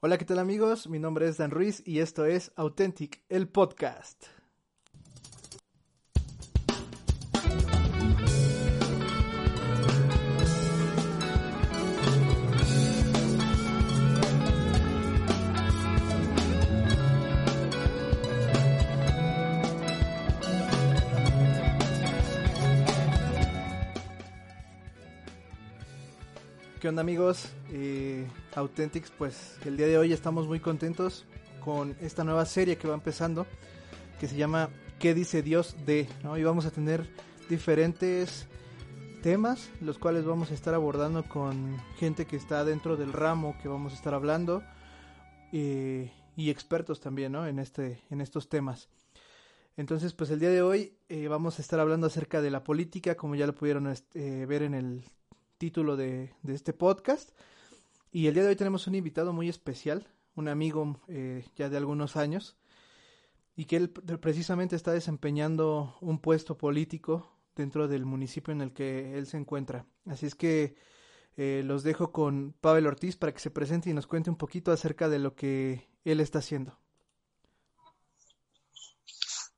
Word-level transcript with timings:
Hola, 0.00 0.16
¿qué 0.16 0.24
tal 0.24 0.38
amigos? 0.38 0.88
Mi 0.88 1.00
nombre 1.00 1.26
es 1.26 1.38
Dan 1.38 1.50
Ruiz 1.50 1.82
y 1.84 1.98
esto 1.98 2.24
es 2.24 2.52
Authentic, 2.54 3.20
el 3.28 3.48
podcast. 3.48 4.37
¿Qué 26.80 26.88
onda 26.88 27.00
amigos? 27.00 27.52
Eh, 27.72 28.24
Authentics, 28.54 29.10
pues 29.10 29.58
el 29.64 29.76
día 29.76 29.88
de 29.88 29.98
hoy 29.98 30.12
estamos 30.12 30.46
muy 30.46 30.60
contentos 30.60 31.24
con 31.58 31.96
esta 32.00 32.22
nueva 32.22 32.44
serie 32.46 32.76
que 32.76 32.86
va 32.86 32.94
empezando, 32.94 33.48
que 34.20 34.28
se 34.28 34.36
llama 34.36 34.70
¿Qué 35.00 35.12
dice 35.12 35.42
Dios 35.42 35.74
de? 35.86 36.08
¿no? 36.22 36.38
Y 36.38 36.44
vamos 36.44 36.66
a 36.66 36.70
tener 36.70 37.10
diferentes 37.48 38.46
temas, 39.24 39.70
los 39.80 39.98
cuales 39.98 40.24
vamos 40.24 40.52
a 40.52 40.54
estar 40.54 40.72
abordando 40.72 41.24
con 41.24 41.76
gente 41.96 42.26
que 42.26 42.36
está 42.36 42.64
dentro 42.64 42.96
del 42.96 43.12
ramo 43.12 43.56
que 43.60 43.66
vamos 43.66 43.92
a 43.92 43.96
estar 43.96 44.14
hablando 44.14 44.62
eh, 45.52 46.12
y 46.36 46.50
expertos 46.50 47.00
también 47.00 47.32
¿no? 47.32 47.44
en, 47.48 47.58
este, 47.58 48.04
en 48.08 48.20
estos 48.20 48.48
temas. 48.48 48.88
Entonces, 49.76 50.12
pues 50.12 50.30
el 50.30 50.38
día 50.38 50.50
de 50.50 50.62
hoy 50.62 50.96
eh, 51.08 51.26
vamos 51.26 51.58
a 51.58 51.62
estar 51.62 51.80
hablando 51.80 52.06
acerca 52.06 52.40
de 52.40 52.52
la 52.52 52.62
política, 52.62 53.16
como 53.16 53.34
ya 53.34 53.48
lo 53.48 53.54
pudieron 53.56 53.88
este, 53.88 54.46
ver 54.46 54.62
en 54.62 54.74
el 54.74 55.04
título 55.58 55.96
de, 55.96 56.32
este 56.46 56.72
podcast. 56.72 57.30
Y 58.10 58.28
el 58.28 58.34
día 58.34 58.44
de 58.44 58.50
hoy 58.50 58.56
tenemos 58.56 58.86
un 58.86 58.94
invitado 58.94 59.32
muy 59.32 59.48
especial, 59.48 60.06
un 60.34 60.48
amigo 60.48 61.00
eh, 61.08 61.44
ya 61.56 61.68
de 61.68 61.76
algunos 61.76 62.16
años, 62.16 62.56
y 63.56 63.66
que 63.66 63.76
él 63.76 63.90
precisamente 63.90 64.76
está 64.76 64.92
desempeñando 64.92 65.96
un 66.00 66.20
puesto 66.20 66.56
político 66.56 67.30
dentro 67.56 67.88
del 67.88 68.06
municipio 68.06 68.52
en 68.52 68.60
el 68.62 68.72
que 68.72 69.18
él 69.18 69.26
se 69.26 69.36
encuentra. 69.36 69.84
Así 70.06 70.26
es 70.26 70.36
que 70.36 70.76
eh, 71.36 71.62
los 71.64 71.82
dejo 71.82 72.12
con 72.12 72.54
Pavel 72.60 72.86
Ortiz 72.86 73.16
para 73.16 73.34
que 73.34 73.40
se 73.40 73.50
presente 73.50 73.90
y 73.90 73.94
nos 73.94 74.06
cuente 74.06 74.30
un 74.30 74.36
poquito 74.36 74.70
acerca 74.70 75.08
de 75.08 75.18
lo 75.18 75.34
que 75.34 75.88
él 76.04 76.20
está 76.20 76.38
haciendo. 76.38 76.78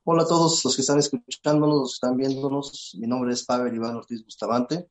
Hola 0.03 0.23
a 0.23 0.27
todos 0.27 0.65
los 0.65 0.75
que 0.75 0.81
están 0.81 0.97
escuchándonos, 0.97 1.93
están 1.93 2.17
viéndonos. 2.17 2.97
Mi 2.99 3.05
nombre 3.05 3.33
es 3.33 3.45
Pavel 3.45 3.75
Iván 3.75 3.95
Ortiz 3.95 4.25
Bustamante 4.25 4.89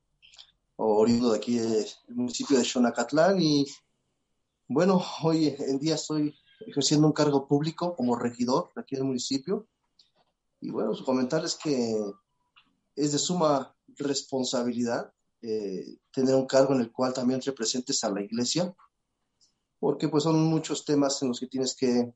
oriundo 0.83 1.31
de 1.31 1.37
aquí 1.37 1.57
del 1.57 1.85
municipio 2.09 2.57
de 2.57 2.65
Xonacatlán 2.65 3.41
y 3.41 3.65
bueno, 4.67 5.01
hoy 5.23 5.55
en 5.59 5.79
día 5.79 5.95
estoy 5.95 6.33
ejerciendo 6.65 7.07
un 7.07 7.13
cargo 7.13 7.47
público 7.47 7.95
como 7.95 8.15
regidor 8.15 8.71
de 8.75 8.81
aquí 8.81 8.95
del 8.95 9.05
municipio. 9.05 9.67
Y 10.61 10.69
bueno, 10.69 10.93
su 10.93 11.03
comentarles 11.03 11.55
que 11.55 11.95
es 12.95 13.11
de 13.11 13.17
suma 13.17 13.75
responsabilidad 13.97 15.11
eh, 15.41 15.97
tener 16.11 16.35
un 16.35 16.45
cargo 16.45 16.73
en 16.73 16.81
el 16.81 16.91
cual 16.91 17.13
también 17.13 17.41
representes 17.41 18.03
a 18.03 18.11
la 18.11 18.21
iglesia 18.21 18.73
porque 19.81 20.07
pues 20.07 20.23
son 20.23 20.39
muchos 20.43 20.85
temas 20.85 21.21
en 21.23 21.29
los 21.29 21.39
que 21.39 21.47
tienes 21.47 21.75
que 21.75 22.13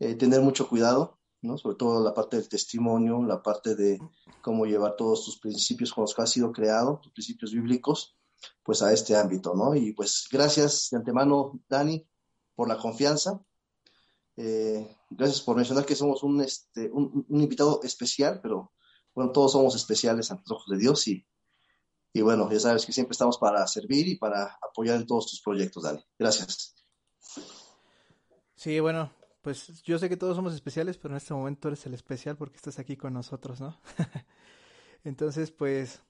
eh, 0.00 0.14
tener 0.16 0.40
mucho 0.40 0.68
cuidado 0.68 1.20
sobre 1.56 1.76
todo 1.76 2.02
la 2.02 2.14
parte 2.14 2.36
del 2.36 2.48
testimonio, 2.48 3.22
la 3.24 3.42
parte 3.42 3.74
de 3.74 4.00
cómo 4.40 4.64
llevar 4.64 4.96
todos 4.96 5.24
tus 5.24 5.38
principios 5.38 5.92
con 5.92 6.02
los 6.02 6.14
que 6.14 6.22
has 6.22 6.30
sido 6.30 6.52
creado, 6.52 7.00
tus 7.02 7.12
principios 7.12 7.52
bíblicos, 7.52 8.16
pues 8.62 8.82
a 8.82 8.92
este 8.92 9.16
ámbito, 9.16 9.54
¿no? 9.54 9.74
Y 9.74 9.92
pues 9.92 10.28
gracias 10.30 10.88
de 10.90 10.98
antemano, 10.98 11.60
Dani, 11.68 12.06
por 12.54 12.68
la 12.68 12.78
confianza. 12.78 13.40
Eh, 14.36 14.96
gracias 15.10 15.40
por 15.40 15.56
mencionar 15.56 15.84
que 15.84 15.96
somos 15.96 16.22
un, 16.22 16.40
este, 16.40 16.90
invitado 17.28 17.80
especial, 17.82 18.40
pero 18.40 18.72
bueno, 19.14 19.32
todos 19.32 19.52
somos 19.52 19.74
especiales 19.74 20.30
ante 20.30 20.44
los 20.46 20.58
ojos 20.58 20.70
de 20.70 20.78
Dios 20.78 21.08
y, 21.08 21.26
y 22.12 22.22
bueno, 22.22 22.50
ya 22.50 22.60
sabes 22.60 22.86
que 22.86 22.92
siempre 22.92 23.12
estamos 23.12 23.38
para 23.38 23.66
servir 23.66 24.06
y 24.08 24.16
para 24.16 24.58
apoyar 24.62 24.96
en 24.96 25.06
todos 25.06 25.26
tus 25.26 25.42
proyectos, 25.42 25.82
Dani. 25.82 26.04
Gracias. 26.18 26.74
Sí, 28.54 28.78
bueno, 28.78 29.10
pues 29.42 29.82
yo 29.82 29.98
sé 29.98 30.08
que 30.08 30.16
todos 30.16 30.36
somos 30.36 30.54
especiales, 30.54 30.96
pero 30.96 31.12
en 31.12 31.18
este 31.18 31.34
momento 31.34 31.68
eres 31.68 31.84
el 31.86 31.94
especial 31.94 32.36
porque 32.36 32.56
estás 32.56 32.78
aquí 32.78 32.96
con 32.96 33.12
nosotros, 33.12 33.60
¿no? 33.60 33.76
Entonces, 35.04 35.50
pues, 35.50 36.00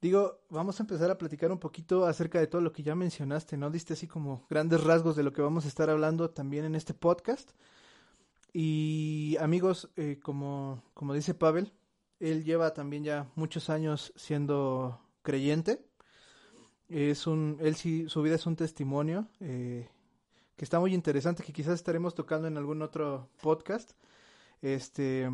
digo, 0.00 0.42
vamos 0.50 0.78
a 0.78 0.82
empezar 0.82 1.10
a 1.10 1.16
platicar 1.16 1.50
un 1.50 1.58
poquito 1.58 2.04
acerca 2.04 2.38
de 2.38 2.46
todo 2.46 2.60
lo 2.60 2.70
que 2.70 2.82
ya 2.82 2.94
mencionaste, 2.94 3.56
¿no? 3.56 3.70
Diste 3.70 3.94
así 3.94 4.06
como 4.06 4.46
grandes 4.50 4.84
rasgos 4.84 5.16
de 5.16 5.22
lo 5.22 5.32
que 5.32 5.40
vamos 5.40 5.64
a 5.64 5.68
estar 5.68 5.88
hablando 5.88 6.30
también 6.30 6.66
en 6.66 6.74
este 6.74 6.92
podcast. 6.92 7.50
Y 8.52 9.36
amigos, 9.40 9.90
eh, 9.96 10.20
como, 10.22 10.82
como 10.92 11.14
dice 11.14 11.32
Pavel, 11.32 11.72
él 12.20 12.44
lleva 12.44 12.74
también 12.74 13.04
ya 13.04 13.30
muchos 13.36 13.70
años 13.70 14.12
siendo 14.16 15.00
creyente. 15.22 15.82
Es 16.88 17.26
un, 17.26 17.56
él 17.60 17.74
sí, 17.74 18.08
su 18.08 18.20
vida 18.20 18.34
es 18.34 18.46
un 18.46 18.56
testimonio. 18.56 19.28
Eh, 19.40 19.88
que 20.56 20.64
está 20.64 20.78
muy 20.78 20.94
interesante, 20.94 21.42
que 21.42 21.52
quizás 21.52 21.74
estaremos 21.74 22.14
tocando 22.14 22.48
en 22.48 22.56
algún 22.56 22.82
otro 22.82 23.28
podcast. 23.42 23.92
Este, 24.62 25.30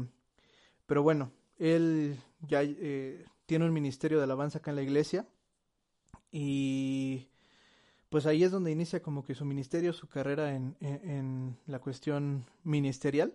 pero 0.86 1.02
bueno, 1.02 1.30
él 1.58 2.18
ya 2.40 2.62
eh, 2.62 3.24
tiene 3.46 3.66
un 3.66 3.72
ministerio 3.72 4.18
de 4.18 4.24
alabanza 4.24 4.58
acá 4.58 4.70
en 4.70 4.76
la 4.76 4.82
iglesia 4.82 5.26
y 6.32 7.28
pues 8.08 8.26
ahí 8.26 8.42
es 8.42 8.50
donde 8.50 8.72
inicia 8.72 9.02
como 9.02 9.24
que 9.24 9.34
su 9.34 9.44
ministerio, 9.44 9.92
su 9.92 10.08
carrera 10.08 10.54
en, 10.54 10.76
en, 10.80 11.56
la 11.66 11.78
cuestión 11.78 12.44
ministerial 12.64 13.34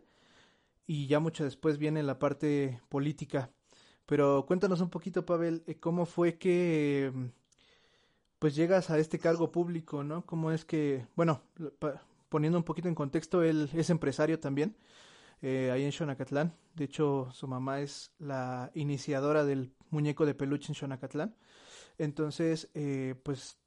y 0.88 1.07
ya 1.07 1.19
mucho 1.19 1.44
después 1.44 1.78
viene 1.78 2.03
la 2.03 2.19
parte 2.19 2.81
política. 2.90 3.52
Pero 4.06 4.46
cuéntanos 4.46 4.81
un 4.81 4.90
poquito, 4.90 5.25
Pavel, 5.25 5.63
eh, 5.67 5.75
cómo 5.79 6.06
fue 6.06 6.38
que 6.38 7.12
pues 8.45 8.53
llegas 8.53 8.91
a 8.91 9.00
este 9.00 9.17
cargo 9.17 9.51
público, 9.51 10.03
¿no? 10.03 10.23
¿Cómo 10.23 10.51
es 10.51 10.66
que, 10.66 11.07
bueno, 11.16 11.41
poniendo 12.29 12.59
un 12.59 12.63
poquito 12.63 12.88
en 12.88 12.94
contexto, 12.94 13.41
él 13.41 13.72
es 13.73 13.89
empresario 13.89 14.39
también, 14.39 14.78
eh, 15.41 15.72
ahí 15.73 15.83
en 15.83 15.91
Xonacatlán. 15.91 16.53
De 16.75 16.85
hecho, 16.85 17.28
su 17.34 17.47
mamá 17.47 17.79
es 17.79 18.11
la 18.19 18.69
iniciadora 18.75 19.45
del 19.45 19.73
muñeco 19.89 20.28
de 20.28 20.35
peluche 20.35 20.67
en 20.69 20.75
Xonacatlán. 20.75 21.35
Entonces, 21.97 22.69
eh, 22.75 23.16
pues 23.23 23.57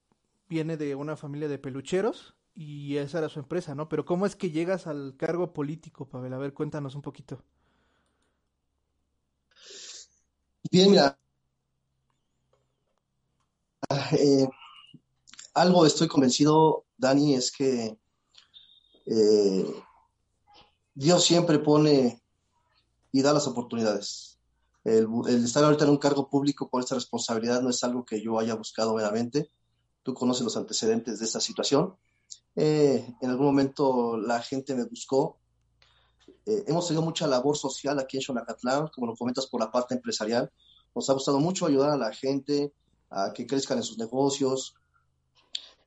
viene 0.48 0.76
de 0.76 0.94
una 0.94 1.16
familia 1.16 1.48
de 1.48 1.58
pelucheros 1.58 2.36
y 2.54 2.98
esa 2.98 3.18
era 3.18 3.28
su 3.28 3.40
empresa, 3.40 3.74
¿no? 3.74 3.88
Pero 3.88 4.04
¿cómo 4.04 4.26
es 4.26 4.36
que 4.36 4.52
llegas 4.52 4.86
al 4.86 5.16
cargo 5.16 5.52
político, 5.52 6.08
Pavel? 6.08 6.34
A 6.34 6.38
ver, 6.38 6.54
cuéntanos 6.54 6.94
un 6.94 7.02
poquito. 7.02 7.42
Bien, 10.70 10.92
mira, 10.92 11.18
eh, 14.12 14.46
algo 15.60 15.86
estoy 15.86 16.08
convencido, 16.08 16.86
Dani, 16.96 17.34
es 17.34 17.50
que 17.52 17.98
eh, 19.06 19.74
Dios 20.94 21.24
siempre 21.24 21.58
pone 21.58 22.22
y 23.12 23.22
da 23.22 23.32
las 23.32 23.46
oportunidades. 23.46 24.38
El, 24.84 25.08
estar 25.44 25.64
ahorita 25.64 25.84
en 25.84 25.90
un 25.90 25.98
cargo 25.98 26.28
público 26.28 26.68
con 26.70 26.80
esta 26.80 26.94
responsabilidad 26.94 27.60
no 27.60 27.70
es 27.70 27.82
algo 27.84 28.04
que 28.04 28.22
yo 28.22 28.38
haya 28.38 28.54
buscado 28.54 28.94
meramente. 28.94 29.50
Tú 30.02 30.14
conoces 30.14 30.44
los 30.44 30.56
antecedentes 30.56 31.18
de 31.18 31.24
esta 31.24 31.40
situación. 31.40 31.96
Eh, 32.54 33.14
en 33.20 33.30
algún 33.30 33.46
momento 33.46 34.16
la 34.16 34.40
gente 34.40 34.74
me 34.74 34.84
buscó. 34.84 35.38
hemos 36.46 36.86
tenido 36.86 37.02
mucha 37.02 37.26
labor 37.26 37.56
social 37.56 37.98
aquí 37.98 38.16
en 38.16 38.22
Xonacatlán, 38.22 38.88
como 38.88 39.08
lo 39.08 39.16
comentas 39.16 39.46
por 39.46 39.60
la 39.60 39.70
parte 39.70 39.94
empresarial. 39.94 40.50
Nos 40.94 41.10
ha 41.10 41.12
gustado 41.12 41.38
mucho 41.40 41.66
ayudar 41.66 41.90
a 41.90 41.96
la 41.96 42.12
gente, 42.12 42.72
a 43.10 43.32
que 43.32 43.46
crezcan 43.46 43.78
en 43.78 43.84
sus 43.84 43.98
negocios. 43.98 44.74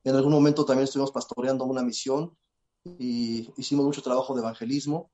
En 0.04 0.16
algún 0.16 0.32
momento 0.32 0.64
también 0.64 0.84
estuvimos 0.84 1.12
pastoreando 1.12 1.64
una 1.64 1.82
misión 1.82 2.36
y 2.84 3.48
hicimos 3.56 3.84
mucho 3.84 4.02
trabajo 4.02 4.34
de 4.34 4.40
evangelismo 4.40 5.10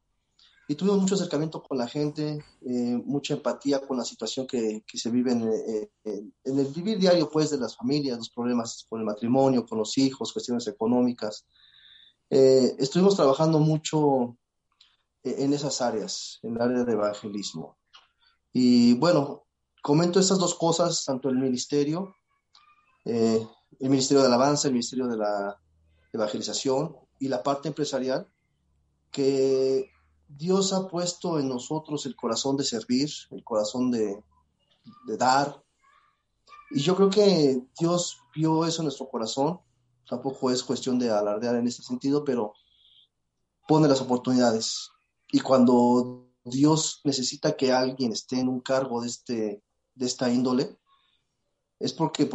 y 0.70 0.75
tuvimos 0.75 1.00
mucho 1.00 1.14
acercamiento 1.14 1.62
con 1.62 1.79
la 1.79 1.88
gente, 1.88 2.44
eh, 2.61 3.02
mucha 3.05 3.35
empatía 3.35 3.81
con 3.81 3.96
la 3.96 4.05
situación 4.05 4.46
que, 4.46 4.85
que 4.87 4.99
se 4.99 5.11
vive 5.11 5.32
eh, 5.32 5.90
en, 6.05 6.35
en, 6.44 6.58
el 6.58 6.67
vivir 6.67 6.99
diario 6.99 7.31
pues 7.31 7.49
de 7.50 7.58
las 7.58 7.75
familias, 7.75 8.19
los 8.19 8.29
problemas 8.31 8.87
con 8.88 9.00
el 9.00 9.06
matrimonio, 9.06 9.64
con 9.64 9.79
los 9.79 9.96
hijos, 9.96 10.32
cuestiones 10.32 10.67
económicas. 10.67 11.46
eh, 12.31 12.76
estuvimos 12.79 13.17
trabajando 13.17 13.58
mucho 13.58 14.37
e-, 15.23 15.44
en 15.44 15.55
esas 15.55 15.81
áreas, 15.81 16.38
en 16.43 16.56
el 16.56 16.61
área 16.62 16.84
de 16.84 16.93
evangelismo. 16.93 17.79
Y 18.52 18.94
bueno, 18.94 19.46
comento 19.82 20.20
estas 20.20 20.38
dos 20.38 20.55
cosas, 20.55 21.05
tanto 21.05 21.31
el 21.31 21.38
ministerio, 21.38 22.14
eh, 23.06 23.46
el 23.79 23.91
ministerio 23.91 24.23
de 24.23 24.29
alabanza, 24.29 24.69
el 24.69 24.75
ministerio 24.75 25.06
de 25.06 25.17
la 25.17 25.61
evangelización 26.12 26.97
y 27.19 27.29
la 27.29 27.43
parte 27.43 27.69
empresarial, 27.69 28.26
que 29.11 29.91
Dios 30.29 30.73
ha 30.73 30.88
puesto 30.88 31.38
en 31.38 31.49
nosotros 31.49 32.06
el 32.06 32.15
corazón 32.15 32.56
de 32.56 32.65
servir, 32.65 33.11
el 33.31 33.43
corazón 33.44 33.91
de, 33.91 34.23
de 35.06 35.17
dar. 35.17 35.62
Y 36.70 36.81
yo 36.81 36.94
creo 36.97 37.11
que 37.11 37.62
Dios 37.79 38.19
vio 38.35 38.65
eso 38.67 38.82
en 38.82 38.87
nuestro 38.87 39.09
corazón. 39.09 39.61
Tampoco 40.09 40.50
es 40.50 40.62
cuestión 40.62 40.99
de 40.99 41.11
alardear 41.11 41.56
en 41.56 41.67
ese 41.67 41.82
sentido, 41.82 42.25
pero 42.25 42.55
pone 43.67 43.88
las 43.88 44.00
oportunidades. 44.00 44.91
Y 45.31 45.41
cuando 45.41 46.26
Dios 46.44 47.00
necesita 47.05 47.56
que 47.56 47.73
alguien 47.73 48.12
esté 48.12 48.41
en 48.41 48.49
un 48.49 48.61
cargo 48.61 49.00
de, 49.00 49.09
este, 49.09 49.62
de 49.94 50.06
esta 50.06 50.31
índole, 50.31 50.79
es 51.79 51.93
porque 51.93 52.26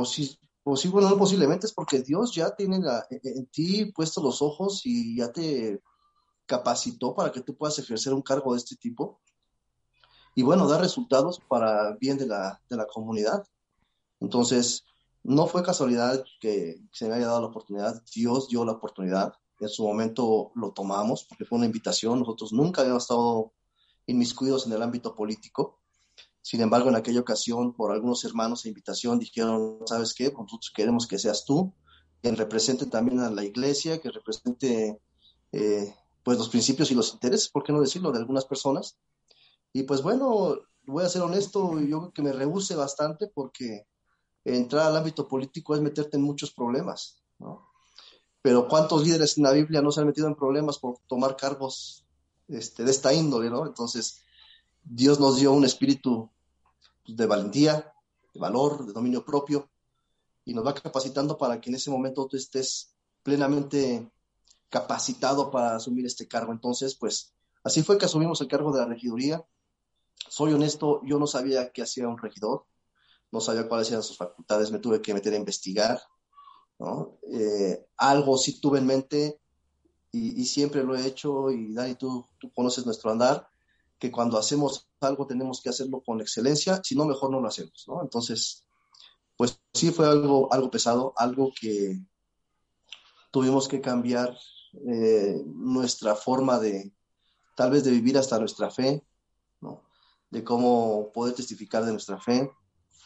posible, 0.64 0.94
bueno, 0.94 1.10
no 1.10 1.18
posiblemente, 1.18 1.68
es 1.68 1.74
porque 1.74 2.02
Dios 2.02 2.34
ya 2.34 2.56
tiene 2.56 2.82
en 3.10 3.46
ti 3.48 3.92
puestos 3.92 4.24
los 4.24 4.42
ojos 4.42 4.82
y 4.86 5.18
ya 5.18 5.32
te 5.32 5.82
capacitó 6.46 7.14
para 7.14 7.32
que 7.32 7.42
tú 7.42 7.56
puedas 7.56 7.78
ejercer 7.80 8.14
un 8.14 8.22
cargo 8.22 8.54
de 8.54 8.60
este 8.60 8.76
tipo. 8.76 9.22
Y 10.36 10.42
bueno, 10.42 10.68
dar 10.68 10.82
resultados 10.82 11.40
para 11.48 11.96
bien 11.98 12.18
de 12.18 12.26
la, 12.26 12.62
de 12.70 12.76
la 12.76 12.88
comunidad. 12.88 13.46
Entonces, 14.20 14.84
no 15.24 15.48
fue 15.48 15.64
casualidad 15.64 16.24
que 16.40 16.82
se 16.92 17.08
me 17.08 17.16
haya 17.16 17.28
dado 17.28 17.42
la 17.42 17.48
oportunidad, 17.48 18.02
Dios 18.14 18.50
dio 18.50 18.66
la 18.66 18.74
oportunidad, 18.74 19.34
en 19.60 19.70
su 19.70 19.84
momento 19.84 20.52
lo 20.56 20.72
tomamos 20.72 21.24
porque 21.24 21.46
fue 21.46 21.58
una 21.58 21.66
invitación, 21.66 22.20
nosotros 22.20 22.52
nunca 22.52 22.82
habíamos 22.82 23.04
estado 23.04 23.54
inmiscuidos 24.06 24.66
en 24.66 24.74
el 24.74 24.82
ámbito 24.82 25.16
político, 25.16 25.80
sin 26.44 26.60
embargo, 26.60 26.90
en 26.90 26.96
aquella 26.96 27.22
ocasión, 27.22 27.74
por 27.74 27.94
algunos 27.94 28.26
hermanos 28.26 28.64
de 28.64 28.70
invitación, 28.70 29.18
dijeron, 29.18 29.80
¿sabes 29.86 30.14
qué? 30.14 30.30
Pues 30.30 30.44
nosotros 30.44 30.74
queremos 30.76 31.08
que 31.08 31.18
seas 31.18 31.46
tú, 31.46 31.74
quien 32.22 32.36
represente 32.36 32.86
también 32.86 33.22
a 33.22 33.32
la 33.32 33.46
iglesia, 33.46 34.02
que 34.02 34.12
represente 34.12 35.00
eh, 35.54 35.96
pues 36.22 36.38
los 36.38 36.50
principios 36.50 36.92
y 36.92 36.96
los 36.96 37.14
intereses, 37.14 37.48
¿por 37.48 37.64
qué 37.64 37.72
no 37.72 37.80
decirlo?, 37.80 38.12
de 38.12 38.20
algunas 38.20 38.44
personas. 38.44 38.98
Y 39.72 39.84
pues 39.84 40.04
bueno, 40.04 40.58
voy 40.86 41.06
a 41.06 41.10
ser 41.10 41.22
honesto, 41.22 41.80
yo 41.80 42.00
creo 42.00 42.12
que 42.12 42.22
me 42.22 42.34
rehúse 42.34 42.76
bastante 42.76 43.28
porque 43.34 43.88
entrar 44.44 44.88
al 44.88 44.98
ámbito 44.98 45.30
político 45.30 45.76
es 45.76 45.82
meterte 45.82 46.18
en 46.18 46.24
muchos 46.24 46.52
problemas, 46.52 47.24
¿no? 47.40 47.70
Pero 48.42 48.68
¿cuántos 48.68 49.06
líderes 49.06 49.38
en 49.38 49.46
la 49.46 49.54
Biblia 49.54 49.82
no 49.82 49.94
se 49.94 50.02
han 50.02 50.08
metido 50.08 50.28
en 50.28 50.36
problemas 50.36 50.78
por 50.78 50.98
tomar 51.08 51.38
cargos 51.38 52.06
este, 52.50 52.84
de 52.84 52.92
esta 52.92 53.14
índole, 53.14 53.50
¿no? 53.50 53.66
Entonces, 53.66 54.23
Dios 54.84 55.20
nos 55.20 55.38
dio 55.38 55.54
un 55.54 55.66
espíritu 55.66 56.30
de 57.08 57.26
valentía, 57.26 57.94
de 58.34 58.40
valor, 58.40 58.86
de 58.86 58.94
dominio 58.94 59.26
propio, 59.26 59.70
y 60.46 60.54
nos 60.54 60.66
va 60.66 60.74
capacitando 60.74 61.38
para 61.38 61.60
que 61.62 61.70
en 61.70 61.76
ese 61.76 61.90
momento 61.90 62.28
tú 62.28 62.38
estés 62.38 62.94
plenamente 63.24 64.12
capacitado 64.70 65.50
para 65.52 65.76
asumir 65.76 66.06
este 66.06 66.28
cargo. 66.28 66.52
Entonces, 66.52 66.96
pues 66.96 67.34
así 67.64 67.84
fue 67.84 67.98
que 67.98 68.06
asumimos 68.06 68.42
el 68.42 68.48
cargo 68.48 68.72
de 68.72 68.80
la 68.80 68.88
regiduría. 68.88 69.46
Soy 70.30 70.54
honesto, 70.54 71.02
yo 71.06 71.20
no 71.20 71.28
sabía 71.28 71.72
qué 71.72 71.84
hacía 71.84 72.08
un 72.08 72.18
regidor, 72.18 72.66
no 73.32 73.40
sabía 73.40 73.68
cuáles 73.68 73.90
eran 73.90 74.04
sus 74.04 74.18
facultades, 74.18 74.72
me 74.72 74.80
tuve 74.80 75.02
que 75.02 75.14
meter 75.14 75.34
a 75.34 75.38
investigar. 75.38 76.02
Eh, 77.32 77.86
algo 77.98 78.38
sí 78.38 78.60
tuve 78.60 78.80
en 78.80 78.86
mente 78.86 79.40
y, 80.12 80.46
siempre 80.46 80.84
lo 80.84 80.96
he 80.96 81.08
hecho, 81.08 81.50
y 81.50 81.74
Dani, 81.74 81.96
tú, 81.96 82.28
tú 82.38 82.52
conoces 82.54 82.86
nuestro 82.86 83.10
andar, 83.10 83.50
que 84.04 84.12
cuando 84.12 84.38
hacemos 84.38 84.90
algo 85.00 85.26
tenemos 85.26 85.62
que 85.62 85.70
hacerlo 85.70 86.04
con 86.04 86.20
excelencia, 86.20 86.82
si 86.84 86.94
no, 86.94 87.06
mejor 87.06 87.32
no 87.32 87.40
lo 87.40 87.48
hacemos, 87.48 87.86
¿no? 87.88 88.02
Entonces, 88.02 88.68
pues 89.38 89.62
sí 89.74 89.92
fue 89.92 90.10
algo, 90.10 90.52
algo 90.52 90.70
pesado, 90.70 91.14
algo 91.16 91.54
que 91.58 92.04
tuvimos 93.32 93.70
que 93.70 93.80
cambiar 93.80 94.38
eh, 94.92 95.42
nuestra 95.46 96.18
forma 96.18 96.60
de, 96.60 96.92
tal 97.56 97.72
vez 97.72 97.86
de 97.86 97.92
vivir 97.92 98.18
hasta 98.18 98.38
nuestra 98.40 98.70
fe, 98.70 99.08
¿no? 99.62 99.86
De 100.30 100.44
cómo 100.44 101.10
poder 101.14 101.34
testificar 101.34 101.86
de 101.86 101.94
nuestra 101.94 102.20
fe. 102.20 102.52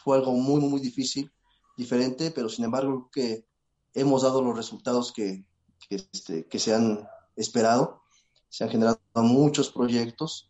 Fue 0.02 0.16
algo 0.16 0.32
muy, 0.32 0.60
muy 0.60 0.80
difícil, 0.80 1.30
diferente, 1.76 2.32
pero 2.32 2.48
sin 2.48 2.64
embargo 2.64 3.08
que 3.12 3.46
hemos 3.94 4.22
dado 4.22 4.42
los 4.42 4.56
resultados 4.56 5.12
que, 5.12 5.44
que, 5.88 5.94
este, 6.12 6.48
que 6.48 6.58
se 6.58 6.74
han 6.74 7.08
esperado. 7.36 8.02
Se 8.48 8.64
han 8.64 8.70
generado 8.70 8.98
muchos 9.14 9.70
proyectos, 9.70 10.47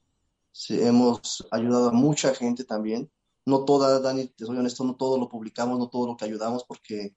hemos 0.69 1.47
ayudado 1.51 1.89
a 1.89 1.93
mucha 1.93 2.35
gente 2.35 2.65
también. 2.65 3.11
No 3.47 3.65
toda, 3.65 4.01
Dani, 4.01 4.29
te 4.29 4.45
soy 4.45 4.57
honesto, 4.59 4.85
no 4.85 4.97
todo 4.97 5.19
lo 5.19 5.29
publicamos, 5.29 5.79
no 5.79 5.89
todo 5.89 6.07
lo 6.07 6.17
que 6.17 6.25
ayudamos, 6.27 6.65
porque 6.65 7.17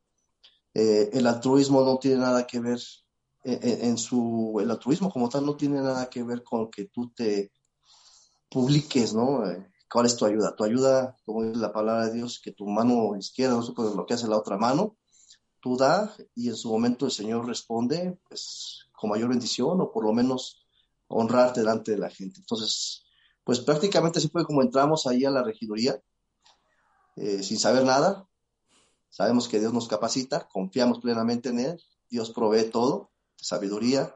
eh, 0.74 1.10
el 1.14 1.28
altruismo 1.28 1.84
no 1.84 1.98
tiene 1.98 2.18
nada 2.18 2.48
que 2.48 2.60
ver 2.60 2.80
eh, 3.44 3.60
eh, 3.62 3.80
en, 3.82 3.98
su, 3.98 4.58
el 4.62 4.70
altruismo 4.70 5.12
como 5.12 5.28
tal 5.28 5.46
no 5.46 5.58
tiene 5.58 5.82
nada 5.82 6.10
que 6.10 6.24
ver 6.24 6.44
con 6.44 6.70
que 6.70 6.86
tú 6.86 7.12
te 7.12 7.52
publiques, 8.50 9.14
¿no? 9.14 9.44
¿Cuál 9.92 10.06
es 10.06 10.16
tu 10.16 10.26
ayuda? 10.26 10.56
Tu 10.56 10.64
ayuda, 10.64 11.18
como 11.26 11.44
dice 11.44 11.58
la 11.58 11.74
palabra 11.74 12.06
de 12.06 12.14
Dios, 12.14 12.40
que 12.42 12.52
tu 12.52 12.68
mano 12.68 13.16
izquierda 13.18 13.56
no 13.56 13.64
sepa 13.64 13.84
lo 13.84 14.06
que 14.06 14.14
hace 14.14 14.28
la 14.28 14.38
otra 14.38 14.58
mano, 14.58 14.98
tú 15.60 15.76
da 15.76 16.14
y 16.36 16.50
en 16.50 16.56
su 16.56 16.70
momento 16.70 17.06
el 17.06 17.12
Señor 17.12 17.46
responde, 17.48 18.20
pues, 18.28 18.90
con 18.94 19.10
mayor 19.10 19.30
bendición 19.30 19.82
o 19.82 19.92
por 19.92 20.06
lo 20.06 20.14
menos 20.14 20.66
honrarte 21.08 21.62
delante 21.62 21.92
de 21.92 21.98
la 21.98 22.10
gente. 22.10 22.40
Entonces, 22.40 23.00
pues 23.44 23.60
prácticamente 23.60 24.20
así 24.20 24.30
fue 24.30 24.46
como 24.46 24.62
entramos 24.62 25.08
ahí 25.08 25.26
a 25.26 25.32
la 25.32 25.44
regiduría, 25.44 26.02
eh, 27.16 27.44
sin 27.44 27.58
saber 27.58 27.84
nada. 27.84 28.28
Sabemos 29.10 29.48
que 29.48 29.60
Dios 29.60 29.74
nos 29.74 29.88
capacita, 29.88 30.48
confiamos 30.48 31.00
plenamente 31.00 31.50
en 31.50 31.60
Él, 31.60 31.84
Dios 32.10 32.32
provee 32.32 32.70
todo, 32.70 33.12
sabiduría, 33.36 34.16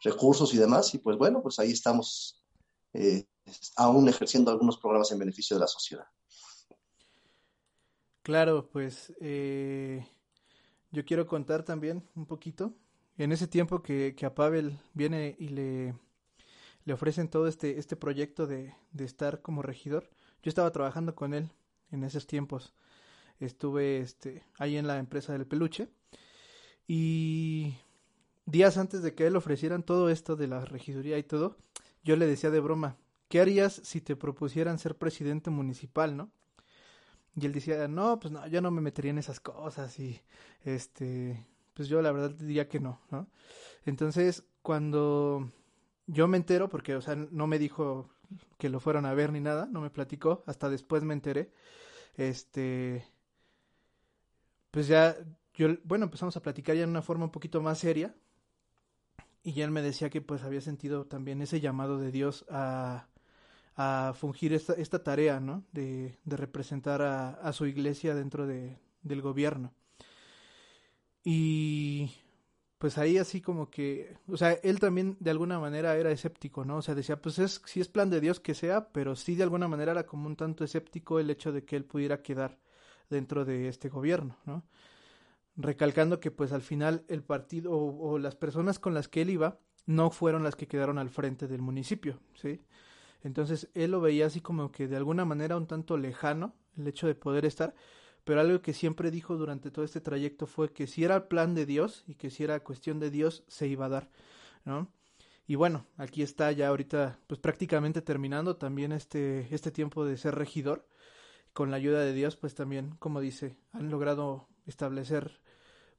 recursos 0.00 0.54
y 0.54 0.58
demás, 0.58 0.94
y 0.94 0.98
pues 0.98 1.16
bueno, 1.16 1.42
pues 1.42 1.58
ahí 1.58 1.72
estamos 1.72 2.44
eh, 2.92 3.26
aún 3.76 4.08
ejerciendo 4.08 4.50
algunos 4.50 4.78
programas 4.78 5.10
en 5.12 5.18
beneficio 5.18 5.56
de 5.56 5.60
la 5.60 5.66
sociedad. 5.66 6.04
Claro, 8.22 8.68
pues 8.70 9.12
eh, 9.20 10.06
yo 10.90 11.04
quiero 11.04 11.26
contar 11.26 11.64
también 11.64 12.06
un 12.14 12.26
poquito. 12.26 12.74
En 13.16 13.32
ese 13.32 13.48
tiempo 13.48 13.82
que, 13.82 14.14
que 14.14 14.26
a 14.26 14.34
Pavel 14.34 14.78
viene 14.92 15.34
y 15.38 15.48
le 15.48 15.94
le 16.88 16.94
ofrecen 16.94 17.28
todo 17.28 17.48
este, 17.48 17.78
este 17.78 17.96
proyecto 17.96 18.46
de, 18.46 18.74
de 18.92 19.04
estar 19.04 19.42
como 19.42 19.60
regidor. 19.60 20.08
Yo 20.42 20.48
estaba 20.48 20.72
trabajando 20.72 21.14
con 21.14 21.34
él 21.34 21.52
en 21.90 22.02
esos 22.02 22.26
tiempos. 22.26 22.72
Estuve 23.40 23.98
este, 23.98 24.42
ahí 24.56 24.78
en 24.78 24.86
la 24.86 24.96
empresa 24.96 25.34
del 25.34 25.46
peluche. 25.46 25.90
Y 26.86 27.74
días 28.46 28.78
antes 28.78 29.02
de 29.02 29.14
que 29.14 29.26
él 29.26 29.36
ofrecieran 29.36 29.82
todo 29.82 30.08
esto 30.08 30.34
de 30.34 30.46
la 30.46 30.64
regiduría 30.64 31.18
y 31.18 31.22
todo, 31.22 31.58
yo 32.04 32.16
le 32.16 32.26
decía 32.26 32.48
de 32.50 32.60
broma, 32.60 32.96
¿qué 33.28 33.42
harías 33.42 33.82
si 33.84 34.00
te 34.00 34.16
propusieran 34.16 34.78
ser 34.78 34.96
presidente 34.96 35.50
municipal, 35.50 36.16
no? 36.16 36.30
Y 37.36 37.44
él 37.44 37.52
decía, 37.52 37.86
no, 37.86 38.18
pues 38.18 38.32
no, 38.32 38.46
yo 38.46 38.62
no 38.62 38.70
me 38.70 38.80
metería 38.80 39.10
en 39.10 39.18
esas 39.18 39.40
cosas 39.40 40.00
y 40.00 40.22
este, 40.64 41.46
pues 41.74 41.86
yo 41.88 42.00
la 42.00 42.12
verdad 42.12 42.30
diría 42.30 42.66
que 42.66 42.80
no, 42.80 42.98
¿no? 43.10 43.28
Entonces, 43.84 44.42
cuando 44.62 45.52
yo 46.08 46.26
me 46.26 46.38
entero 46.38 46.68
porque, 46.68 46.96
o 46.96 47.00
sea, 47.00 47.14
no 47.14 47.46
me 47.46 47.58
dijo 47.58 48.10
que 48.58 48.68
lo 48.68 48.80
fueron 48.80 49.06
a 49.06 49.14
ver 49.14 49.30
ni 49.30 49.40
nada, 49.40 49.68
no 49.70 49.80
me 49.80 49.90
platicó, 49.90 50.42
hasta 50.46 50.68
después 50.68 51.04
me 51.04 51.14
enteré. 51.14 51.52
Este, 52.16 53.06
pues 54.70 54.88
ya, 54.88 55.16
yo, 55.54 55.68
bueno, 55.84 56.06
empezamos 56.06 56.36
a 56.36 56.42
platicar 56.42 56.74
ya 56.76 56.84
en 56.84 56.90
una 56.90 57.02
forma 57.02 57.26
un 57.26 57.30
poquito 57.30 57.60
más 57.60 57.78
seria. 57.78 58.14
Y 59.44 59.52
ya 59.52 59.64
él 59.64 59.70
me 59.70 59.82
decía 59.82 60.10
que 60.10 60.20
pues 60.20 60.42
había 60.42 60.60
sentido 60.60 61.06
también 61.06 61.40
ese 61.42 61.60
llamado 61.60 61.98
de 61.98 62.10
Dios 62.10 62.44
a, 62.50 63.06
a 63.76 64.12
fungir 64.14 64.52
esta, 64.52 64.72
esta 64.74 65.02
tarea, 65.02 65.40
¿no? 65.40 65.64
De, 65.72 66.18
de 66.24 66.36
representar 66.36 67.02
a, 67.02 67.30
a, 67.30 67.52
su 67.52 67.66
iglesia 67.66 68.14
dentro 68.14 68.46
de, 68.46 68.78
del 69.02 69.22
gobierno. 69.22 69.72
Y 71.22 71.87
pues 72.78 72.96
ahí 72.96 73.18
así 73.18 73.40
como 73.40 73.70
que, 73.70 74.16
o 74.28 74.36
sea, 74.36 74.52
él 74.52 74.78
también 74.78 75.16
de 75.20 75.30
alguna 75.30 75.58
manera 75.58 75.96
era 75.96 76.12
escéptico, 76.12 76.64
¿no? 76.64 76.76
O 76.78 76.82
sea, 76.82 76.94
decía, 76.94 77.20
pues 77.20 77.38
es, 77.40 77.60
si 77.66 77.80
es 77.80 77.88
plan 77.88 78.08
de 78.10 78.20
Dios 78.20 78.40
que 78.40 78.54
sea, 78.54 78.90
pero 78.92 79.16
sí 79.16 79.34
de 79.34 79.42
alguna 79.42 79.68
manera 79.68 79.92
era 79.92 80.06
como 80.06 80.28
un 80.28 80.36
tanto 80.36 80.64
escéptico 80.64 81.18
el 81.18 81.30
hecho 81.30 81.52
de 81.52 81.64
que 81.64 81.76
él 81.76 81.84
pudiera 81.84 82.22
quedar 82.22 82.58
dentro 83.10 83.44
de 83.44 83.68
este 83.68 83.88
gobierno, 83.88 84.36
¿no? 84.46 84.64
Recalcando 85.56 86.20
que 86.20 86.30
pues 86.30 86.52
al 86.52 86.62
final 86.62 87.04
el 87.08 87.24
partido 87.24 87.72
o, 87.72 88.12
o 88.12 88.18
las 88.18 88.36
personas 88.36 88.78
con 88.78 88.94
las 88.94 89.08
que 89.08 89.22
él 89.22 89.30
iba 89.30 89.58
no 89.86 90.10
fueron 90.10 90.44
las 90.44 90.54
que 90.54 90.68
quedaron 90.68 90.98
al 90.98 91.10
frente 91.10 91.48
del 91.48 91.62
municipio, 91.62 92.20
¿sí? 92.34 92.62
Entonces 93.22 93.68
él 93.74 93.90
lo 93.90 94.00
veía 94.00 94.26
así 94.26 94.40
como 94.40 94.70
que 94.70 94.86
de 94.86 94.96
alguna 94.96 95.24
manera 95.24 95.56
un 95.56 95.66
tanto 95.66 95.96
lejano 95.96 96.54
el 96.76 96.86
hecho 96.86 97.08
de 97.08 97.16
poder 97.16 97.44
estar, 97.44 97.74
pero 98.28 98.42
algo 98.42 98.60
que 98.60 98.74
siempre 98.74 99.10
dijo 99.10 99.38
durante 99.38 99.70
todo 99.70 99.86
este 99.86 100.02
trayecto 100.02 100.46
fue 100.46 100.70
que 100.70 100.86
si 100.86 101.02
era 101.02 101.16
el 101.16 101.22
plan 101.22 101.54
de 101.54 101.64
Dios 101.64 102.04
y 102.06 102.14
que 102.14 102.28
si 102.28 102.44
era 102.44 102.60
cuestión 102.60 103.00
de 103.00 103.10
Dios, 103.10 103.42
se 103.48 103.68
iba 103.68 103.86
a 103.86 103.88
dar. 103.88 104.10
¿no? 104.66 104.92
Y 105.46 105.54
bueno, 105.54 105.86
aquí 105.96 106.20
está 106.20 106.52
ya 106.52 106.68
ahorita, 106.68 107.20
pues 107.26 107.40
prácticamente 107.40 108.02
terminando 108.02 108.56
también 108.56 108.92
este, 108.92 109.48
este 109.50 109.70
tiempo 109.70 110.04
de 110.04 110.18
ser 110.18 110.34
regidor. 110.34 110.86
Con 111.54 111.70
la 111.70 111.78
ayuda 111.78 112.00
de 112.00 112.12
Dios, 112.12 112.36
pues 112.36 112.54
también, 112.54 112.96
como 112.98 113.22
dice, 113.22 113.56
han 113.72 113.88
logrado 113.88 114.46
establecer 114.66 115.40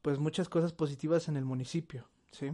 pues 0.03 0.19
muchas 0.19 0.49
cosas 0.49 0.71
positivas 0.71 1.29
en 1.29 1.35
el 1.35 1.45
municipio, 1.45 2.09
¿sí? 2.31 2.51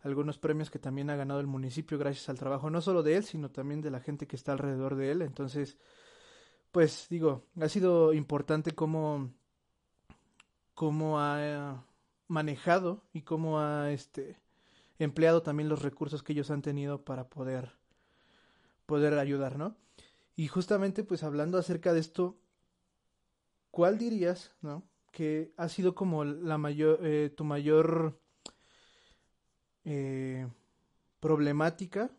Algunos 0.00 0.38
premios 0.38 0.68
que 0.68 0.80
también 0.80 1.10
ha 1.10 1.14
ganado 1.16 1.38
el 1.38 1.46
municipio 1.46 1.96
gracias 1.96 2.28
al 2.28 2.40
trabajo 2.40 2.70
no 2.70 2.80
solo 2.80 3.04
de 3.04 3.18
él, 3.18 3.22
sino 3.22 3.52
también 3.52 3.82
de 3.82 3.92
la 3.92 4.00
gente 4.00 4.26
que 4.26 4.34
está 4.34 4.50
alrededor 4.50 4.96
de 4.96 5.12
él. 5.12 5.22
Entonces, 5.22 5.78
pues 6.72 7.06
digo, 7.08 7.44
ha 7.60 7.68
sido 7.68 8.12
importante 8.12 8.72
cómo, 8.72 9.30
cómo 10.74 11.20
ha 11.20 11.84
manejado 12.28 13.02
y 13.12 13.22
cómo 13.22 13.60
ha 13.60 13.92
este 13.92 14.36
empleado 14.98 15.42
también 15.42 15.68
los 15.68 15.82
recursos 15.82 16.22
que 16.22 16.32
ellos 16.32 16.50
han 16.50 16.62
tenido 16.62 17.04
para 17.04 17.28
poder 17.28 17.72
poder 18.86 19.18
ayudar, 19.18 19.56
¿no? 19.56 19.76
Y 20.34 20.48
justamente 20.48 21.04
pues 21.04 21.22
hablando 21.22 21.58
acerca 21.58 21.92
de 21.92 22.00
esto, 22.00 22.36
¿cuál 23.70 23.98
dirías, 23.98 24.52
¿no? 24.60 24.82
que 25.12 25.52
ha 25.58 25.68
sido 25.68 25.94
como 25.94 26.24
la 26.24 26.58
mayor 26.58 26.98
eh, 27.02 27.30
tu 27.30 27.44
mayor 27.44 28.18
eh, 29.84 30.48
problemática 31.20 32.10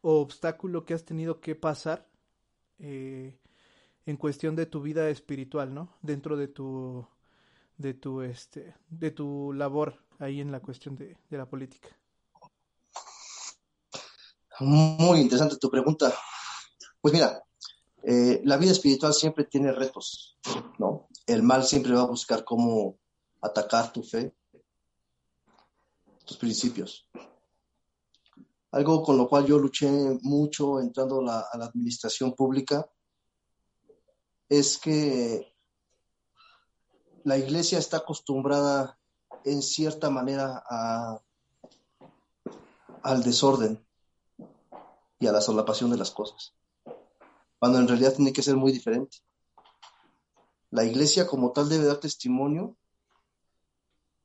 o 0.00 0.20
obstáculo 0.20 0.84
que 0.84 0.94
has 0.94 1.04
tenido 1.04 1.40
que 1.40 1.54
pasar 1.54 2.08
eh, 2.78 3.36
en 4.06 4.16
cuestión 4.16 4.56
de 4.56 4.66
tu 4.66 4.80
vida 4.80 5.08
espiritual, 5.08 5.74
¿no? 5.74 5.96
Dentro 6.02 6.36
de 6.36 6.48
tu 6.48 7.06
de 7.76 7.94
tu 7.94 8.22
este 8.22 8.74
de 8.88 9.10
tu 9.10 9.52
labor 9.52 10.04
ahí 10.18 10.40
en 10.40 10.52
la 10.52 10.60
cuestión 10.60 10.96
de, 10.96 11.16
de 11.30 11.38
la 11.38 11.46
política. 11.46 11.88
Muy 14.60 15.20
interesante 15.20 15.56
tu 15.56 15.70
pregunta. 15.70 16.14
Pues 17.00 17.14
mira, 17.14 17.42
eh, 18.02 18.42
la 18.44 18.58
vida 18.58 18.72
espiritual 18.72 19.14
siempre 19.14 19.44
tiene 19.44 19.72
retos, 19.72 20.38
¿no? 20.78 21.08
El 21.26 21.42
mal 21.42 21.64
siempre 21.64 21.94
va 21.94 22.02
a 22.02 22.06
buscar 22.06 22.44
cómo 22.44 22.98
atacar 23.40 23.92
tu 23.92 24.02
fe, 24.02 24.34
tus 26.26 26.36
principios. 26.36 27.08
Algo 28.72 29.02
con 29.02 29.16
lo 29.16 29.26
cual 29.28 29.46
yo 29.46 29.58
luché 29.58 29.90
mucho 30.22 30.80
entrando 30.80 31.20
a 31.20 31.56
la 31.56 31.64
administración 31.64 32.34
pública 32.34 32.86
es 34.50 34.78
que 34.78 35.54
la 37.22 37.38
iglesia 37.38 37.78
está 37.78 37.98
acostumbrada 37.98 38.98
en 39.44 39.62
cierta 39.62 40.10
manera 40.10 40.64
al 43.02 43.22
desorden 43.22 43.82
y 45.20 45.26
a 45.28 45.32
la 45.32 45.40
solapación 45.40 45.90
de 45.90 45.98
las 45.98 46.10
cosas, 46.10 46.52
cuando 47.58 47.78
en 47.78 47.86
realidad 47.86 48.14
tiene 48.14 48.32
que 48.32 48.42
ser 48.42 48.56
muy 48.56 48.72
diferente. 48.72 49.18
La 50.70 50.84
iglesia 50.84 51.26
como 51.26 51.52
tal 51.52 51.68
debe 51.68 51.84
dar 51.84 51.98
testimonio 51.98 52.76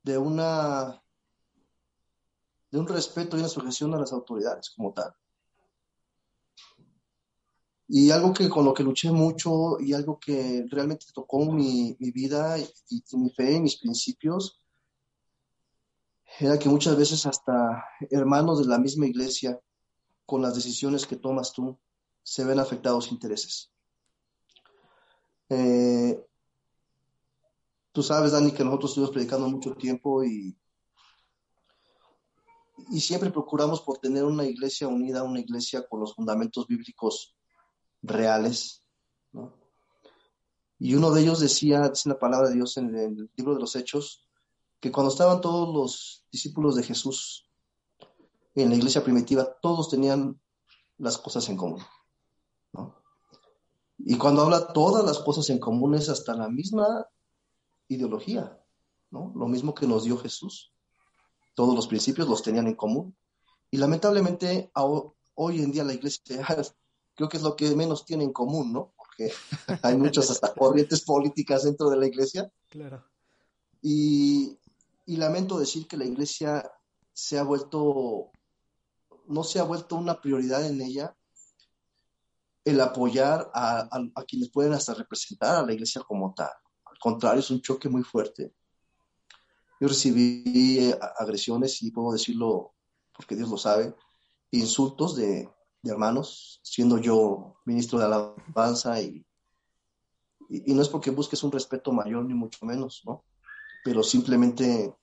de 0.03 0.17
una 0.17 1.01
de 2.71 2.79
un 2.79 2.87
respeto 2.87 3.37
y 3.37 3.39
una 3.39 3.49
sujeción 3.49 3.93
a 3.93 3.99
las 3.99 4.11
autoridades 4.11 4.71
como 4.71 4.91
tal. 4.91 5.15
Y 7.87 8.09
algo 8.09 8.33
que 8.33 8.49
con 8.49 8.65
lo 8.65 8.73
que 8.73 8.83
luché 8.83 9.11
mucho 9.11 9.79
y 9.79 9.93
algo 9.93 10.19
que 10.19 10.65
realmente 10.69 11.05
tocó 11.13 11.45
mi, 11.45 11.95
vida 11.99 12.57
y, 12.57 13.03
mi 13.13 13.29
fe 13.29 13.53
y 13.53 13.61
mis 13.61 13.77
principios 13.77 14.59
era 16.39 16.57
que 16.57 16.67
muchas 16.67 16.97
veces 16.97 17.25
hasta 17.25 17.85
hermanos 18.09 18.59
de 18.59 18.65
la 18.65 18.79
misma 18.79 19.05
iglesia, 19.05 19.59
con 20.25 20.41
las 20.41 20.55
decisiones 20.55 21.05
que 21.05 21.15
tomas 21.15 21.53
tú, 21.53 21.77
se 22.23 22.43
ven 22.43 22.59
afectados 22.59 23.11
intereses. 23.11 23.71
Eh, 25.49 26.19
tú 27.91 28.01
sabes, 28.01 28.31
Dani, 28.31 28.51
que 28.51 28.63
nosotros 28.63 28.91
estuvimos 28.91 29.13
predicando 29.13 29.47
mucho 29.47 29.75
tiempo 29.75 30.23
y, 30.23 30.57
y 32.89 32.99
siempre 32.99 33.29
procuramos 33.29 33.81
por 33.81 33.99
tener 33.99 34.23
una 34.23 34.43
iglesia 34.45 34.87
unida, 34.87 35.23
una 35.23 35.39
iglesia 35.39 35.87
con 35.87 35.99
los 35.99 36.15
fundamentos 36.15 36.67
bíblicos 36.67 37.34
reales. 38.05 38.83
Y 40.77 40.95
uno 40.95 41.11
de 41.11 41.21
ellos 41.21 41.39
decía, 41.39 41.89
dice 41.89 42.09
la 42.09 42.19
palabra 42.19 42.49
de 42.49 42.55
Dios 42.55 42.77
en 42.77 42.95
el 42.95 43.29
libro 43.35 43.53
de 43.53 43.61
los 43.61 43.75
Hechos, 43.75 44.27
que 44.79 44.91
cuando 44.91 45.11
estaban 45.11 45.41
todos 45.41 45.73
los 45.73 46.25
discípulos 46.31 46.75
de 46.75 46.83
Jesús 46.83 47.49
en 48.53 48.69
la 48.69 48.75
iglesia 48.75 49.03
primitiva, 49.03 49.57
todos 49.61 49.89
tenían 49.89 50.39
las 50.97 51.17
cosas 51.17 51.47
en 51.49 51.57
común. 51.57 51.81
Y 53.97 54.17
cuando 54.17 54.41
habla 54.41 54.67
todas 54.73 55.05
las 55.05 55.19
cosas 55.19 55.49
en 55.49 55.59
común 55.59 55.95
es 55.95 56.09
hasta 56.09 56.35
la 56.35 56.49
misma 56.49 57.07
ideología, 57.87 58.61
¿no? 59.09 59.31
Lo 59.35 59.47
mismo 59.47 59.73
que 59.73 59.87
nos 59.87 60.03
dio 60.03 60.17
Jesús. 60.17 60.73
Todos 61.53 61.73
los 61.73 61.87
principios 61.87 62.27
los 62.27 62.43
tenían 62.43 62.67
en 62.67 62.75
común. 62.75 63.15
Y 63.71 63.77
lamentablemente 63.77 64.71
hoy 65.35 65.61
en 65.61 65.71
día 65.71 65.83
la 65.83 65.93
iglesia 65.93 66.45
creo 67.15 67.29
que 67.29 67.37
es 67.37 67.43
lo 67.43 67.55
que 67.55 67.73
menos 67.75 68.05
tiene 68.05 68.23
en 68.23 68.33
común, 68.33 68.73
¿no? 68.73 68.93
Porque 68.95 69.31
hay 69.81 69.97
muchas 69.97 70.29
hasta 70.29 70.53
corrientes 70.53 71.01
políticas 71.01 71.63
dentro 71.63 71.89
de 71.89 71.97
la 71.97 72.07
iglesia. 72.07 72.51
Claro. 72.69 73.03
Y, 73.81 74.57
lamento 75.05 75.57
decir 75.57 75.87
que 75.87 75.97
la 75.97 76.05
iglesia 76.05 76.69
se 77.13 77.39
ha 77.39 77.43
vuelto, 77.43 78.31
no 79.27 79.43
se 79.43 79.59
ha 79.59 79.63
vuelto 79.63 79.95
una 79.95 80.19
prioridad 80.19 80.65
en 80.65 80.81
ella 80.81 81.15
el 82.65 82.81
apoyar 82.81 83.49
a, 83.53 83.87
quienes 84.27 84.49
pueden 84.49 84.73
hasta 84.73 84.95
representar 84.95 85.55
a 85.55 85.65
la 85.65 85.71
iglesia 85.71 86.01
como 86.01 86.33
tal. 86.33 86.49
Al 86.85 86.97
contrario, 86.99 87.39
es 87.39 87.51
un 87.51 87.61
choque 87.61 87.87
muy 87.87 88.03
fuerte. 88.03 88.53
Yo 89.79 89.87
recibí 89.87 90.79
eh, 90.79 90.99
agresiones, 91.19 91.81
y 91.83 91.91
puedo 91.91 92.11
decirlo 92.11 92.73
porque 93.15 93.35
Dios 93.35 93.49
lo 93.49 93.57
sabe, 93.57 93.95
insultos 94.51 95.15
de, 95.15 95.47
de 95.85 95.91
hermanos, 95.91 96.59
siendo 96.63 96.97
yo 96.97 97.57
ministro 97.63 97.99
de 97.99 98.05
alabanza 98.05 98.99
y, 98.99 99.23
y, 100.49 100.73
no 100.73 100.81
es 100.81 100.89
porque 100.89 101.11
busques 101.11 101.43
un 101.43 101.51
respeto 101.51 101.91
mayor 101.91 102.25
ni 102.25 102.33
mucho 102.33 102.65
menos, 102.65 103.03
¿no? 103.05 103.23
Pero 103.83 104.01
simplemente 104.01 104.95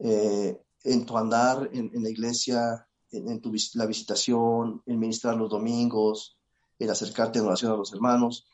eh, 0.00 0.60
en 0.82 1.06
tu 1.06 1.16
andar 1.16 1.70
en, 1.72 2.02
la 2.02 2.10
iglesia, 2.10 2.88
en, 3.12 3.40
tu, 3.40 3.52
la 3.74 3.86
visitación, 3.86 4.82
en 4.86 4.98
ministrar 4.98 5.36
los 5.36 5.48
domingos, 5.48 6.36
en 6.80 6.90
acercarte 6.90 7.38
en 7.38 7.46
oración 7.46 7.70
a 7.70 7.76
los 7.76 7.92
hermanos, 7.92 8.44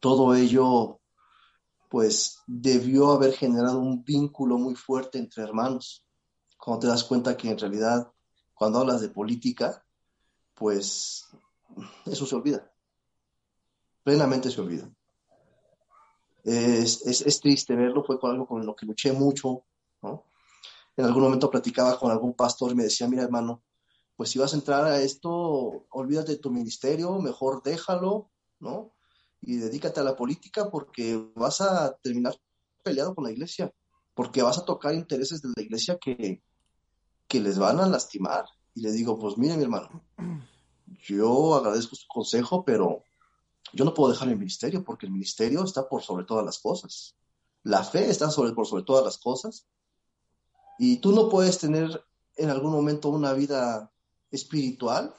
todo 0.00 0.34
ello 0.34 1.00
pues 1.88 2.40
debió 2.48 3.12
haber 3.12 3.34
generado 3.34 3.78
un 3.78 4.02
vínculo 4.02 4.58
muy 4.58 4.74
fuerte 4.74 5.18
entre 5.18 5.44
hermanos. 5.44 6.04
Cuando 6.58 6.80
te 6.80 6.86
das 6.88 7.04
cuenta 7.04 7.36
que 7.36 7.50
en 7.50 7.58
realidad 7.58 8.10
cuando 8.52 8.80
hablas 8.80 9.00
de 9.00 9.10
política, 9.10 9.83
pues 10.54 11.28
eso 12.06 12.26
se 12.26 12.34
olvida. 12.34 12.70
Plenamente 14.02 14.50
se 14.50 14.60
olvida. 14.60 14.90
Es, 16.44 17.40
triste 17.40 17.74
verlo, 17.74 18.04
fue 18.04 18.20
con 18.20 18.30
algo 18.30 18.46
con 18.46 18.64
lo 18.64 18.76
que 18.76 18.86
luché 18.86 19.12
mucho, 19.12 19.64
En 20.96 21.04
algún 21.04 21.22
momento 21.22 21.50
platicaba 21.50 21.98
con 21.98 22.10
algún 22.10 22.34
pastor 22.34 22.72
y 22.72 22.74
me 22.74 22.84
decía, 22.84 23.08
mira 23.08 23.24
hermano, 23.24 23.62
pues 24.16 24.30
si 24.30 24.38
vas 24.38 24.52
a 24.52 24.56
entrar 24.56 24.84
a 24.84 25.00
esto, 25.00 25.86
olvídate 25.90 26.32
de 26.32 26.38
tu 26.38 26.50
ministerio, 26.50 27.18
mejor 27.18 27.62
déjalo, 27.62 28.30
¿no? 28.60 28.92
Y 29.40 29.56
dedícate 29.56 30.00
a 30.00 30.04
la 30.04 30.14
política 30.14 30.70
porque 30.70 31.16
vas 31.34 31.60
a 31.60 31.96
terminar 31.96 32.36
peleado 32.82 33.14
con 33.14 33.24
la 33.24 33.32
iglesia, 33.32 33.72
porque 34.14 34.42
vas 34.42 34.58
a 34.58 34.64
tocar 34.64 34.94
intereses 34.94 35.42
de 35.42 35.48
la 35.56 35.62
iglesia 35.62 35.98
que, 35.98 36.42
que 37.26 37.40
les 37.40 37.58
van 37.58 37.80
a 37.80 37.88
lastimar. 37.88 38.44
Y 38.74 38.80
le 38.80 38.92
digo, 38.92 39.18
pues 39.18 39.38
mire 39.38 39.56
mi 39.56 39.62
hermano, 39.62 40.02
yo 41.06 41.54
agradezco 41.54 41.94
su 41.94 42.06
consejo, 42.08 42.64
pero 42.64 43.04
yo 43.72 43.84
no 43.84 43.94
puedo 43.94 44.12
dejar 44.12 44.28
el 44.28 44.38
ministerio 44.38 44.84
porque 44.84 45.06
el 45.06 45.12
ministerio 45.12 45.64
está 45.64 45.88
por 45.88 46.02
sobre 46.02 46.24
todas 46.24 46.44
las 46.44 46.58
cosas. 46.58 47.16
La 47.62 47.82
fe 47.82 48.10
está 48.10 48.30
sobre, 48.30 48.52
por 48.52 48.66
sobre 48.66 48.84
todas 48.84 49.04
las 49.04 49.18
cosas. 49.18 49.66
Y 50.78 50.98
tú 50.98 51.12
no 51.12 51.28
puedes 51.28 51.58
tener 51.58 52.04
en 52.36 52.50
algún 52.50 52.72
momento 52.72 53.08
una 53.08 53.32
vida 53.32 53.92
espiritual 54.30 55.14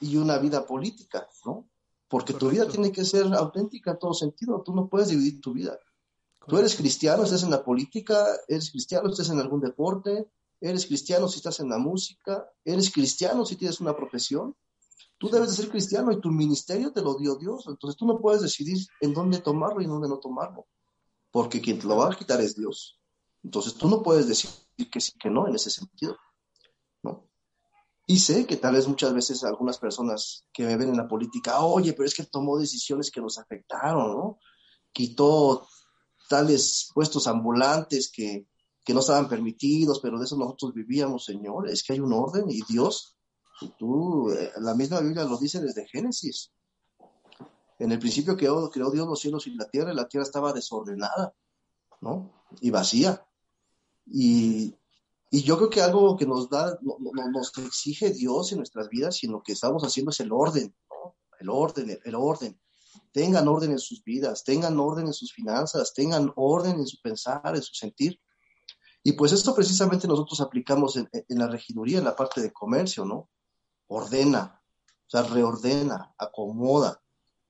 y 0.00 0.16
una 0.16 0.38
vida 0.38 0.66
política, 0.66 1.28
¿no? 1.44 1.68
Porque 2.08 2.32
tu 2.32 2.48
vida 2.48 2.66
tiene 2.66 2.90
que 2.90 3.04
ser 3.04 3.26
auténtica 3.34 3.92
en 3.92 3.98
todo 3.98 4.14
sentido. 4.14 4.62
Tú 4.62 4.74
no 4.74 4.88
puedes 4.88 5.08
dividir 5.08 5.40
tu 5.40 5.52
vida. 5.52 5.78
Tú 6.46 6.58
eres 6.58 6.74
cristiano, 6.74 7.22
estás 7.22 7.42
en 7.42 7.50
la 7.50 7.62
política, 7.62 8.26
eres 8.48 8.70
cristiano, 8.70 9.10
estás 9.10 9.30
en 9.30 9.38
algún 9.38 9.60
deporte, 9.60 10.28
Eres 10.60 10.86
cristiano 10.86 11.28
si 11.28 11.36
estás 11.36 11.60
en 11.60 11.70
la 11.70 11.78
música, 11.78 12.46
eres 12.64 12.92
cristiano 12.92 13.46
si 13.46 13.56
tienes 13.56 13.80
una 13.80 13.96
profesión. 13.96 14.54
Tú 15.18 15.28
debes 15.28 15.50
de 15.50 15.56
ser 15.56 15.70
cristiano 15.70 16.12
y 16.12 16.20
tu 16.20 16.30
ministerio 16.30 16.92
te 16.92 17.02
lo 17.02 17.14
dio 17.14 17.36
Dios. 17.36 17.64
Entonces 17.66 17.96
tú 17.96 18.06
no 18.06 18.18
puedes 18.18 18.42
decidir 18.42 18.78
en 19.00 19.14
dónde 19.14 19.38
tomarlo 19.38 19.80
y 19.80 19.84
en 19.84 19.90
dónde 19.90 20.08
no 20.08 20.18
tomarlo, 20.18 20.66
porque 21.30 21.60
quien 21.60 21.78
te 21.78 21.86
lo 21.86 21.96
va 21.96 22.12
a 22.12 22.16
quitar 22.16 22.40
es 22.40 22.56
Dios. 22.56 22.98
Entonces 23.42 23.74
tú 23.74 23.88
no 23.88 24.02
puedes 24.02 24.28
decir 24.28 24.50
que 24.90 25.00
sí, 25.00 25.12
que 25.18 25.30
no 25.30 25.48
en 25.48 25.54
ese 25.54 25.70
sentido. 25.70 26.16
Y 28.10 28.18
sé 28.18 28.44
que 28.44 28.56
tal 28.56 28.74
vez 28.74 28.88
muchas 28.88 29.14
veces 29.14 29.44
algunas 29.44 29.78
personas 29.78 30.44
que 30.52 30.64
me 30.64 30.76
ven 30.76 30.88
en 30.88 30.96
la 30.96 31.06
política, 31.06 31.60
oye, 31.60 31.92
pero 31.92 32.06
es 32.06 32.14
que 32.14 32.24
tomó 32.24 32.58
decisiones 32.58 33.08
que 33.08 33.20
nos 33.20 33.38
afectaron, 33.38 34.16
¿no? 34.16 34.40
Quitó 34.90 35.68
tales 36.28 36.90
puestos 36.92 37.28
ambulantes 37.28 38.10
que, 38.10 38.48
que 38.84 38.94
no 38.94 39.00
estaban 39.00 39.28
permitidos, 39.28 40.00
pero 40.00 40.18
de 40.18 40.24
eso 40.24 40.36
nosotros 40.36 40.74
vivíamos, 40.74 41.24
Señor. 41.24 41.68
Es 41.68 41.82
que 41.82 41.92
hay 41.92 42.00
un 42.00 42.12
orden 42.12 42.44
y 42.48 42.62
Dios, 42.68 43.16
tú, 43.78 44.30
eh, 44.30 44.52
la 44.58 44.74
misma 44.74 45.00
Biblia 45.00 45.24
lo 45.24 45.36
dice 45.36 45.60
desde 45.60 45.86
Génesis. 45.86 46.52
En 47.78 47.92
el 47.92 47.98
principio 47.98 48.36
creó, 48.36 48.70
creó 48.70 48.90
Dios 48.90 49.06
los 49.06 49.20
cielos 49.20 49.46
y 49.46 49.54
la 49.54 49.68
tierra, 49.68 49.92
y 49.92 49.96
la 49.96 50.08
tierra 50.08 50.24
estaba 50.24 50.52
desordenada, 50.52 51.34
¿no? 52.00 52.30
Y 52.60 52.70
vacía. 52.70 53.26
Y, 54.06 54.74
y 55.30 55.42
yo 55.42 55.56
creo 55.56 55.70
que 55.70 55.80
algo 55.80 56.16
que 56.16 56.26
nos 56.26 56.50
da, 56.50 56.76
no, 56.82 56.98
nos 57.30 57.56
exige 57.58 58.10
Dios 58.10 58.50
en 58.50 58.58
nuestras 58.58 58.88
vidas 58.88 59.22
y 59.22 59.28
lo 59.28 59.42
que 59.42 59.52
estamos 59.52 59.84
haciendo 59.84 60.10
es 60.10 60.18
el 60.20 60.32
orden, 60.32 60.74
¿no? 60.90 61.16
El 61.38 61.48
orden, 61.48 62.00
el, 62.04 62.14
orden. 62.16 62.60
Tengan 63.12 63.46
orden 63.46 63.70
en 63.70 63.78
sus 63.78 64.02
vidas, 64.02 64.42
tengan 64.42 64.78
orden 64.80 65.06
en 65.06 65.12
sus 65.12 65.32
finanzas, 65.32 65.94
tengan 65.94 66.32
orden 66.34 66.80
en 66.80 66.86
su 66.86 67.00
pensar, 67.00 67.54
en 67.54 67.62
su 67.62 67.74
sentir. 67.74 68.20
Y 69.02 69.12
pues 69.12 69.32
esto 69.32 69.54
precisamente 69.54 70.06
nosotros 70.06 70.40
aplicamos 70.40 70.96
en, 70.96 71.08
la 71.28 71.46
regiduría, 71.46 71.98
en 71.98 72.04
la 72.04 72.16
parte 72.16 72.40
de 72.40 72.52
comercio, 72.52 73.04
¿no? 73.04 73.30
Ordena, 73.88 74.62
o 75.06 75.10
sea, 75.10 75.22
reordena, 75.22 76.14
acomoda, 76.18 77.02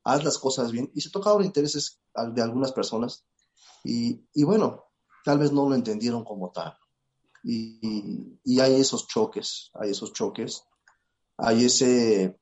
haz 0.04 0.24
las 0.24 0.38
cosas 0.38 0.70
bien. 0.70 0.90
Y 0.94 1.00
se 1.00 1.10
toca 1.10 1.30
ahora 1.30 1.44
intereses 1.44 2.00
de 2.32 2.42
algunas 2.42 2.72
personas. 2.72 3.24
Y, 3.82 4.24
y 4.32 4.44
bueno, 4.44 4.84
tal 5.24 5.38
vez 5.38 5.52
no 5.52 5.68
lo 5.68 5.74
entendieron 5.74 6.24
como 6.24 6.50
tal. 6.50 6.76
Y, 7.42 8.38
y, 8.44 8.60
hay 8.60 8.74
esos 8.74 9.08
choques, 9.08 9.70
hay 9.74 9.90
esos 9.90 10.12
choques, 10.12 10.64
hay 11.38 11.64
ese, 11.64 12.38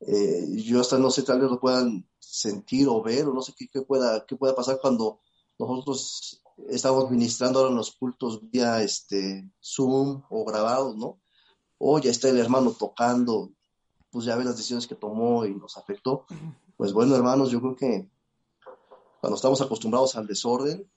eh, 0.00 0.46
yo 0.62 0.80
hasta 0.80 0.98
no 0.98 1.10
sé, 1.10 1.22
tal 1.22 1.40
vez 1.40 1.50
lo 1.50 1.60
puedan 1.60 2.08
sentir 2.18 2.88
o 2.88 3.02
ver, 3.02 3.26
o 3.26 3.34
no 3.34 3.42
sé 3.42 3.52
qué, 3.56 3.68
qué, 3.68 3.82
pueda, 3.82 4.24
qué 4.26 4.34
pueda 4.34 4.54
pasar 4.54 4.78
cuando 4.80 5.20
nosotros 5.58 6.42
estamos 6.68 7.10
ministrando 7.10 7.58
ahora 7.58 7.70
en 7.70 7.76
los 7.76 7.92
cultos 7.92 8.50
vía 8.50 8.82
este, 8.82 9.50
Zoom 9.62 10.22
o 10.30 10.44
grabados, 10.44 10.96
¿no? 10.96 11.20
O 11.78 11.98
ya 11.98 12.10
está 12.10 12.28
el 12.28 12.38
hermano 12.38 12.72
tocando, 12.72 13.50
pues 14.10 14.24
ya 14.24 14.36
ve 14.36 14.44
las 14.44 14.56
decisiones 14.56 14.86
que 14.86 14.94
tomó 14.94 15.44
y 15.44 15.54
nos 15.54 15.76
afectó. 15.76 16.24
Pues 16.76 16.92
bueno, 16.92 17.14
hermanos, 17.14 17.50
yo 17.50 17.60
creo 17.60 17.76
que 17.76 18.10
cuando 19.20 19.36
estamos 19.36 19.60
acostumbrados 19.60 20.16
al 20.16 20.26
desorden, 20.26 20.90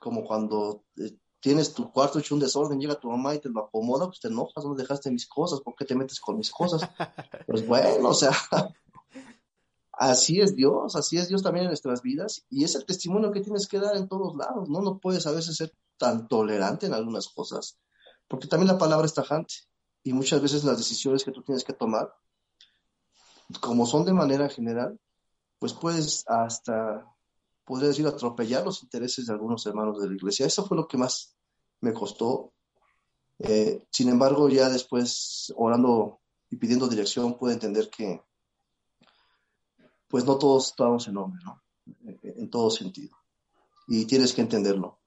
como 0.00 0.24
cuando 0.24 0.84
eh, 0.96 1.16
tienes 1.40 1.72
tu 1.72 1.90
cuarto 1.92 2.18
hecho 2.18 2.34
un 2.34 2.40
desorden, 2.40 2.80
llega 2.80 2.98
tu 2.98 3.10
mamá 3.10 3.34
y 3.34 3.40
te 3.40 3.48
lo 3.48 3.60
acomoda, 3.60 4.06
pues 4.06 4.20
te 4.20 4.28
enojas, 4.28 4.64
no 4.64 4.74
dejaste 4.74 5.10
mis 5.10 5.26
cosas, 5.26 5.60
¿por 5.60 5.74
qué 5.74 5.84
te 5.84 5.94
metes 5.94 6.20
con 6.20 6.36
mis 6.36 6.50
cosas? 6.50 6.82
Pues 7.46 7.66
bueno, 7.66 8.10
o 8.10 8.14
sea, 8.14 8.32
así 9.98 10.40
es 10.40 10.54
Dios, 10.54 10.96
así 10.96 11.18
es 11.18 11.28
Dios 11.28 11.42
también 11.42 11.64
en 11.64 11.70
nuestras 11.70 12.02
vidas 12.02 12.44
y 12.50 12.64
es 12.64 12.74
el 12.74 12.84
testimonio 12.84 13.32
que 13.32 13.40
tienes 13.40 13.66
que 13.66 13.78
dar 13.78 13.96
en 13.96 14.08
todos 14.08 14.36
lados, 14.36 14.68
¿no? 14.68 14.80
No 14.80 14.98
puedes 14.98 15.26
a 15.26 15.32
veces 15.32 15.56
ser 15.56 15.72
tan 15.96 16.28
tolerante 16.28 16.86
en 16.86 16.94
algunas 16.94 17.28
cosas, 17.28 17.78
porque 18.28 18.48
también 18.48 18.68
la 18.68 18.78
palabra 18.78 19.06
es 19.06 19.14
tajante 19.14 19.54
y 20.02 20.12
muchas 20.12 20.40
veces 20.40 20.64
las 20.64 20.78
decisiones 20.78 21.24
que 21.24 21.32
tú 21.32 21.42
tienes 21.42 21.64
que 21.64 21.72
tomar, 21.72 22.12
como 23.60 23.86
son 23.86 24.04
de 24.04 24.12
manera 24.12 24.48
general, 24.48 24.98
pues 25.58 25.72
puedes 25.72 26.24
hasta 26.28 27.04
podría 27.68 27.88
decir, 27.88 28.06
atropellar 28.06 28.64
los 28.64 28.82
intereses 28.82 29.26
de 29.26 29.32
algunos 29.34 29.66
hermanos 29.66 30.00
de 30.00 30.08
la 30.08 30.14
iglesia. 30.14 30.46
Eso 30.46 30.64
fue 30.64 30.74
lo 30.74 30.88
que 30.88 30.96
más 30.96 31.36
me 31.82 31.92
costó. 31.92 32.54
Eh, 33.38 33.84
sin 33.90 34.08
embargo, 34.08 34.48
ya 34.48 34.70
después, 34.70 35.52
orando 35.54 36.18
y 36.48 36.56
pidiendo 36.56 36.88
dirección, 36.88 37.36
pude 37.36 37.52
entender 37.52 37.90
que, 37.90 38.22
pues 40.08 40.24
no 40.24 40.38
todos 40.38 40.68
estamos 40.68 41.06
en 41.08 41.16
hombre, 41.16 41.42
¿no? 41.44 41.62
En 42.22 42.50
todo 42.50 42.70
sentido. 42.70 43.16
Y 43.86 44.06
tienes 44.06 44.32
que 44.32 44.40
entenderlo. 44.40 44.98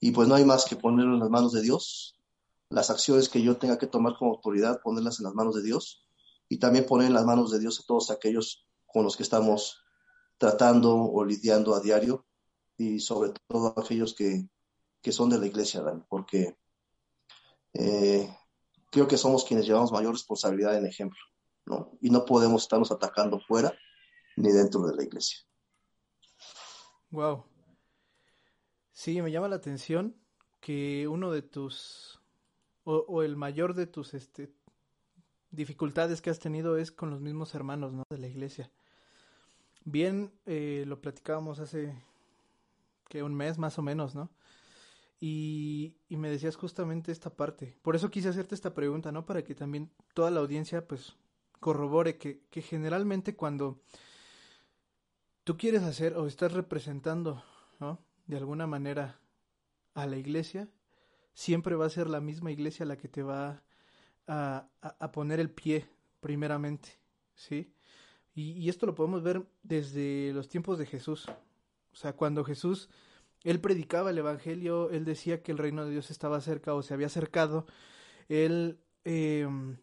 Y 0.00 0.12
pues 0.12 0.28
no 0.28 0.34
hay 0.34 0.44
más 0.44 0.64
que 0.64 0.76
ponerlo 0.76 1.14
en 1.14 1.20
las 1.20 1.30
manos 1.30 1.52
de 1.52 1.62
Dios. 1.62 2.18
Las 2.68 2.90
acciones 2.90 3.28
que 3.28 3.42
yo 3.42 3.56
tenga 3.56 3.78
que 3.78 3.86
tomar 3.86 4.16
como 4.18 4.32
autoridad, 4.32 4.80
ponerlas 4.82 5.18
en 5.18 5.24
las 5.24 5.34
manos 5.34 5.54
de 5.54 5.62
Dios. 5.62 6.06
Y 6.48 6.58
también 6.58 6.86
poner 6.86 7.08
en 7.08 7.14
las 7.14 7.24
manos 7.24 7.50
de 7.50 7.58
Dios 7.58 7.80
a 7.80 7.86
todos 7.86 8.10
aquellos 8.10 8.66
con 8.86 9.04
los 9.04 9.16
que 9.16 9.24
estamos 9.24 9.78
tratando 10.38 10.94
o 10.94 11.24
lidiando 11.24 11.74
a 11.74 11.80
diario 11.80 12.26
y 12.76 13.00
sobre 13.00 13.32
todo 13.48 13.74
aquellos 13.76 14.14
que, 14.14 14.48
que 15.02 15.12
son 15.12 15.30
de 15.30 15.38
la 15.38 15.46
iglesia, 15.46 15.82
porque 16.08 16.56
eh, 17.72 18.28
creo 18.90 19.08
que 19.08 19.16
somos 19.16 19.44
quienes 19.44 19.66
llevamos 19.66 19.92
mayor 19.92 20.12
responsabilidad 20.12 20.76
en 20.76 20.86
ejemplo, 20.86 21.18
¿no? 21.64 21.92
Y 22.00 22.10
no 22.10 22.24
podemos 22.24 22.62
estarnos 22.62 22.90
atacando 22.92 23.40
fuera 23.40 23.74
ni 24.36 24.52
dentro 24.52 24.86
de 24.86 24.94
la 24.94 25.02
iglesia. 25.02 25.38
Wow. 27.10 27.44
Sí, 28.92 29.20
me 29.20 29.30
llama 29.30 29.48
la 29.48 29.56
atención 29.56 30.16
que 30.60 31.06
uno 31.08 31.30
de 31.30 31.42
tus, 31.42 32.20
o, 32.84 33.22
el 33.22 33.36
mayor 33.36 33.74
de 33.74 33.86
tus 33.86 34.14
este, 34.14 34.52
dificultades 35.50 36.20
que 36.20 36.30
has 36.30 36.38
tenido 36.38 36.76
es 36.76 36.90
con 36.92 37.10
los 37.10 37.20
mismos 37.20 37.54
hermanos, 37.54 37.92
¿no? 37.92 38.02
De 38.10 38.18
la 38.18 38.26
iglesia. 38.26 38.70
Bien, 39.84 40.32
eh, 40.46 40.84
lo 40.86 41.00
platicábamos 41.00 41.60
hace 41.60 42.02
que 43.08 43.22
un 43.22 43.34
mes 43.34 43.58
más 43.58 43.78
o 43.78 43.82
menos, 43.82 44.14
¿no? 44.14 44.30
Y, 45.20 45.96
y, 46.08 46.16
me 46.16 46.28
decías 46.28 46.56
justamente 46.56 47.12
esta 47.12 47.30
parte. 47.30 47.78
Por 47.82 47.96
eso 47.96 48.10
quise 48.10 48.28
hacerte 48.28 48.54
esta 48.54 48.74
pregunta, 48.74 49.12
¿no? 49.12 49.24
Para 49.24 49.44
que 49.44 49.54
también 49.54 49.90
toda 50.12 50.30
la 50.30 50.40
audiencia, 50.40 50.86
pues, 50.86 51.16
corrobore 51.60 52.18
que, 52.18 52.44
que 52.50 52.60
generalmente 52.60 53.34
cuando 53.34 53.80
tú 55.46 55.56
quieres 55.56 55.84
hacer 55.84 56.14
o 56.14 56.26
estás 56.26 56.52
representando, 56.52 57.40
¿no? 57.78 58.00
De 58.26 58.36
alguna 58.36 58.66
manera 58.66 59.20
a 59.94 60.04
la 60.04 60.16
iglesia, 60.16 60.68
siempre 61.34 61.76
va 61.76 61.86
a 61.86 61.90
ser 61.90 62.10
la 62.10 62.20
misma 62.20 62.50
iglesia 62.50 62.84
la 62.84 62.98
que 62.98 63.06
te 63.06 63.22
va 63.22 63.62
a, 64.26 64.66
a, 64.80 65.12
poner 65.12 65.38
el 65.38 65.50
pie, 65.50 65.86
primeramente, 66.18 66.88
¿sí? 67.36 67.72
Y, 68.34 68.68
esto 68.68 68.86
lo 68.86 68.96
podemos 68.96 69.22
ver 69.22 69.46
desde 69.62 70.32
los 70.32 70.48
tiempos 70.48 70.80
de 70.80 70.86
Jesús. 70.86 71.26
O 71.92 71.96
sea, 71.96 72.14
cuando 72.14 72.42
Jesús, 72.42 72.88
él 73.44 73.60
predicaba 73.60 74.10
el 74.10 74.18
Evangelio, 74.18 74.90
él 74.90 75.04
decía 75.04 75.44
que 75.44 75.52
el 75.52 75.58
reino 75.58 75.84
de 75.84 75.92
Dios 75.92 76.10
estaba 76.10 76.40
cerca 76.40 76.74
o 76.74 76.82
se 76.82 76.92
había 76.92 77.06
acercado. 77.06 77.66
Él 78.28 78.80
em, 79.04 79.76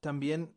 también, 0.00 0.54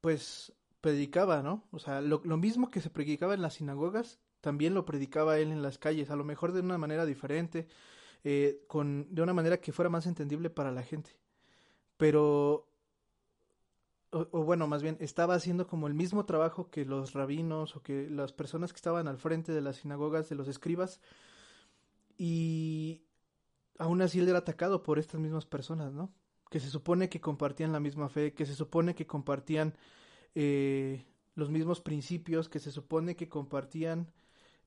pues, 0.00 0.52
predicaba, 0.80 1.42
¿no? 1.42 1.64
O 1.72 1.78
sea, 1.78 2.00
lo, 2.00 2.20
mismo 2.36 2.70
que 2.70 2.80
se 2.80 2.90
predicaba 2.90 3.34
en 3.34 3.42
las 3.42 3.54
sinagogas, 3.54 4.20
también 4.40 4.74
lo 4.74 4.84
predicaba 4.84 5.38
él 5.38 5.52
en 5.52 5.62
las 5.62 5.78
calles, 5.78 6.10
a 6.10 6.16
lo 6.16 6.24
mejor 6.24 6.52
de 6.52 6.60
una 6.60 6.78
manera 6.78 7.06
diferente, 7.06 7.68
eh, 8.24 8.64
con, 8.66 9.06
de 9.14 9.22
una 9.22 9.34
manera 9.34 9.60
que 9.60 9.72
fuera 9.72 9.90
más 9.90 10.06
entendible 10.06 10.50
para 10.50 10.72
la 10.72 10.82
gente. 10.82 11.18
Pero 11.96 12.70
o, 14.12 14.44
bueno, 14.44 14.66
más 14.66 14.82
bien, 14.82 14.96
estaba 15.00 15.34
haciendo 15.34 15.66
como 15.68 15.86
el 15.86 15.94
mismo 15.94 16.24
trabajo 16.24 16.68
que 16.68 16.84
los 16.84 17.12
rabinos 17.12 17.76
o 17.76 17.82
que 17.82 18.08
las 18.10 18.32
personas 18.32 18.72
que 18.72 18.76
estaban 18.76 19.06
al 19.06 19.18
frente 19.18 19.52
de 19.52 19.60
las 19.60 19.76
sinagogas, 19.76 20.28
de 20.28 20.34
los 20.34 20.48
escribas, 20.48 21.00
y 22.18 23.02
aún 23.78 24.02
así 24.02 24.18
él 24.18 24.28
era 24.28 24.38
atacado 24.38 24.82
por 24.82 24.98
estas 24.98 25.20
mismas 25.20 25.46
personas, 25.46 25.92
¿no? 25.92 26.12
Que 26.50 26.58
se 26.58 26.70
supone 26.70 27.08
que 27.08 27.20
compartían 27.20 27.72
la 27.72 27.78
misma 27.78 28.08
fe, 28.08 28.34
que 28.34 28.46
se 28.46 28.54
supone 28.54 28.96
que 28.96 29.06
compartían 29.06 29.76
eh, 30.34 31.04
los 31.34 31.50
mismos 31.50 31.80
principios, 31.80 32.48
que 32.48 32.58
se 32.58 32.70
supone 32.72 33.16
que 33.16 33.28
compartían 33.28 34.12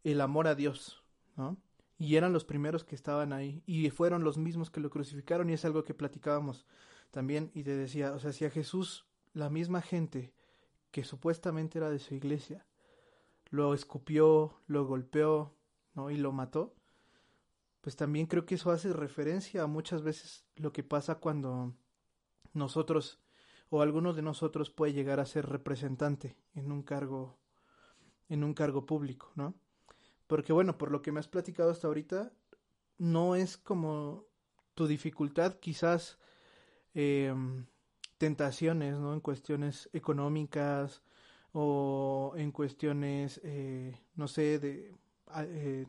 el 0.04 0.22
amor 0.22 0.48
a 0.48 0.56
Dios, 0.56 1.04
¿no? 1.36 1.58
Y 1.98 2.16
eran 2.16 2.34
los 2.34 2.44
primeros 2.44 2.84
que 2.84 2.96
estaban 2.96 3.34
ahí, 3.34 3.64
y 3.66 3.90
fueron 3.90 4.24
los 4.24 4.38
mismos 4.38 4.70
que 4.70 4.82
lo 4.82 4.90
crucificaron, 4.90 5.50
y 5.50 5.54
es 5.54 5.66
algo 5.66 5.84
que 5.84 5.94
platicábamos 5.94 6.66
también, 7.12 7.52
y 7.54 7.64
te 7.64 7.76
decía, 7.76 8.14
o 8.14 8.20
sea, 8.20 8.34
si 8.34 8.46
a 8.46 8.50
Jesús 8.50 9.06
la 9.34 9.50
misma 9.50 9.82
gente 9.82 10.34
que 10.92 11.04
supuestamente 11.04 11.80
era 11.80 11.90
de 11.90 12.00
su 12.00 12.14
iglesia 12.14 12.66
lo 13.54 13.74
escupió, 13.76 14.60
lo 14.66 14.86
golpeó, 14.86 15.56
¿no? 15.94 16.10
y 16.10 16.18
lo 16.18 16.32
mató, 16.32 16.76
pues 17.82 17.96
también 17.96 18.26
creo 18.26 18.46
que 18.46 18.56
eso 18.56 18.72
hace 18.72 18.92
referencia 18.94 19.62
a 19.62 19.68
muchas 19.68 20.02
veces 20.02 20.46
lo 20.56 20.74
que 20.74 20.84
pasa 20.84 21.16
cuando 21.16 21.76
nosotros 22.54 23.20
o 23.74 23.82
alguno 23.82 24.14
de 24.14 24.22
nosotros 24.22 24.70
puede 24.70 24.94
llegar 24.94 25.20
a 25.20 25.26
ser 25.26 25.50
representante 25.50 26.38
en 26.54 26.72
un 26.72 26.84
cargo 26.84 27.40
en 28.30 28.44
un 28.44 28.54
cargo 28.54 28.86
público, 28.86 29.32
¿no? 29.34 29.56
Porque 30.28 30.54
bueno, 30.54 30.78
por 30.78 30.92
lo 30.92 31.02
que 31.02 31.12
me 31.12 31.20
has 31.20 31.28
platicado 31.28 31.72
hasta 31.72 31.88
ahorita, 31.88 32.32
no 33.00 33.36
es 33.36 33.58
como 33.58 34.28
tu 34.76 34.86
dificultad 34.86 35.56
quizás 35.56 36.20
eh, 36.94 37.34
tentaciones, 38.20 39.00
¿no? 39.00 39.12
En 39.12 39.22
cuestiones 39.22 39.90
económicas 39.92 41.02
o 41.52 42.34
en 42.38 42.52
cuestiones, 42.52 43.42
eh, 43.44 44.00
no 44.14 44.28
sé, 44.28 44.60
de 44.60 44.94
eh, 45.36 45.88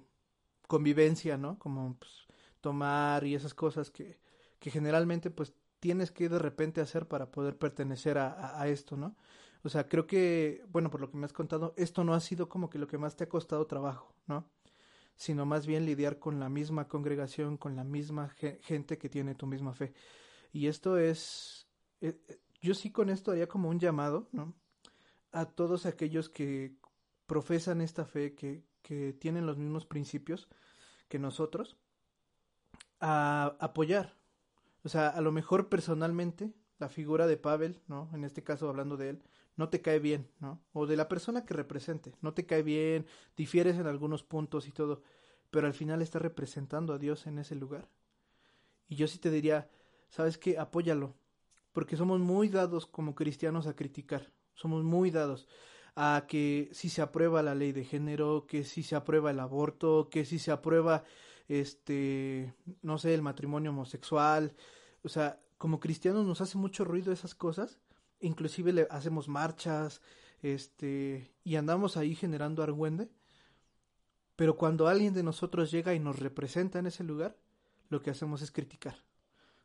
convivencia, 0.67 1.37
¿no? 1.37 1.59
Como 1.59 1.97
pues, 1.99 2.29
tomar 2.63 3.27
y 3.27 3.35
esas 3.35 3.53
cosas 3.53 3.91
que, 3.91 4.19
que 4.59 4.71
generalmente 4.71 5.31
pues 5.31 5.53
tienes 5.85 6.11
que 6.11 6.31
de 6.31 6.39
repente 6.39 6.81
hacer 6.81 7.07
para 7.09 7.31
poder 7.31 7.59
pertenecer 7.59 8.17
a, 8.17 8.67
esto, 8.69 8.97
¿no? 8.97 9.15
O 9.65 9.69
sea, 9.69 9.87
creo 9.87 10.07
que, 10.07 10.65
bueno, 10.71 10.89
por 10.91 10.99
lo 10.99 11.11
que 11.11 11.19
me 11.19 11.27
has 11.27 11.35
contado, 11.35 11.75
esto 11.77 12.05
no 12.05 12.15
ha 12.15 12.21
sido 12.21 12.49
como 12.49 12.71
que 12.71 12.79
lo 12.79 12.87
que 12.87 12.97
más 12.97 13.17
te 13.17 13.25
ha 13.25 13.29
costado 13.29 13.67
trabajo, 13.67 14.15
¿no? 14.27 14.49
Sino 15.15 15.45
más 15.45 15.67
bien 15.67 15.85
lidiar 15.85 16.19
con 16.19 16.41
la 16.41 16.49
misma 16.49 16.89
congregación, 16.89 17.59
con 17.59 17.77
la 17.77 17.85
misma 17.85 18.31
gente 18.31 18.97
que 18.97 19.11
tiene 19.11 19.35
tu 19.35 19.47
misma 19.47 19.75
fe. 19.75 19.93
Y 20.55 20.69
esto 20.69 20.97
es, 20.97 21.67
eh, 22.01 22.19
eh, 22.29 22.41
yo 22.63 22.73
sí 22.73 22.91
con 22.91 23.11
esto 23.11 23.33
haría 23.33 23.47
como 23.47 23.69
un 23.69 23.79
llamado, 23.79 24.27
¿no? 24.33 24.55
A 25.33 25.45
todos 25.45 25.85
aquellos 25.85 26.31
que 26.31 26.77
profesan 27.27 27.83
esta 27.83 28.07
fe, 28.07 28.35
que, 28.35 28.65
que 28.81 29.13
tienen 29.13 29.45
los 29.45 29.59
mismos 29.59 29.85
principios 29.85 30.49
que 31.09 31.19
nosotros, 31.19 31.77
a 33.01 33.55
apoyar. 33.61 34.24
O 34.85 34.89
sea, 34.89 35.09
a 35.09 35.21
lo 35.21 35.33
mejor 35.33 35.69
personalmente 35.69 36.53
la 36.79 36.89
figura 36.89 37.27
de 37.27 37.37
Pavel, 37.37 37.81
¿no? 37.89 38.11
En 38.13 38.25
este 38.25 38.43
caso 38.43 38.69
hablando 38.69 38.97
de 38.97 39.11
él, 39.11 39.23
no 39.57 39.69
te 39.69 39.81
cae 39.81 39.99
bien, 39.99 40.29
¿no? 40.41 40.61
O 40.73 40.87
de 40.87 40.97
la 40.97 41.09
persona 41.09 41.45
que 41.45 41.55
represente, 41.55 42.15
no 42.21 42.35
te 42.35 42.47
cae 42.47 42.63
bien, 42.63 43.07
difieres 43.37 43.77
en 43.77 43.87
algunos 43.87 44.23
puntos 44.23 44.67
y 44.67 44.73
todo, 44.73 45.03
pero 45.51 45.67
al 45.67 45.75
final 45.75 46.03
está 46.03 46.19
representando 46.19 46.93
a 46.93 46.99
Dios 46.99 47.27
en 47.27 47.39
ese 47.39 47.55
lugar. 47.55 47.89
Y 48.89 48.97
yo 48.97 49.07
sí 49.07 49.19
te 49.19 49.31
diría, 49.31 49.71
¿sabes 50.09 50.37
qué? 50.37 50.59
Apóyalo, 50.59 51.15
porque 51.73 51.97
somos 51.97 52.21
muy 52.21 52.49
dados 52.49 52.87
como 52.87 53.15
cristianos 53.15 53.67
a 53.67 53.77
criticar, 53.77 54.33
somos 54.55 54.85
muy 54.85 55.11
dados 55.11 55.49
a 55.97 56.25
que 56.29 56.69
si 56.73 56.89
se 56.89 57.03
aprueba 57.03 57.43
la 57.43 57.55
ley 57.55 57.73
de 57.73 57.85
género, 57.85 58.47
que 58.47 58.65
si 58.65 58.83
se 58.83 58.97
aprueba 58.97 59.31
el 59.31 59.39
aborto, 59.39 60.09
que 60.11 60.25
si 60.25 60.39
se 60.39 60.51
aprueba 60.51 61.05
este, 61.49 62.55
no 62.83 62.99
sé, 62.99 63.15
el 63.15 63.23
matrimonio 63.23 63.71
homosexual, 63.71 64.55
o 65.03 65.09
sea, 65.09 65.41
como 65.59 65.81
cristianos 65.81 66.27
nos 66.27 66.41
hace 66.41 66.59
mucho 66.59 66.85
ruido 66.85 67.13
esas 67.13 67.35
cosas, 67.35 67.79
inclusive 68.21 68.73
le 68.73 68.87
hacemos 68.91 69.29
marchas, 69.29 70.01
este, 70.43 71.33
y 71.43 71.57
andamos 71.57 71.97
ahí 71.97 72.15
generando 72.15 72.63
argüende, 72.63 73.11
pero 74.37 74.57
cuando 74.57 74.89
alguien 74.89 75.15
de 75.15 75.23
nosotros 75.23 75.71
llega 75.71 75.95
y 75.95 76.01
nos 76.01 76.19
representa 76.19 76.79
en 76.79 76.87
ese 76.87 77.05
lugar, 77.05 77.37
lo 77.89 78.03
que 78.03 78.11
hacemos 78.11 78.43
es 78.43 78.51
criticar. 78.51 79.05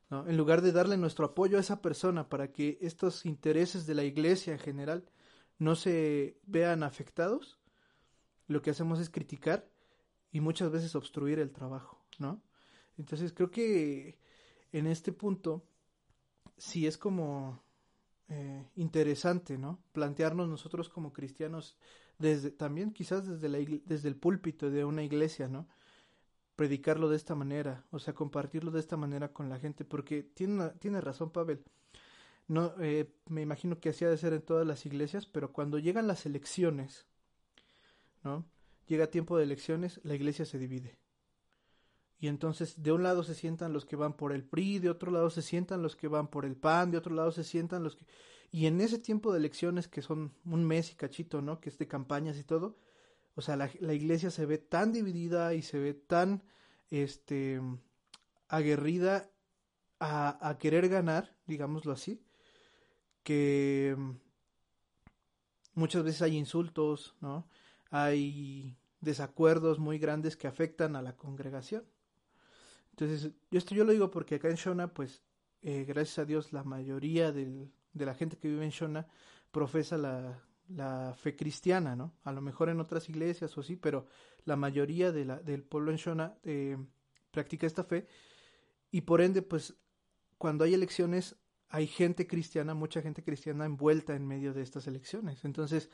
¿no? 0.10 0.28
En 0.28 0.38
lugar 0.38 0.62
de 0.62 0.72
darle 0.72 0.98
nuestro 0.98 1.26
apoyo 1.26 1.58
a 1.58 1.62
esa 1.62 1.82
persona 1.82 2.30
para 2.30 2.52
que 2.52 2.78
estos 2.82 3.26
intereses 3.26 3.86
de 3.86 3.96
la 3.96 4.04
iglesia 4.04 4.54
en 4.54 4.60
general 4.60 5.10
no 5.58 5.76
se 5.76 6.40
vean 6.46 6.84
afectados, 6.84 7.60
lo 8.48 8.62
que 8.62 8.72
hacemos 8.72 9.00
es 9.00 9.10
criticar 9.10 9.70
y 10.32 10.40
muchas 10.42 10.72
veces 10.72 10.96
obstruir 10.96 11.40
el 11.40 11.52
trabajo, 11.52 12.00
¿no? 12.20 12.42
Entonces 12.98 13.34
creo 13.34 13.50
que 13.50 14.18
en 14.72 14.88
este 14.88 15.12
punto 15.12 15.64
sí 16.58 16.86
es 16.86 16.98
como 16.98 17.64
eh, 18.30 18.70
interesante, 18.76 19.58
¿no? 19.58 19.80
Plantearnos 19.92 20.48
nosotros 20.48 20.90
como 20.90 21.14
cristianos 21.14 21.78
desde 22.20 22.52
también 22.52 22.92
quizás 22.92 23.26
desde 23.28 23.50
la 23.50 23.60
desde 23.86 24.10
el 24.10 24.16
púlpito 24.16 24.70
de 24.70 24.86
una 24.86 25.04
iglesia, 25.04 25.48
¿no? 25.48 25.68
Predicarlo 26.56 27.10
de 27.10 27.16
esta 27.16 27.36
manera, 27.36 27.86
o 27.92 28.00
sea, 28.00 28.14
compartirlo 28.14 28.72
de 28.72 28.82
esta 28.82 28.98
manera 28.98 29.34
con 29.34 29.50
la 29.50 29.60
gente, 29.60 29.86
porque 29.86 30.24
tiene 30.24 30.70
tiene 30.80 31.02
razón 31.02 31.32
Pavel. 31.32 31.64
No, 32.48 32.74
eh, 32.80 33.14
me 33.28 33.42
imagino 33.42 33.80
que 33.80 33.90
así 33.90 34.06
ha 34.06 34.10
de 34.10 34.18
ser 34.18 34.34
en 34.34 34.42
todas 34.42 34.66
las 34.68 34.86
iglesias, 34.86 35.26
pero 35.28 35.54
cuando 35.54 35.80
llegan 35.80 36.08
las 36.08 36.26
elecciones, 36.26 37.06
¿no? 38.24 38.46
Llega 38.90 39.08
tiempo 39.08 39.38
de 39.38 39.44
elecciones, 39.44 40.02
la 40.04 40.16
iglesia 40.16 40.46
se 40.46 40.58
divide. 40.58 40.98
Y 42.20 42.28
entonces 42.28 42.82
de 42.82 42.92
un 42.92 43.04
lado 43.04 43.24
se 43.24 43.36
sientan 43.36 43.72
los 43.72 43.86
que 43.86 43.96
van 43.96 44.18
por 44.18 44.34
el 44.34 44.44
PRI, 44.44 44.80
de 44.80 44.90
otro 44.90 45.12
lado 45.12 45.30
se 45.30 45.42
sientan 45.42 45.82
los 45.82 45.96
que 45.96 46.10
van 46.10 46.28
por 46.28 46.44
el 46.44 46.58
PAN, 46.58 46.92
de 46.92 46.98
otro 46.98 47.16
lado 47.16 47.32
se 47.32 47.46
sientan 47.46 47.84
los 47.84 47.96
que... 47.96 48.06
Y 48.52 48.66
en 48.66 48.82
ese 48.82 48.98
tiempo 48.98 49.32
de 49.32 49.38
elecciones, 49.38 49.88
que 49.88 50.02
son 50.02 50.34
un 50.44 50.66
mes 50.66 50.92
y 50.92 50.96
cachito, 50.96 51.42
¿no? 51.42 51.62
Que 51.62 51.70
es 51.70 51.78
de 51.78 51.88
campañas 51.88 52.38
y 52.38 52.44
todo, 52.44 52.78
o 53.36 53.42
sea, 53.42 53.56
la, 53.56 53.70
la 53.80 53.94
iglesia 53.94 54.32
se 54.32 54.46
ve 54.48 54.58
tan 54.58 54.92
dividida 54.92 55.54
y 55.54 55.62
se 55.62 55.78
ve 55.80 55.94
tan, 55.94 56.44
este, 56.90 57.62
aguerrida 58.48 59.30
a, 60.00 60.50
a 60.50 60.58
querer 60.58 60.90
ganar, 60.90 61.38
digámoslo 61.46 61.94
así, 61.94 62.22
que 63.22 63.96
muchas 65.76 66.04
veces 66.04 66.24
hay 66.24 66.36
insultos, 66.36 67.16
¿no? 67.22 67.48
Hay 67.92 68.79
desacuerdos 69.02 69.80
muy 69.80 70.00
grandes 70.00 70.36
que 70.36 70.48
afectan 70.48 70.96
a 70.96 71.02
la 71.02 71.16
congregación. 71.16 71.86
Entonces, 72.92 73.32
esto 73.52 73.76
yo 73.76 73.86
lo 73.86 73.94
digo 73.94 74.12
porque 74.12 74.36
acá 74.36 74.50
en 74.50 74.56
Shona, 74.56 74.94
pues, 74.94 75.24
eh, 75.62 75.86
gracias 75.88 76.20
a 76.20 76.26
Dios, 76.26 76.52
la 76.52 76.64
mayoría 76.64 77.32
del, 77.32 77.72
de 77.94 78.06
la 78.06 78.14
gente 78.14 78.38
que 78.38 78.48
vive 78.48 78.66
en 78.66 78.72
Shona 78.72 79.08
profesa 79.52 79.98
la, 79.98 80.44
la, 80.68 81.14
fe 81.18 81.36
cristiana, 81.36 81.96
¿no? 81.96 82.14
A 82.24 82.32
lo 82.32 82.42
mejor 82.42 82.70
en 82.70 82.80
otras 82.80 83.10
iglesias 83.10 83.58
o 83.58 83.64
sí, 83.64 83.76
pero 83.76 84.06
la 84.46 84.56
mayoría 84.56 85.12
de 85.12 85.26
la, 85.26 85.38
del 85.38 85.64
pueblo 85.64 85.92
en 85.92 85.98
Shona 85.98 86.38
eh, 86.44 86.78
practica 87.32 87.68
esta 87.68 87.84
fe 87.84 88.08
y 88.92 89.02
por 89.02 89.22
ende, 89.22 89.42
pues, 89.42 89.76
cuando 90.38 90.64
hay 90.64 90.74
elecciones 90.74 91.36
hay 91.70 91.88
gente 91.88 92.26
cristiana, 92.28 92.74
mucha 92.74 93.02
gente 93.02 93.24
cristiana 93.24 93.66
envuelta 93.66 94.16
en 94.16 94.28
medio 94.28 94.54
de 94.54 94.64
estas 94.64 94.88
elecciones. 94.88 95.46
Entonces, 95.46 95.90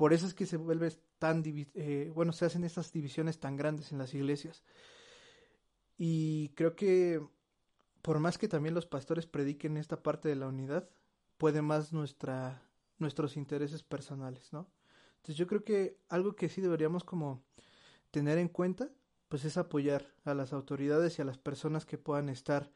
por 0.00 0.14
eso 0.14 0.26
es 0.26 0.32
que 0.32 0.46
se 0.46 0.56
vuelve 0.56 0.90
tan, 1.18 1.42
eh, 1.44 2.10
bueno, 2.14 2.32
se 2.32 2.46
hacen 2.46 2.64
estas 2.64 2.90
divisiones 2.90 3.38
tan 3.38 3.56
grandes 3.56 3.92
en 3.92 3.98
las 3.98 4.14
iglesias. 4.14 4.64
Y 5.98 6.54
creo 6.54 6.74
que 6.74 7.20
por 8.00 8.18
más 8.18 8.38
que 8.38 8.48
también 8.48 8.74
los 8.74 8.86
pastores 8.86 9.26
prediquen 9.26 9.76
esta 9.76 10.02
parte 10.02 10.30
de 10.30 10.36
la 10.36 10.48
unidad, 10.48 10.88
puede 11.36 11.60
más 11.60 11.92
nuestra, 11.92 12.62
nuestros 12.96 13.36
intereses 13.36 13.82
personales, 13.82 14.54
¿no? 14.54 14.70
Entonces 15.16 15.36
yo 15.36 15.46
creo 15.46 15.64
que 15.64 15.98
algo 16.08 16.34
que 16.34 16.48
sí 16.48 16.62
deberíamos 16.62 17.04
como 17.04 17.44
tener 18.10 18.38
en 18.38 18.48
cuenta, 18.48 18.88
pues 19.28 19.44
es 19.44 19.58
apoyar 19.58 20.14
a 20.24 20.32
las 20.32 20.54
autoridades 20.54 21.18
y 21.18 21.20
a 21.20 21.26
las 21.26 21.36
personas 21.36 21.84
que 21.84 21.98
puedan 21.98 22.30
estar 22.30 22.72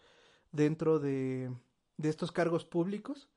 dentro 0.53 0.99
de, 0.99 1.51
de 1.97 2.09
estos 2.11 2.33
cargos 2.33 2.67
públicos 2.67 3.31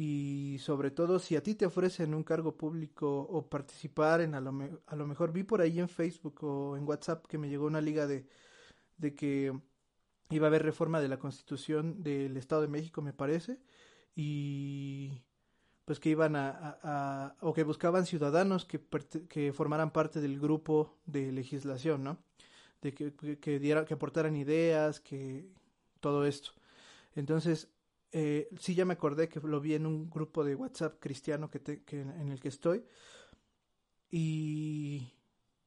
y 0.00 0.58
sobre 0.60 0.92
todo 0.92 1.18
si 1.18 1.34
a 1.34 1.42
ti 1.42 1.56
te 1.56 1.66
ofrecen 1.66 2.14
un 2.14 2.22
cargo 2.22 2.56
público 2.56 3.20
o 3.20 3.48
participar 3.48 4.20
en 4.20 4.36
a 4.36 4.40
lo, 4.40 4.54
a 4.86 4.94
lo 4.94 5.06
mejor 5.08 5.32
vi 5.32 5.42
por 5.42 5.60
ahí 5.60 5.80
en 5.80 5.88
Facebook 5.88 6.44
o 6.44 6.76
en 6.76 6.86
WhatsApp 6.86 7.26
que 7.26 7.36
me 7.36 7.48
llegó 7.48 7.66
una 7.66 7.80
liga 7.80 8.06
de, 8.06 8.24
de 8.96 9.16
que 9.16 9.52
iba 10.30 10.46
a 10.46 10.50
haber 10.50 10.62
reforma 10.62 11.00
de 11.00 11.08
la 11.08 11.18
constitución 11.18 12.00
del 12.04 12.36
Estado 12.36 12.62
de 12.62 12.68
México 12.68 13.02
me 13.02 13.12
parece 13.12 13.58
y 14.14 15.24
pues 15.84 15.98
que 15.98 16.10
iban 16.10 16.36
a, 16.36 17.34
o 17.40 17.52
que 17.52 17.64
buscaban 17.64 18.06
ciudadanos 18.06 18.66
que, 18.66 18.80
que 19.28 19.52
formaran 19.52 19.90
parte 19.90 20.20
del 20.20 20.38
grupo 20.38 20.96
de 21.06 21.32
legislación, 21.32 22.04
¿no? 22.04 22.18
De 22.82 22.94
que, 22.94 23.14
que, 23.40 23.58
diera, 23.58 23.84
que 23.84 23.94
aportaran 23.94 24.36
ideas, 24.36 25.00
que 25.00 25.48
todo 25.98 26.24
esto. 26.24 26.52
Entonces, 27.16 27.68
eh, 28.12 28.48
sí 28.58 28.74
ya 28.74 28.84
me 28.84 28.94
acordé 28.94 29.28
que 29.28 29.40
lo 29.40 29.60
vi 29.60 29.74
en 29.74 29.86
un 29.86 30.08
grupo 30.08 30.44
de 30.44 30.54
WhatsApp 30.54 30.98
cristiano 30.98 31.50
que, 31.50 31.60
que 31.60 32.00
en 32.00 32.30
el 32.30 32.40
que 32.40 32.48
estoy 32.48 32.84
y 34.10 35.12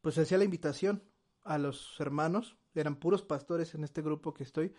pues 0.01 0.17
hacía 0.17 0.37
la 0.37 0.43
invitación 0.43 1.03
a 1.43 1.57
los 1.57 1.99
hermanos, 1.99 2.57
eran 2.73 2.95
puros 2.95 3.23
pastores 3.23 3.75
en 3.75 3.83
este 3.83 4.01
grupo 4.01 4.33
que 4.33 4.43
estoy, 4.43 4.73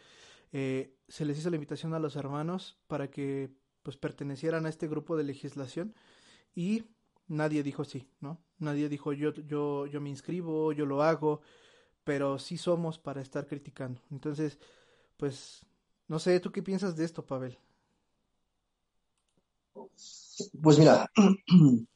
eh, 0.53 0.96
se 1.09 1.25
les 1.25 1.38
hizo 1.38 1.51
la 1.51 1.57
invitación 1.57 1.94
a 1.94 1.98
los 1.98 2.16
hermanos 2.16 2.79
para 2.87 3.11
que 3.11 3.51
pues 3.83 3.96
pertenecieran 3.96 4.66
a 4.66 4.68
este 4.68 4.88
grupo 4.88 5.16
de 5.16 5.25
legislación 5.25 5.94
y 6.55 6.85
nadie 7.27 7.62
dijo 7.62 7.85
sí, 7.85 8.09
¿no? 8.20 8.40
Nadie 8.59 8.88
dijo 8.88 9.12
yo, 9.12 9.33
yo, 9.33 9.87
yo 9.87 10.01
me 10.01 10.11
inscribo, 10.11 10.72
yo 10.72 10.87
lo 10.87 11.03
hago, 11.03 11.40
pero 12.05 12.38
sí 12.38 12.59
somos 12.59 12.98
para 12.98 13.20
estar 13.22 13.46
criticando. 13.46 14.01
Entonces, 14.11 14.59
pues 15.16 15.66
no 16.08 16.18
sé, 16.18 16.40
¿tú 16.40 16.52
qué 16.52 16.62
piensas 16.62 16.96
de 16.96 17.04
esto, 17.04 17.24
Pavel? 17.24 17.58
Pues 20.60 20.78
mira, 20.78 21.10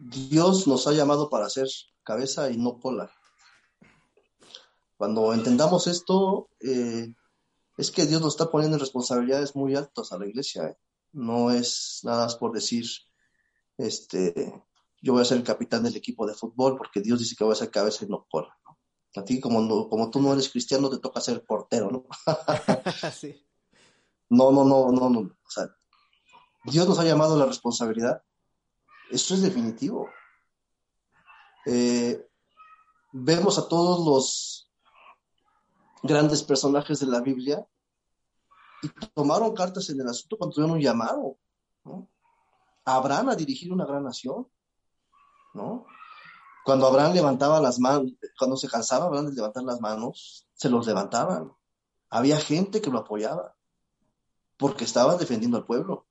Dios 0.00 0.66
nos 0.66 0.86
ha 0.86 0.92
llamado 0.92 1.28
para 1.28 1.48
ser 1.48 1.68
cabeza 2.02 2.50
y 2.50 2.56
no 2.56 2.78
cola. 2.78 3.10
Cuando 4.96 5.32
entendamos 5.32 5.86
esto, 5.86 6.50
eh, 6.60 7.14
es 7.76 7.90
que 7.90 8.06
Dios 8.06 8.20
nos 8.20 8.34
está 8.34 8.50
poniendo 8.50 8.78
responsabilidades 8.78 9.56
muy 9.56 9.74
altas 9.74 10.12
a 10.12 10.18
la 10.18 10.26
iglesia. 10.26 10.64
¿eh? 10.64 10.76
No 11.12 11.50
es 11.50 12.00
nada 12.02 12.24
más 12.24 12.36
por 12.36 12.52
decir, 12.52 12.84
este, 13.78 14.62
yo 15.00 15.14
voy 15.14 15.22
a 15.22 15.24
ser 15.24 15.38
el 15.38 15.44
capitán 15.44 15.82
del 15.82 15.96
equipo 15.96 16.26
de 16.26 16.34
fútbol 16.34 16.76
porque 16.76 17.00
Dios 17.00 17.18
dice 17.18 17.34
que 17.36 17.44
voy 17.44 17.54
a 17.54 17.56
ser 17.56 17.70
cabeza 17.70 18.04
y 18.04 18.08
no 18.08 18.26
cola. 18.30 18.54
A 19.16 19.24
ti, 19.24 19.40
como, 19.40 19.88
como 19.88 20.10
tú 20.10 20.20
no 20.20 20.32
eres 20.32 20.48
cristiano, 20.48 20.88
te 20.88 20.98
toca 20.98 21.20
ser 21.20 21.44
portero, 21.44 21.90
¿no? 21.90 22.06
sí. 23.12 23.44
No, 24.28 24.52
no, 24.52 24.64
no, 24.64 24.92
no, 24.92 25.10
no. 25.10 25.20
O 25.20 25.50
sea, 25.50 25.68
Dios 26.64 26.88
nos 26.88 26.98
ha 27.00 27.04
llamado 27.04 27.34
a 27.34 27.38
la 27.38 27.46
responsabilidad. 27.46 28.22
Eso 29.10 29.34
es 29.34 29.42
definitivo. 29.42 30.08
Eh, 31.66 32.24
vemos 33.12 33.58
a 33.58 33.68
todos 33.68 34.06
los 34.06 34.70
grandes 36.02 36.42
personajes 36.42 37.00
de 37.00 37.06
la 37.06 37.20
Biblia 37.20 37.66
y 38.82 38.88
tomaron 39.14 39.54
cartas 39.54 39.90
en 39.90 40.00
el 40.00 40.08
asunto 40.08 40.38
cuando 40.38 40.54
tuvieron 40.54 40.76
un 40.76 40.82
llamado, 40.82 41.36
¿no? 41.84 42.08
Abraham 42.84 43.30
a 43.30 43.36
dirigir 43.36 43.72
una 43.72 43.84
gran 43.84 44.04
nación, 44.04 44.48
¿no? 45.52 45.86
Cuando 46.64 46.86
Abraham 46.86 47.14
levantaba 47.14 47.60
las 47.60 47.78
manos, 47.78 48.12
cuando 48.38 48.56
se 48.56 48.68
cansaba 48.68 49.06
Abraham 49.06 49.26
de 49.26 49.34
levantar 49.34 49.62
las 49.62 49.80
manos, 49.80 50.46
se 50.54 50.68
los 50.68 50.86
levantaban. 50.86 51.52
Había 52.10 52.38
gente 52.38 52.80
que 52.80 52.90
lo 52.90 52.98
apoyaba, 52.98 53.56
porque 54.56 54.84
estaba 54.84 55.16
defendiendo 55.16 55.56
al 55.56 55.64
pueblo. 55.64 56.06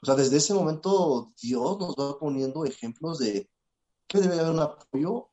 O 0.00 0.06
sea, 0.06 0.14
desde 0.14 0.38
ese 0.38 0.54
momento 0.54 1.32
Dios 1.40 1.78
nos 1.78 1.94
va 1.94 2.18
poniendo 2.18 2.64
ejemplos 2.64 3.18
de 3.18 3.48
que 4.08 4.18
debe 4.18 4.40
haber 4.40 4.52
un 4.52 4.60
apoyo 4.60 5.28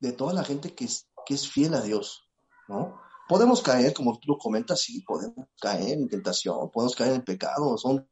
de 0.00 0.12
toda 0.12 0.32
la 0.32 0.44
gente 0.44 0.74
que 0.74 0.84
es, 0.84 1.08
que 1.26 1.34
es 1.34 1.48
fiel 1.48 1.74
a 1.74 1.80
Dios, 1.80 2.28
¿no? 2.68 3.00
Podemos 3.28 3.62
caer, 3.62 3.94
como 3.94 4.18
tú 4.18 4.32
lo 4.32 4.38
comentas, 4.38 4.80
sí, 4.80 5.02
podemos 5.02 5.48
caer 5.60 5.98
en 5.98 6.08
tentación, 6.08 6.70
podemos 6.70 6.94
caer 6.94 7.14
en 7.14 7.24
pecado, 7.24 7.76
son 7.78 8.06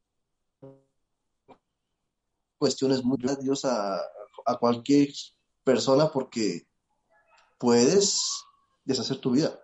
cuestiones 2.59 3.03
muy 3.05 3.19
Dios 3.41 3.67
a 4.47 4.57
cualquier 4.57 5.09
persona 5.65 6.11
porque 6.11 6.67
puedes 7.59 8.45
deshacer 8.85 9.19
tu 9.19 9.31
vida. 9.31 9.59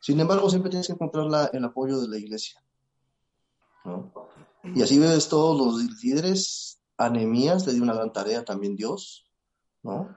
Sin 0.00 0.18
embargo, 0.18 0.48
siempre 0.48 0.70
tienes 0.70 0.86
que 0.86 0.94
encontrar 0.94 1.50
el 1.52 1.64
apoyo 1.64 2.00
de 2.00 2.08
la 2.08 2.16
iglesia. 2.16 2.62
Y 4.64 4.82
así 4.82 4.98
ves 4.98 5.28
todos 5.28 5.56
los 5.58 6.02
líderes, 6.02 6.80
anemías, 6.96 7.66
le 7.66 7.74
dio 7.74 7.82
una 7.82 7.94
gran 7.94 8.12
tarea 8.12 8.44
también 8.44 8.76
Dios, 8.76 9.30
¿no? 9.82 10.14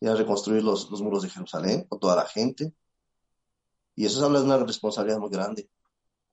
Y 0.00 0.06
a 0.06 0.14
reconstruir 0.14 0.62
los, 0.62 0.90
los 0.90 1.02
muros 1.02 1.22
de 1.22 1.30
Jerusalén 1.30 1.84
con 1.88 1.98
toda 1.98 2.16
la 2.16 2.26
gente. 2.26 2.72
Y 3.94 4.06
eso 4.06 4.24
habla 4.24 4.40
de 4.40 4.46
una 4.46 4.58
responsabilidad 4.58 5.18
muy 5.18 5.30
grande. 5.30 5.68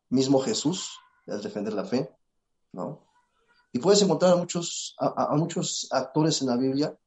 Mismo 0.09 0.39
Jesús, 0.39 0.97
al 1.27 1.41
defender 1.41 1.73
la 1.73 1.83
fe, 1.83 2.09
¿no? 2.71 3.06
Y 3.77 3.79
puedes 3.79 4.01
encontrar 4.01 4.33
a 4.33 4.37
muchos, 4.37 4.95
a, 4.97 5.35
muchos 5.35 5.87
actores 5.91 6.41
en 6.41 6.47
la 6.47 6.57
Biblia 6.57 6.97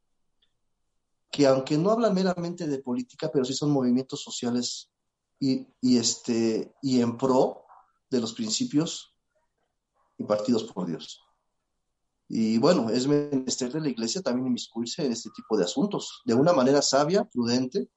que 1.28 1.44
aunque 1.44 1.76
no 1.76 1.90
hablan 1.90 2.14
meramente 2.14 2.68
de 2.68 2.78
política, 2.78 3.28
pero 3.32 3.44
sí 3.44 3.54
son 3.54 3.72
movimientos 3.72 4.22
sociales 4.22 4.88
y, 5.40 5.66
y, 5.80 5.98
este, 5.98 6.72
y 6.80 7.00
en 7.00 7.18
pro 7.18 7.64
de 8.08 8.20
los 8.20 8.34
principios 8.34 9.16
impartidos 10.18 10.62
por 10.62 10.86
Dios. 10.86 11.20
Y 12.28 12.58
bueno, 12.58 12.88
es 12.88 13.08
menester 13.08 13.72
de 13.72 13.80
la 13.80 13.88
iglesia 13.88 14.22
también 14.22 14.46
inmiscuirse 14.46 15.04
en 15.04 15.10
este 15.10 15.30
tipo 15.30 15.58
de 15.58 15.64
asuntos, 15.64 16.22
de 16.24 16.34
una 16.34 16.52
manera 16.52 16.82
sabia, 16.82 17.24
prudente, 17.24 17.90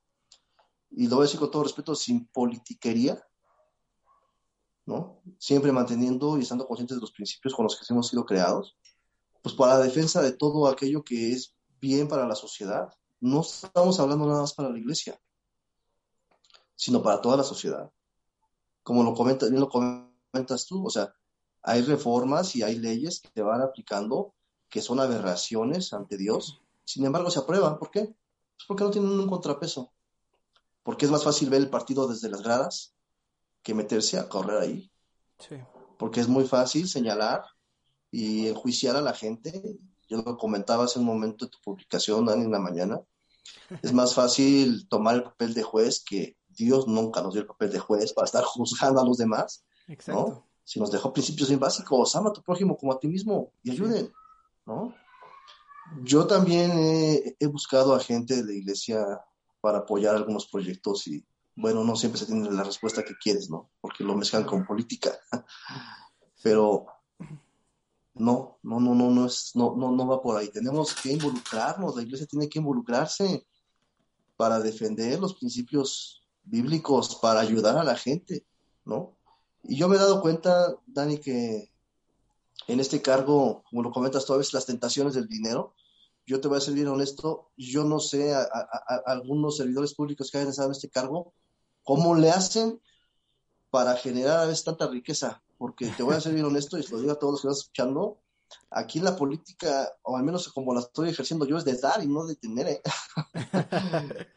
y 0.90 1.08
lo 1.08 1.18
voy 1.18 1.26
a 1.26 1.28
decir 1.28 1.40
con 1.40 1.52
todo 1.52 1.64
respeto, 1.64 1.94
sin 1.94 2.26
politiquería, 2.26 3.24
¿no? 4.86 5.22
Siempre 5.38 5.72
manteniendo 5.72 6.38
y 6.38 6.42
estando 6.42 6.68
conscientes 6.68 6.98
de 6.98 7.02
los 7.02 7.12
principios 7.12 7.54
con 7.54 7.64
los 7.64 7.78
que 7.78 7.86
hemos 7.90 8.08
sido 8.08 8.26
creados, 8.26 8.76
pues 9.42 9.56
para 9.56 9.78
la 9.78 9.84
defensa 9.84 10.22
de 10.22 10.34
todo 10.34 10.68
aquello 10.68 11.04
que 11.04 11.32
es 11.32 11.56
bien 11.80 12.08
para 12.08 12.28
la 12.28 12.36
sociedad. 12.36 12.94
No 13.20 13.42
estamos 13.42 14.00
hablando 14.00 14.26
nada 14.26 14.42
más 14.42 14.54
para 14.54 14.70
la 14.70 14.78
iglesia, 14.78 15.20
sino 16.76 17.02
para 17.02 17.22
toda 17.22 17.38
la 17.38 17.44
sociedad. 17.44 17.92
Como 18.84 19.04
lo 19.04 19.14
comentas, 19.14 19.50
bien 19.50 19.62
lo 19.62 19.70
comentas 19.70 20.66
tú, 20.66 20.86
o 20.86 20.90
sea, 20.90 21.14
hay 21.62 21.82
reformas 21.82 22.56
y 22.56 22.64
hay 22.64 22.78
leyes 22.78 23.22
que 23.22 23.30
se 23.34 23.42
van 23.42 23.62
aplicando 23.62 24.34
que 24.70 24.82
son 24.82 25.00
aberraciones 25.00 25.94
ante 25.94 26.18
Dios, 26.18 26.62
sin 26.84 27.06
embargo 27.06 27.30
se 27.30 27.40
aprueban. 27.40 27.78
¿Por 27.78 27.92
qué? 27.92 28.06
Pues 28.06 28.66
porque 28.68 28.84
no 28.84 28.92
tienen 28.92 29.12
un 29.12 29.30
contrapeso. 29.30 29.94
Porque 30.82 31.06
es 31.06 31.12
más 31.12 31.24
fácil 31.24 31.50
ver 31.50 31.62
el 31.62 31.70
partido 31.70 32.08
desde 32.08 32.30
las 32.30 32.42
gradas 32.42 32.94
que 33.64 33.74
meterse 33.74 34.20
a 34.20 34.30
correr 34.30 34.62
ahí. 34.62 34.92
Sí. 35.40 35.56
Porque 35.98 36.20
es 36.20 36.28
muy 36.28 36.46
fácil 36.46 36.88
señalar 36.88 37.44
y 38.12 38.48
enjuiciar 38.48 38.96
a 38.96 39.02
la 39.02 39.14
gente. 39.14 39.80
Yo 40.08 40.22
lo 40.22 40.38
comentaba 40.38 40.84
hace 40.84 41.00
un 41.00 41.06
momento 41.06 41.46
en 41.46 41.52
tu 41.52 41.58
publicación, 41.64 42.26
Dani, 42.26 42.44
en 42.44 42.52
la 42.52 42.60
mañana. 42.60 43.02
Es 43.82 43.94
más 43.94 44.14
fácil 44.14 44.88
tomar 44.88 45.16
el 45.16 45.24
papel 45.24 45.54
de 45.54 45.64
juez 45.64 46.04
que 46.04 46.38
Dios 46.50 46.88
nunca 46.88 47.22
nos 47.22 47.34
dio 47.34 47.42
el 47.42 47.48
papel 47.48 47.72
de 47.72 47.80
juez 47.80 48.14
para 48.14 48.26
estar 48.26 48.44
juzgando 48.44 49.02
a 49.02 49.06
los 49.06 49.18
demás. 49.18 49.66
Exacto. 49.88 50.46
Si 50.64 50.80
nos 50.80 50.92
dejó 50.92 51.12
principios 51.12 51.50
bien 51.50 51.60
básicos, 51.60 52.16
ama 52.16 52.30
a 52.30 52.34
tu 52.34 52.42
prójimo 52.42 52.78
como 52.78 52.94
a 52.94 53.00
ti 53.00 53.08
mismo 53.08 53.52
y 53.64 53.72
ayuden, 53.72 54.14
¿no? 54.66 54.94
Yo 56.04 56.26
también 56.26 56.72
he, 56.72 57.36
he 57.38 57.48
buscado 57.48 57.94
a 57.94 58.00
gente 58.00 58.38
de 58.38 58.46
la 58.46 58.54
iglesia 58.54 59.22
para 59.60 59.80
apoyar 59.80 60.16
algunos 60.16 60.48
proyectos 60.48 61.08
y 61.08 61.26
bueno, 61.56 61.84
no 61.84 61.96
siempre 61.96 62.20
se 62.20 62.26
tiene 62.26 62.50
la 62.50 62.64
respuesta 62.64 63.04
que 63.04 63.16
quieres, 63.16 63.50
¿no? 63.50 63.70
Porque 63.80 64.04
lo 64.04 64.16
mezclan 64.16 64.44
con 64.44 64.66
política. 64.66 65.12
Pero 66.44 66.86
no, 68.16 68.60
no, 68.64 68.80
no, 68.80 68.96
no, 68.96 69.10
no 69.10 69.26
es, 69.26 69.52
no, 69.56 69.76
no, 69.76 69.92
no 69.92 70.08
va 70.08 70.22
por 70.22 70.38
ahí. 70.38 70.50
Tenemos 70.50 70.94
que 70.96 71.14
involucrarnos, 71.14 71.96
la 71.96 72.04
iglesia 72.04 72.28
tiene 72.28 72.50
que 72.50 72.60
involucrarse 72.60 73.46
para 74.36 74.60
defender 74.60 75.20
los 75.20 75.36
principios 75.36 76.24
bíblicos, 76.44 77.16
para 77.16 77.40
ayudar 77.40 77.78
a 77.78 77.84
la 77.84 77.96
gente, 77.96 78.46
¿no? 78.86 79.16
Y 79.64 79.78
yo 79.78 79.88
me 79.88 79.96
he 79.96 80.00
dado 80.00 80.22
cuenta, 80.22 80.76
Dani, 80.86 81.20
que 81.20 81.72
en 82.68 82.80
este 82.80 83.02
cargo, 83.02 83.64
como 83.70 83.84
lo 83.84 83.92
comentas 83.92 84.26
tú, 84.26 84.34
a 84.34 84.38
veces 84.38 84.54
las 84.54 84.66
tentaciones 84.66 85.14
del 85.14 85.28
dinero, 85.28 85.74
yo 86.26 86.40
te 86.40 86.48
voy 86.48 86.58
a 86.58 86.62
ser 86.62 86.74
bien 86.74 86.88
honesto, 86.88 87.52
yo 87.58 87.84
no 87.84 88.00
sé 88.00 88.34
a, 88.34 88.44
algunos 89.06 89.58
servidores 89.58 89.94
públicos 89.94 90.30
que 90.30 90.38
hayan 90.38 90.50
estado 90.50 90.70
en 90.70 90.74
este 90.74 90.90
cargo, 90.90 91.34
cómo 91.84 92.16
le 92.16 92.30
hacen 92.30 92.82
para 93.70 93.96
generar 93.96 94.40
a 94.40 94.46
veces 94.46 94.64
tanta 94.64 94.88
riqueza, 94.88 95.42
porque 95.58 95.88
te 95.88 96.04
voy 96.04 96.16
a 96.16 96.22
ser 96.22 96.34
bien 96.34 96.46
honesto 96.46 96.78
y 96.78 96.84
te 96.84 96.92
lo 96.92 97.00
digo 97.00 97.12
a 97.14 97.20
todos 97.20 97.34
los 97.34 97.42
que 97.42 97.48
están 97.48 97.60
escuchando, 97.60 98.20
aquí 98.70 99.00
la 99.00 99.16
política, 99.16 99.92
o 100.04 100.16
al 100.16 100.24
menos 100.24 100.52
como 100.54 100.74
la 100.74 100.82
estoy 100.82 101.10
ejerciendo 101.10 101.46
yo, 101.46 101.58
es 101.58 101.66
de 101.66 101.78
dar 101.78 102.04
y 102.04 102.08
no 102.08 102.26
de 102.26 102.36
tener. 102.36 102.68
¿eh? 102.68 102.82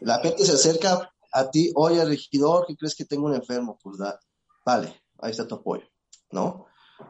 la 0.00 0.18
gente 0.18 0.44
se 0.44 0.52
acerca 0.52 1.10
a 1.32 1.50
ti, 1.50 1.72
oye, 1.74 2.04
regidor, 2.04 2.66
¿qué 2.66 2.76
crees 2.76 2.94
que 2.94 3.04
tengo 3.04 3.26
un 3.26 3.34
enfermo? 3.34 3.78
Pues 3.82 3.98
da, 3.98 4.18
vale, 4.64 5.02
ahí 5.18 5.30
está 5.30 5.46
tu 5.46 5.56
apoyo, 5.56 5.86
¿no? 6.30 6.66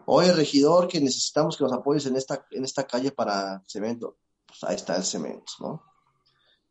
Oye, 0.07 0.33
regidor, 0.33 0.89
que 0.89 1.01
necesitamos 1.01 1.57
que 1.57 1.65
nos 1.65 1.73
apoyes 1.73 2.07
en 2.07 2.17
esta, 2.17 2.45
en 2.51 2.65
esta 2.65 2.87
calle 2.87 3.13
para 3.13 3.63
cemento. 3.67 4.19
Pues 4.47 4.65
ahí 4.65 4.77
está 4.77 4.97
el 4.97 5.05
cemento, 5.05 5.53
¿no? 5.61 5.83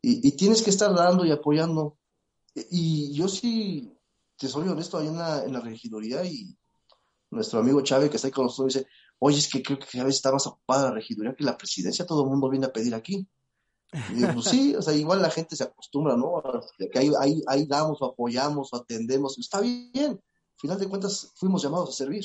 Y, 0.02 0.32
tienes 0.32 0.62
que 0.62 0.70
estar 0.70 0.94
dando 0.94 1.24
y 1.24 1.32
apoyando. 1.32 1.96
Y, 2.70 3.12
yo 3.12 3.28
sí, 3.28 3.92
te 4.36 4.48
soy 4.48 4.68
honesto, 4.68 4.98
ahí 4.98 5.08
en 5.08 5.18
la, 5.18 5.44
en 5.44 5.52
la 5.52 5.60
regiduría 5.60 6.24
y 6.24 6.56
nuestro 7.30 7.60
amigo 7.60 7.82
Chávez 7.82 8.10
que 8.10 8.16
está 8.16 8.28
ahí 8.28 8.32
con 8.32 8.46
nosotros 8.46 8.74
dice, 8.74 8.88
oye, 9.18 9.38
es 9.38 9.48
que 9.48 9.62
creo 9.62 9.78
que 9.78 9.86
veces 9.98 10.16
está 10.16 10.32
más 10.32 10.46
ocupada 10.46 10.88
la 10.88 10.94
regiduría 10.94 11.34
que 11.34 11.44
la 11.44 11.56
presidencia, 11.56 12.06
todo 12.06 12.24
el 12.24 12.30
mundo 12.30 12.48
viene 12.48 12.66
a 12.66 12.72
pedir 12.72 12.94
aquí. 12.94 13.26
Y 14.10 14.14
digo, 14.14 14.34
pues 14.34 14.46
sí, 14.46 14.74
o 14.74 14.82
sea, 14.82 14.94
igual 14.94 15.22
la 15.22 15.30
gente 15.30 15.56
se 15.56 15.64
acostumbra, 15.64 16.16
¿no? 16.16 16.42
Que 16.92 16.98
ahí, 16.98 17.10
ahí, 17.18 17.42
ahí 17.46 17.66
damos, 17.66 18.02
o 18.02 18.06
apoyamos, 18.06 18.72
o 18.72 18.76
atendemos, 18.76 19.38
está 19.38 19.60
bien. 19.60 20.12
Al 20.12 20.60
final 20.60 20.78
de 20.78 20.88
cuentas, 20.88 21.32
fuimos 21.36 21.62
llamados 21.62 21.90
a 21.90 21.92
servir. 21.92 22.24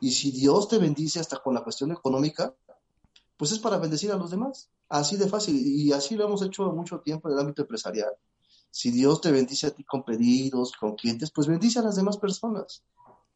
Y 0.00 0.10
si 0.10 0.30
Dios 0.30 0.68
te 0.68 0.78
bendice 0.78 1.20
hasta 1.20 1.38
con 1.38 1.54
la 1.54 1.62
cuestión 1.62 1.92
económica, 1.92 2.54
pues 3.36 3.52
es 3.52 3.58
para 3.58 3.78
bendecir 3.78 4.12
a 4.12 4.16
los 4.16 4.30
demás. 4.30 4.68
Así 4.88 5.16
de 5.16 5.28
fácil. 5.28 5.56
Y 5.56 5.92
así 5.92 6.16
lo 6.16 6.24
hemos 6.24 6.42
hecho 6.42 6.70
mucho 6.72 7.00
tiempo 7.00 7.28
en 7.28 7.34
el 7.34 7.40
ámbito 7.40 7.62
empresarial. 7.62 8.12
Si 8.74 8.90
Dios 8.90 9.20
te 9.20 9.30
bendice 9.30 9.68
a 9.68 9.70
ti 9.70 9.84
con 9.84 10.02
pedidos, 10.02 10.72
con 10.72 10.96
clientes, 10.96 11.30
pues 11.30 11.46
bendice 11.46 11.78
a 11.78 11.82
las 11.82 11.94
demás 11.94 12.16
personas, 12.16 12.82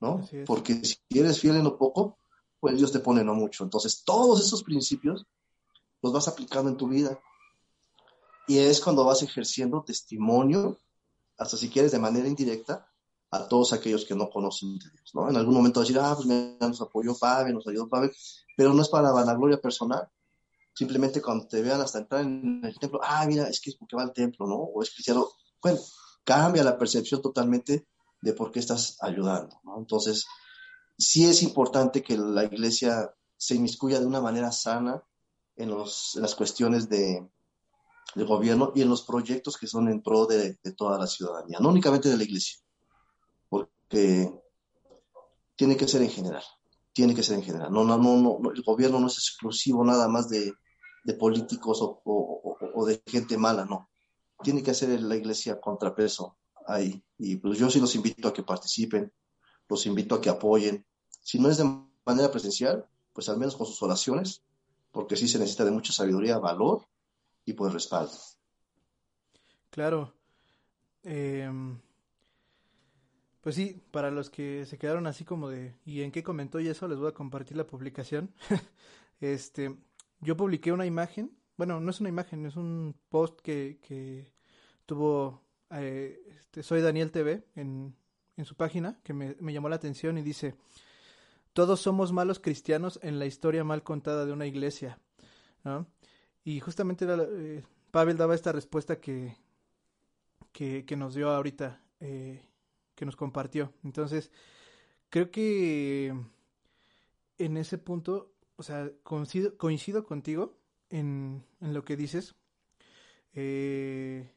¿no? 0.00 0.20
Porque 0.44 0.84
si 0.84 0.98
eres 1.10 1.38
fiel 1.38 1.54
en 1.54 1.62
lo 1.62 1.78
poco, 1.78 2.18
pues 2.58 2.76
Dios 2.76 2.90
te 2.90 2.98
pone 2.98 3.22
no 3.22 3.34
mucho. 3.34 3.62
Entonces, 3.62 4.02
todos 4.04 4.44
esos 4.44 4.64
principios 4.64 5.28
los 6.02 6.12
vas 6.12 6.26
aplicando 6.26 6.68
en 6.68 6.76
tu 6.76 6.88
vida. 6.88 7.20
Y 8.48 8.58
es 8.58 8.80
cuando 8.80 9.04
vas 9.04 9.22
ejerciendo 9.22 9.84
testimonio, 9.84 10.76
hasta 11.36 11.56
si 11.56 11.70
quieres 11.70 11.92
de 11.92 12.00
manera 12.00 12.26
indirecta, 12.26 12.90
a 13.30 13.46
todos 13.46 13.72
aquellos 13.72 14.04
que 14.04 14.16
no 14.16 14.30
conocen 14.30 14.76
de 14.76 14.90
Dios, 14.90 15.14
¿no? 15.14 15.30
En 15.30 15.36
algún 15.36 15.54
momento 15.54 15.78
decir, 15.78 16.00
ah, 16.00 16.16
pues 16.16 16.26
nos 16.26 16.80
apoyó 16.80 17.16
Pavel, 17.16 17.54
nos 17.54 17.68
ayudó 17.68 17.88
Pavel, 17.88 18.10
pero 18.56 18.74
no 18.74 18.82
es 18.82 18.88
para 18.88 19.12
vanagloria 19.12 19.60
personal. 19.60 20.08
Simplemente 20.78 21.20
cuando 21.20 21.48
te 21.48 21.60
vean 21.60 21.80
hasta 21.80 21.98
entrar 21.98 22.20
en 22.20 22.60
el 22.64 22.78
templo, 22.78 23.00
ah, 23.02 23.26
mira, 23.26 23.48
es 23.48 23.60
que 23.60 23.70
es 23.70 23.76
porque 23.76 23.96
va 23.96 24.02
al 24.02 24.12
templo, 24.12 24.46
¿no? 24.46 24.56
O 24.56 24.80
es 24.80 24.92
cristiano. 24.92 25.28
Bueno, 25.60 25.80
cambia 26.22 26.62
la 26.62 26.78
percepción 26.78 27.20
totalmente 27.20 27.88
de 28.20 28.32
por 28.32 28.52
qué 28.52 28.60
estás 28.60 28.96
ayudando, 29.00 29.60
¿no? 29.64 29.78
Entonces, 29.78 30.26
sí 30.96 31.26
es 31.26 31.42
importante 31.42 32.02
que 32.02 32.16
la 32.16 32.44
iglesia 32.44 33.12
se 33.36 33.56
inmiscuya 33.56 33.98
de 33.98 34.06
una 34.06 34.20
manera 34.20 34.52
sana 34.52 35.02
en, 35.56 35.70
los, 35.70 36.16
las 36.20 36.34
cuestiones 36.34 36.88
de, 36.88 37.28
de, 38.14 38.24
gobierno 38.24 38.72
y 38.74 38.82
en 38.82 38.88
los 38.88 39.02
proyectos 39.02 39.56
que 39.56 39.66
son 39.66 39.88
en 39.88 40.00
pro 40.00 40.26
de, 40.26 40.58
de 40.62 40.72
toda 40.72 40.98
la 40.98 41.06
ciudadanía, 41.06 41.58
no 41.60 41.70
únicamente 41.70 42.08
de 42.08 42.16
la 42.16 42.24
iglesia 42.24 42.58
que 43.88 44.30
tiene 45.56 45.76
que 45.76 45.88
ser 45.88 46.02
en 46.02 46.10
general, 46.10 46.44
tiene 46.92 47.14
que 47.14 47.22
ser 47.22 47.36
en 47.36 47.42
general. 47.42 47.72
No, 47.72 47.84
no, 47.84 47.98
no, 47.98 48.50
el 48.54 48.62
gobierno 48.62 49.00
no 49.00 49.06
es 49.06 49.14
exclusivo 49.14 49.84
nada 49.84 50.08
más 50.08 50.28
de, 50.28 50.52
políticos 51.18 51.78
o, 51.80 52.86
de 52.86 53.02
gente 53.06 53.36
mala, 53.36 53.64
no. 53.64 53.90
Tiene 54.42 54.62
que 54.62 54.70
hacer 54.70 55.00
la 55.00 55.16
iglesia 55.16 55.60
contrapeso 55.60 56.36
ahí. 56.66 57.02
Y 57.18 57.36
pues 57.36 57.58
yo 57.58 57.70
sí 57.70 57.80
los 57.80 57.94
invito 57.94 58.28
a 58.28 58.32
que 58.32 58.42
participen, 58.42 59.12
los 59.68 59.86
invito 59.86 60.14
a 60.14 60.20
que 60.20 60.30
apoyen. 60.30 60.86
Si 61.20 61.38
no 61.38 61.50
es 61.50 61.58
de 61.58 61.64
manera 62.04 62.30
presencial, 62.30 62.86
pues 63.12 63.28
al 63.28 63.38
menos 63.38 63.56
con 63.56 63.66
sus 63.66 63.82
oraciones, 63.82 64.42
porque 64.92 65.16
sí 65.16 65.28
se 65.28 65.38
necesita 65.38 65.64
de 65.64 65.70
mucha 65.70 65.92
sabiduría, 65.92 66.38
valor 66.38 66.86
y 67.44 67.54
pues 67.54 67.72
respaldo. 67.72 68.12
Claro. 69.70 70.14
Em, 71.02 71.78
pues 73.40 73.54
sí, 73.54 73.82
para 73.90 74.10
los 74.10 74.30
que 74.30 74.66
se 74.66 74.78
quedaron 74.78 75.06
así 75.06 75.24
como 75.24 75.48
de 75.48 75.74
¿y 75.84 76.02
en 76.02 76.12
qué 76.12 76.22
comentó 76.22 76.60
y 76.60 76.68
eso? 76.68 76.88
Les 76.88 76.98
voy 76.98 77.08
a 77.08 77.14
compartir 77.14 77.56
la 77.56 77.66
publicación. 77.66 78.34
este, 79.20 79.76
yo 80.20 80.36
publiqué 80.36 80.72
una 80.72 80.86
imagen, 80.86 81.36
bueno, 81.56 81.80
no 81.80 81.90
es 81.90 82.00
una 82.00 82.08
imagen, 82.08 82.46
es 82.46 82.56
un 82.56 82.94
post 83.08 83.40
que, 83.40 83.78
que 83.82 84.32
tuvo 84.86 85.42
eh, 85.70 86.20
este, 86.38 86.62
Soy 86.62 86.80
Daniel 86.80 87.10
TV 87.10 87.44
en, 87.56 87.94
en 88.36 88.44
su 88.44 88.54
página, 88.54 89.00
que 89.02 89.12
me, 89.12 89.36
me 89.40 89.52
llamó 89.52 89.68
la 89.68 89.76
atención 89.76 90.18
y 90.18 90.22
dice, 90.22 90.54
todos 91.52 91.80
somos 91.80 92.12
malos 92.12 92.38
cristianos 92.38 92.98
en 93.02 93.18
la 93.18 93.26
historia 93.26 93.64
mal 93.64 93.82
contada 93.82 94.24
de 94.24 94.32
una 94.32 94.46
iglesia, 94.46 94.98
¿no? 95.64 95.86
Y 96.44 96.60
justamente 96.60 97.04
era, 97.04 97.18
eh, 97.20 97.64
Pavel 97.90 98.16
daba 98.16 98.34
esta 98.34 98.52
respuesta 98.52 99.00
que, 99.00 99.36
que, 100.52 100.84
que 100.84 100.96
nos 100.96 101.14
dio 101.14 101.30
ahorita, 101.30 101.82
eh, 102.00 102.42
que 102.94 103.04
nos 103.04 103.16
compartió. 103.16 103.72
Entonces, 103.84 104.30
creo 105.10 105.30
que 105.30 106.14
en 107.38 107.56
ese 107.56 107.78
punto, 107.78 108.32
o 108.58 108.62
sea, 108.64 108.90
coincido, 109.04 109.56
coincido 109.56 110.04
contigo 110.04 110.58
en, 110.90 111.44
en, 111.60 111.72
lo 111.72 111.84
que 111.84 111.96
dices. 111.96 112.34
Eh, 113.34 114.28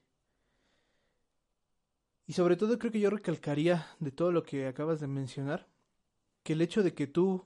y 2.28 2.34
sobre 2.34 2.56
todo 2.56 2.78
creo 2.78 2.92
que 2.92 3.00
yo 3.00 3.10
recalcaría 3.10 3.88
de 4.00 4.12
todo 4.12 4.32
lo 4.32 4.44
que 4.44 4.68
acabas 4.68 5.00
de 5.00 5.08
mencionar, 5.08 5.68
que 6.44 6.54
el 6.54 6.62
hecho 6.62 6.84
de 6.84 6.94
que 6.94 7.08
tú 7.08 7.44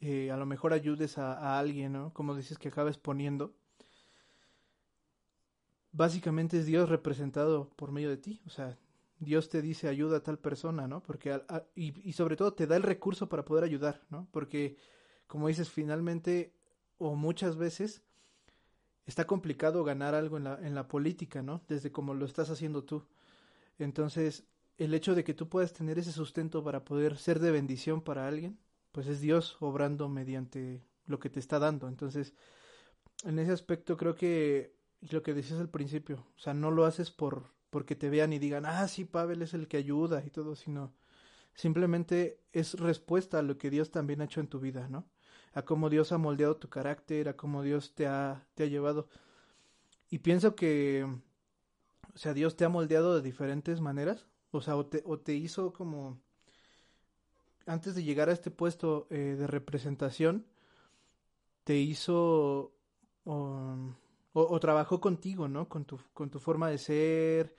eh, 0.00 0.30
a 0.30 0.38
lo 0.38 0.46
mejor 0.46 0.72
ayudes 0.72 1.18
a, 1.18 1.34
a, 1.34 1.58
alguien, 1.58 1.92
¿no? 1.92 2.14
Como 2.14 2.34
dices 2.34 2.56
que 2.56 2.68
acabas 2.68 2.96
poniendo, 2.96 3.54
básicamente 5.92 6.58
es 6.58 6.64
Dios 6.64 6.88
representado 6.88 7.68
por 7.76 7.92
medio 7.92 8.08
de 8.08 8.16
ti. 8.16 8.40
O 8.46 8.50
sea, 8.50 8.78
Dios 9.18 9.50
te 9.50 9.60
dice 9.60 9.88
ayuda 9.88 10.16
a 10.16 10.22
tal 10.22 10.38
persona, 10.38 10.88
¿no? 10.88 11.02
Porque 11.02 11.38
y, 11.74 12.08
y, 12.08 12.12
sobre 12.14 12.36
todo 12.36 12.54
te 12.54 12.66
da 12.66 12.76
el 12.76 12.82
recurso 12.82 13.28
para 13.28 13.44
poder 13.44 13.64
ayudar, 13.64 14.02
¿no? 14.08 14.26
Porque 14.30 14.78
como 15.26 15.48
dices, 15.48 15.70
finalmente 15.70 16.52
o 16.98 17.14
muchas 17.14 17.56
veces 17.56 18.02
está 19.06 19.26
complicado 19.26 19.84
ganar 19.84 20.14
algo 20.14 20.36
en 20.36 20.44
la, 20.44 20.58
en 20.62 20.74
la 20.74 20.88
política, 20.88 21.42
¿no? 21.42 21.62
Desde 21.68 21.92
como 21.92 22.14
lo 22.14 22.24
estás 22.24 22.50
haciendo 22.50 22.84
tú. 22.84 23.04
Entonces, 23.78 24.44
el 24.78 24.94
hecho 24.94 25.14
de 25.14 25.24
que 25.24 25.34
tú 25.34 25.48
puedas 25.48 25.72
tener 25.72 25.98
ese 25.98 26.12
sustento 26.12 26.64
para 26.64 26.84
poder 26.84 27.16
ser 27.16 27.40
de 27.40 27.50
bendición 27.50 28.00
para 28.00 28.26
alguien, 28.26 28.58
pues 28.92 29.06
es 29.06 29.20
Dios 29.20 29.56
obrando 29.60 30.08
mediante 30.08 30.82
lo 31.06 31.18
que 31.18 31.30
te 31.30 31.40
está 31.40 31.58
dando. 31.58 31.88
Entonces, 31.88 32.34
en 33.24 33.38
ese 33.38 33.52
aspecto 33.52 33.96
creo 33.96 34.14
que 34.14 34.74
lo 35.10 35.22
que 35.22 35.34
decías 35.34 35.60
al 35.60 35.68
principio, 35.68 36.26
o 36.36 36.38
sea, 36.38 36.54
no 36.54 36.70
lo 36.70 36.84
haces 36.84 37.10
por 37.10 37.52
porque 37.70 37.96
te 37.96 38.08
vean 38.08 38.32
y 38.32 38.38
digan, 38.38 38.66
ah, 38.66 38.86
sí, 38.86 39.04
Pavel 39.04 39.42
es 39.42 39.52
el 39.52 39.66
que 39.66 39.76
ayuda 39.76 40.22
y 40.24 40.30
todo, 40.30 40.54
sino 40.54 40.94
simplemente 41.54 42.38
es 42.52 42.74
respuesta 42.74 43.40
a 43.40 43.42
lo 43.42 43.58
que 43.58 43.68
Dios 43.68 43.90
también 43.90 44.20
ha 44.20 44.26
hecho 44.26 44.38
en 44.38 44.46
tu 44.46 44.60
vida, 44.60 44.86
¿no? 44.88 45.08
A 45.54 45.62
cómo 45.62 45.88
Dios 45.88 46.12
ha 46.12 46.18
moldeado 46.18 46.56
tu 46.56 46.68
carácter, 46.68 47.28
a 47.28 47.36
cómo 47.36 47.62
Dios 47.62 47.94
te 47.94 48.06
ha, 48.06 48.46
te 48.54 48.64
ha 48.64 48.66
llevado. 48.66 49.08
Y 50.10 50.18
pienso 50.18 50.54
que, 50.54 51.04
o 52.14 52.18
sea, 52.18 52.34
Dios 52.34 52.56
te 52.56 52.64
ha 52.64 52.68
moldeado 52.68 53.14
de 53.14 53.22
diferentes 53.22 53.80
maneras, 53.80 54.26
o 54.50 54.60
sea, 54.60 54.76
o 54.76 54.86
te, 54.86 55.02
o 55.06 55.18
te 55.18 55.34
hizo 55.34 55.72
como, 55.72 56.20
antes 57.66 57.94
de 57.94 58.04
llegar 58.04 58.28
a 58.28 58.32
este 58.32 58.50
puesto 58.50 59.06
eh, 59.10 59.36
de 59.38 59.46
representación, 59.46 60.46
te 61.64 61.76
hizo... 61.76 62.72
Um, 63.24 63.94
o, 64.34 64.42
o, 64.42 64.60
trabajó 64.60 65.00
contigo, 65.00 65.48
¿no? 65.48 65.68
Con 65.68 65.84
tu, 65.84 65.98
con 66.12 66.28
tu 66.28 66.40
forma 66.40 66.68
de 66.68 66.78
ser, 66.78 67.54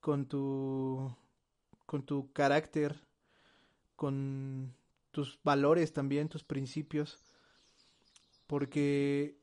con 0.00 0.26
tu, 0.26 1.14
con 1.86 2.04
tu 2.04 2.32
carácter, 2.32 3.00
con 3.96 4.74
tus 5.10 5.40
valores 5.42 5.92
también, 5.92 6.28
tus 6.28 6.44
principios, 6.44 7.22
porque 8.50 9.38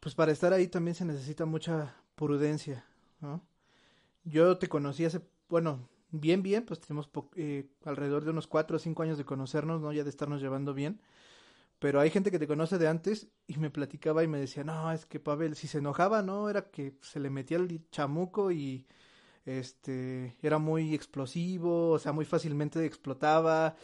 pues 0.00 0.16
para 0.16 0.32
estar 0.32 0.52
ahí 0.52 0.66
también 0.66 0.96
se 0.96 1.04
necesita 1.04 1.44
mucha 1.46 1.94
prudencia, 2.16 2.84
¿no? 3.20 3.40
Yo 4.24 4.58
te 4.58 4.68
conocí 4.68 5.04
hace, 5.04 5.20
bueno, 5.48 5.88
bien, 6.10 6.42
bien, 6.42 6.64
pues 6.66 6.80
tenemos 6.80 7.08
eh, 7.36 7.68
alrededor 7.84 8.24
de 8.24 8.30
unos 8.30 8.48
cuatro 8.48 8.78
o 8.78 8.80
cinco 8.80 9.04
años 9.04 9.16
de 9.16 9.24
conocernos, 9.24 9.80
¿no? 9.80 9.92
Ya 9.92 10.02
de 10.02 10.10
estarnos 10.10 10.42
llevando 10.42 10.74
bien. 10.74 11.00
Pero 11.78 12.00
hay 12.00 12.10
gente 12.10 12.32
que 12.32 12.40
te 12.40 12.48
conoce 12.48 12.78
de 12.78 12.88
antes 12.88 13.28
y 13.46 13.58
me 13.58 13.70
platicaba 13.70 14.24
y 14.24 14.26
me 14.26 14.40
decía, 14.40 14.64
no, 14.64 14.90
es 14.90 15.06
que 15.06 15.20
Pavel, 15.20 15.54
si 15.54 15.68
se 15.68 15.78
enojaba, 15.78 16.22
¿no? 16.22 16.50
Era 16.50 16.68
que 16.68 16.96
se 17.00 17.20
le 17.20 17.30
metía 17.30 17.58
el 17.58 17.88
chamuco 17.90 18.50
y 18.50 18.88
este 19.44 20.36
era 20.42 20.58
muy 20.58 20.94
explosivo, 20.94 21.90
o 21.90 21.98
sea, 22.00 22.10
muy 22.10 22.24
fácilmente 22.24 22.84
explotaba, 22.84 23.76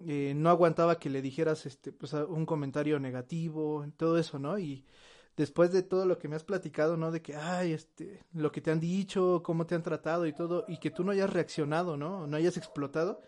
eh, 0.00 0.34
no 0.36 0.50
aguantaba 0.50 0.98
que 0.98 1.10
le 1.10 1.22
dijeras 1.22 1.66
este 1.66 1.92
pues 1.92 2.12
un 2.12 2.46
comentario 2.46 2.98
negativo, 3.00 3.86
todo 3.96 4.18
eso, 4.18 4.38
¿no? 4.38 4.58
Y 4.58 4.84
después 5.36 5.72
de 5.72 5.82
todo 5.82 6.06
lo 6.06 6.18
que 6.18 6.28
me 6.28 6.36
has 6.36 6.44
platicado, 6.44 6.96
¿no? 6.96 7.10
De 7.10 7.22
que, 7.22 7.36
ay, 7.36 7.72
este, 7.72 8.24
lo 8.32 8.52
que 8.52 8.60
te 8.60 8.70
han 8.70 8.80
dicho, 8.80 9.42
cómo 9.44 9.66
te 9.66 9.74
han 9.74 9.82
tratado 9.82 10.26
y 10.26 10.32
todo, 10.32 10.64
y 10.68 10.78
que 10.78 10.90
tú 10.90 11.04
no 11.04 11.12
hayas 11.12 11.32
reaccionado, 11.32 11.96
¿no? 11.96 12.26
No 12.26 12.36
hayas 12.36 12.56
explotado, 12.56 13.20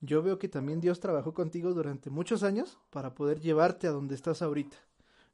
yo 0.00 0.22
veo 0.22 0.38
que 0.38 0.48
también 0.48 0.80
Dios 0.80 1.00
trabajó 1.00 1.34
contigo 1.34 1.72
durante 1.72 2.10
muchos 2.10 2.42
años 2.42 2.78
para 2.90 3.14
poder 3.14 3.40
llevarte 3.40 3.86
a 3.86 3.92
donde 3.92 4.14
estás 4.14 4.42
ahorita, 4.42 4.76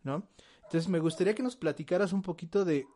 ¿no? 0.03 0.29
Entonces 0.65 0.89
me 0.89 1.01
gustaría 1.01 1.35
que 1.35 1.43
nos 1.43 1.57
platicaras 1.57 2.13
un 2.13 2.23
poquito 2.23 2.65
de 2.65 2.87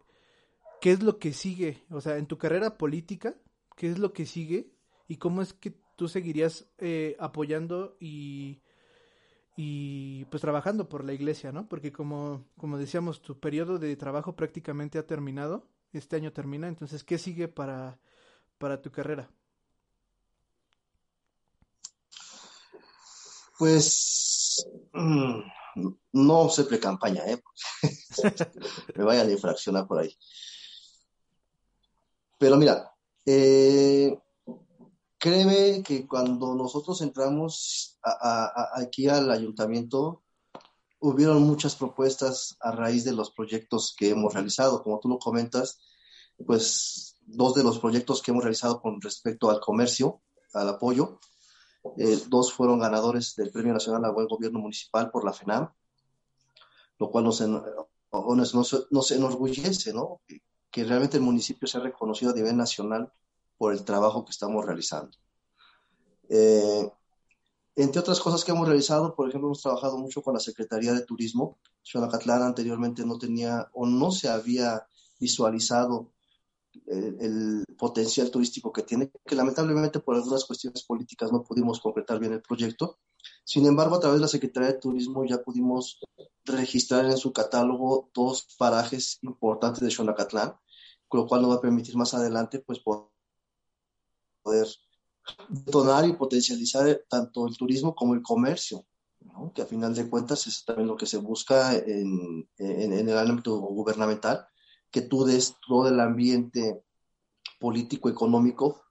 qué 0.81 0.92
es 0.92 1.03
lo 1.03 1.18
que 1.18 1.33
sigue, 1.33 1.85
o 1.90 2.01
sea, 2.01 2.16
en 2.16 2.27
tu 2.27 2.38
carrera 2.38 2.79
política, 2.79 3.35
qué 3.77 3.90
es 3.90 3.99
lo 3.99 4.12
que 4.12 4.27
sigue 4.27 4.70
y 5.09 5.16
cómo 5.16 5.42
es 5.42 5.53
que 5.53 5.75
tú 5.96 6.09
seguirías 6.09 6.66
eh, 6.78 7.16
apoyando 7.18 7.96
y, 7.98 8.61
y 9.56 10.26
pues 10.26 10.42
trabajando 10.42 10.88
por 10.88 11.04
la 11.04 11.14
iglesia, 11.14 11.52
¿no? 11.52 11.68
Porque 11.68 11.92
como, 11.92 12.44
como 12.59 12.78
decíamos, 12.78 13.22
tu 13.22 13.40
periodo 13.40 13.78
de 13.78 13.96
trabajo 13.96 14.37
prácticamente 14.37 14.98
ha 14.98 15.06
terminado, 15.06 15.66
este 15.92 16.16
año 16.16 16.32
termina, 16.32 16.68
entonces, 16.68 17.02
¿qué 17.02 17.18
sigue 17.18 17.48
para, 17.48 17.98
para 18.59 18.82
tu 18.82 18.92
carrera? 18.92 19.30
Pues 23.59 24.68
mm, 24.92 25.40
no 26.12 26.48
sé 26.50 26.64
pre-campaña, 26.64 27.22
¿eh? 27.26 27.42
me 28.96 29.04
vayan 29.04 29.28
a 29.28 29.32
infraccionar 29.32 29.87
por 29.87 30.00
ahí. 30.00 30.14
Pero 32.38 32.56
mira, 32.56 32.92
eh, 33.24 34.18
créeme 35.18 35.83
que 35.83 36.07
cuando 36.07 36.55
nosotros 36.55 37.00
entramos 37.02 37.98
aquí 38.74 39.09
al 39.09 39.31
ayuntamiento, 39.31 40.22
hubieron 41.00 41.42
muchas 41.42 41.76
propuestas 41.76 42.57
a 42.61 42.72
raíz 42.72 43.05
de 43.05 43.12
los 43.12 43.31
proyectos 43.31 43.94
que 43.96 44.11
hemos 44.11 44.35
realizado. 44.35 44.83
Como 44.83 45.00
tú 45.00 45.09
lo 45.09 45.18
comentas, 45.18 45.81
pues 46.44 47.16
dos 47.26 47.55
de 47.55 47.62
los 47.62 47.79
proyectos 47.79 48.22
que 48.22 48.31
hemos 48.31 48.44
realizado 48.44 48.81
con 48.81 49.00
respecto 49.00 49.50
al 49.50 49.61
comercio, 49.61 50.20
al 50.52 50.68
apoyo, 50.68 51.18
eh, 51.96 52.18
dos 52.29 52.52
fueron 52.52 52.81
ganadores 52.81 53.35
del 53.37 53.50
Premio 53.50 53.72
Nacional 53.72 54.05
a 54.05 54.11
Buen 54.11 54.26
Gobierno 54.26 54.59
Municipal 54.59 55.11
por 55.11 55.24
la 55.24 55.33
FENAM, 55.33 55.70
lo 56.98 57.11
cual 57.11 57.24
nos, 57.24 57.40
nos, 57.40 58.55
nos, 58.55 58.86
nos 58.90 59.11
enorgullece, 59.11 59.93
¿no? 59.93 60.20
Que, 60.26 60.84
realmente 60.84 61.16
el 61.16 61.22
municipio 61.22 61.66
se 61.66 61.78
ha 61.78 61.80
reconocido 61.80 62.32
a 62.32 62.34
nivel 62.34 62.55
nacional 62.55 63.11
por 63.59 63.72
el 63.72 63.84
trabajo 63.84 64.24
que 64.24 64.32
estamos 64.32 64.64
realizando. 64.64 65.16
Eh, 66.28 66.90
entre 67.76 68.00
otras 68.00 68.20
cosas 68.20 68.44
que 68.44 68.52
hemos 68.52 68.66
realizado, 68.66 69.14
por 69.14 69.28
ejemplo, 69.28 69.48
hemos 69.48 69.62
trabajado 69.62 69.98
mucho 69.98 70.22
con 70.22 70.34
la 70.34 70.40
Secretaría 70.40 70.92
de 70.94 71.04
Turismo. 71.04 71.59
Xonacatlán 71.82 72.42
anteriormente 72.42 73.04
no 73.04 73.18
tenía 73.18 73.68
o 73.74 73.86
no 73.86 74.11
se 74.11 74.28
había 74.28 74.86
visualizado 75.20 76.12
el, 76.86 77.16
el, 77.20 77.64
potencial 77.76 78.30
turístico 78.30 78.72
que 78.72 78.82
tiene, 78.82 79.11
que 79.24 79.34
lamentablemente 79.34 80.00
por 80.00 80.14
algunas 80.14 80.44
cuestiones 80.44 80.82
políticas 80.84 81.30
no 81.30 81.42
pudimos 81.42 81.80
concretar 81.80 82.18
bien 82.18 82.32
el 82.32 82.42
proyecto. 82.42 82.98
Sin 83.44 83.66
embargo, 83.66 83.96
a 83.96 84.00
través 84.00 84.18
de 84.18 84.22
la 84.22 84.28
Secretaría 84.28 84.72
de 84.72 84.78
Turismo 84.78 85.24
ya 85.24 85.42
pudimos 85.42 86.00
registrar 86.44 87.04
en 87.04 87.16
su 87.16 87.32
catálogo 87.32 88.11
dos 88.14 88.46
parajes 88.59 89.18
importantes 89.22 89.82
de 89.82 89.90
Xonacatlán, 89.90 90.54
con 91.09 91.20
lo 91.20 91.26
cual 91.26 91.42
nos 91.42 91.50
va 91.50 91.54
a 91.57 91.61
permitir 91.61 91.96
más 91.96 92.14
adelante 92.14 92.61
pues, 92.61 92.80
poder 92.80 93.15
detonar 95.49 96.07
y 96.07 96.12
potencializar 96.14 97.03
tanto 97.09 97.47
el 97.47 97.57
turismo 97.57 97.94
como 97.94 98.14
el 98.14 98.22
comercio, 98.22 98.86
que 99.55 99.62
a 99.62 99.66
final 99.66 99.94
de 99.94 100.09
cuentas 100.09 100.47
es 100.47 100.64
también 100.64 100.88
lo 100.88 100.97
que 100.97 101.07
se 101.07 101.18
busca 101.18 101.74
en, 101.74 102.49
en, 102.59 102.92
en 102.92 103.09
el 103.09 103.18
ámbito 103.18 103.57
gubernamental, 103.59 104.47
que 104.90 105.03
tú 105.03 105.24
des 105.24 105.57
todo 105.66 105.88
el 105.88 106.01
ambiente 106.01 106.82
político, 107.59 108.09
económico 108.09 108.82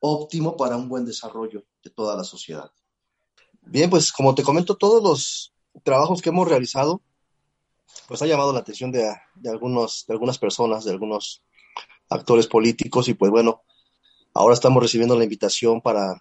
óptimo 0.00 0.56
para 0.56 0.76
un 0.76 0.88
buen 0.88 1.04
desarrollo 1.04 1.64
de 1.82 1.90
toda 1.90 2.16
la 2.16 2.24
sociedad. 2.24 2.70
Bien, 3.62 3.90
pues 3.90 4.12
como 4.12 4.34
te 4.34 4.42
comento, 4.42 4.76
todos 4.76 5.02
los 5.02 5.54
trabajos 5.82 6.22
que 6.22 6.28
hemos 6.28 6.48
realizado, 6.48 7.02
pues 8.08 8.22
ha 8.22 8.26
llamado 8.26 8.52
la 8.52 8.60
atención 8.60 8.92
de, 8.92 9.12
algunos, 9.48 10.04
de 10.06 10.14
algunas 10.14 10.38
personas, 10.38 10.84
de 10.84 10.92
algunos 10.92 11.42
actores 12.08 12.46
políticos 12.46 13.08
y 13.08 13.14
pues 13.14 13.30
bueno, 13.30 13.62
ahora 14.36 14.54
estamos 14.54 14.82
recibiendo 14.82 15.16
la 15.16 15.24
invitación 15.24 15.80
para 15.80 16.20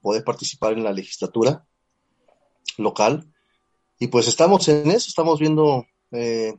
poder 0.00 0.22
participar 0.24 0.74
en 0.74 0.84
la 0.84 0.92
legislatura 0.92 1.66
local 2.76 3.32
y 3.98 4.08
pues 4.08 4.28
estamos 4.28 4.68
en 4.68 4.90
eso, 4.90 5.08
estamos 5.08 5.38
viendo 5.38 5.86
eh, 6.12 6.54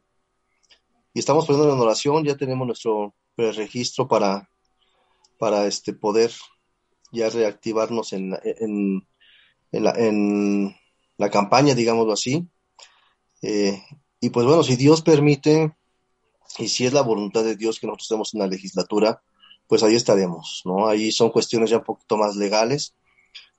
y 1.13 1.19
estamos 1.19 1.45
poniendo 1.45 1.73
en 1.73 1.79
oración, 1.79 2.23
ya 2.23 2.35
tenemos 2.35 2.65
nuestro 2.65 3.13
registro 3.37 4.07
para, 4.07 4.49
para 5.37 5.65
este, 5.67 5.93
poder 5.93 6.31
ya 7.11 7.29
reactivarnos 7.29 8.13
en, 8.13 8.37
en, 8.43 9.07
la, 9.71 9.91
en 9.91 10.75
la 11.17 11.29
campaña, 11.29 11.75
digámoslo 11.75 12.13
así. 12.13 12.47
Eh, 13.41 13.81
y 14.19 14.29
pues 14.29 14.45
bueno, 14.45 14.63
si 14.63 14.75
Dios 14.75 15.01
permite, 15.01 15.75
y 16.57 16.67
si 16.67 16.85
es 16.85 16.93
la 16.93 17.01
voluntad 17.01 17.43
de 17.43 17.55
Dios 17.55 17.79
que 17.79 17.87
nosotros 17.87 18.05
estemos 18.05 18.33
en 18.33 18.39
la 18.41 18.47
legislatura, 18.47 19.21
pues 19.67 19.83
ahí 19.83 19.95
estaremos, 19.95 20.61
¿no? 20.65 20.87
Ahí 20.87 21.11
son 21.11 21.31
cuestiones 21.31 21.69
ya 21.69 21.77
un 21.77 21.83
poquito 21.83 22.17
más 22.17 22.35
legales. 22.35 22.95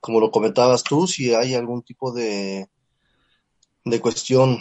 Como 0.00 0.20
lo 0.20 0.30
comentabas 0.30 0.84
tú, 0.84 1.06
si 1.06 1.34
hay 1.34 1.54
algún 1.54 1.82
tipo 1.82 2.12
de, 2.12 2.68
de 3.84 4.00
cuestión 4.00 4.60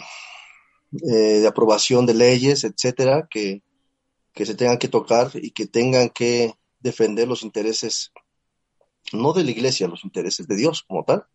eh, 0.92 1.40
de 1.40 1.46
aprobación 1.46 2.06
de 2.06 2.14
leyes, 2.14 2.64
etcétera, 2.64 3.28
que, 3.30 3.62
que 4.32 4.46
se 4.46 4.54
tengan 4.54 4.78
que 4.78 4.88
tocar 4.88 5.30
y 5.34 5.50
que 5.50 5.66
tengan 5.66 6.10
que 6.10 6.54
defender 6.80 7.28
los 7.28 7.42
intereses, 7.42 8.12
no 9.12 9.32
de 9.32 9.44
la 9.44 9.50
iglesia, 9.50 9.88
los 9.88 10.04
intereses 10.04 10.46
de 10.46 10.56
Dios 10.56 10.84
como 10.86 11.04
tal, 11.04 11.26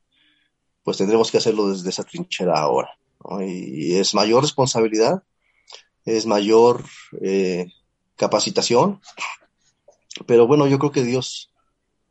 pues 0.83 0.97
tendremos 0.97 1.31
que 1.31 1.37
hacerlo 1.37 1.69
desde 1.69 1.89
esa 1.89 2.03
trinchera 2.03 2.59
ahora. 2.59 2.97
Y, 3.41 3.95
es 3.95 4.15
mayor 4.15 4.41
responsabilidad, 4.41 5.23
es 6.05 6.25
mayor 6.25 6.83
eh, 7.21 7.67
capacitación, 8.15 9.01
pero 10.25 10.47
bueno, 10.47 10.67
yo 10.67 10.79
creo 10.79 10.91
que 10.91 11.03
Dios 11.03 11.51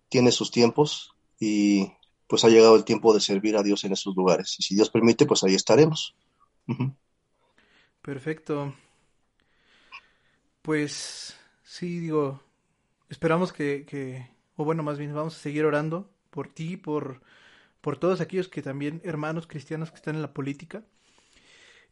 tiene 0.09 0.32
sus 0.32 0.51
tiempos 0.51 1.14
y 1.38 1.92
pues 2.26 2.44
ha 2.44 2.48
llegado 2.48 2.76
el 2.76 2.84
tiempo 2.84 3.12
de 3.12 3.20
servir 3.20 3.57
a 3.57 3.62
Dios 3.62 3.84
en 3.84 3.92
esos 3.92 4.14
lugares. 4.14 4.57
Y 4.59 4.62
si 4.62 4.74
Dios 4.74 4.90
permite, 4.90 5.26
pues 5.26 5.42
ahí 5.42 5.55
estaremos. 5.55 6.14
Perfecto. 8.03 8.74
Pues 10.62 11.36
sí, 11.64 11.98
digo, 11.98 12.40
esperamos 13.09 13.53
que, 13.53 13.84
que, 13.86 14.30
o 14.57 14.64
bueno, 14.64 14.82
más 14.82 14.98
bien 14.98 15.14
vamos 15.14 15.36
a 15.36 15.40
seguir 15.40 15.64
orando 15.64 16.11
por 16.30 16.48
ti, 16.48 16.76
por, 16.76 17.20
por 17.80 17.98
todos 17.98 18.20
aquellos 18.20 18.48
que 18.48 18.62
también, 18.62 19.01
hermanos 19.05 19.46
cristianos 19.46 19.90
que 19.90 19.96
están 19.96 20.14
en 20.16 20.22
la 20.22 20.32
política. 20.32 20.84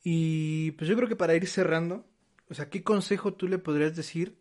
Y 0.04 0.72
pues 0.72 0.88
yo 0.88 0.96
creo 0.96 1.08
que 1.08 1.16
para 1.16 1.34
ir 1.34 1.46
cerrando, 1.46 2.04
o 2.48 2.54
sea, 2.54 2.70
¿qué 2.70 2.82
consejo 2.82 3.34
tú 3.34 3.48
le 3.48 3.58
podrías 3.58 3.96
decir, 3.96 4.38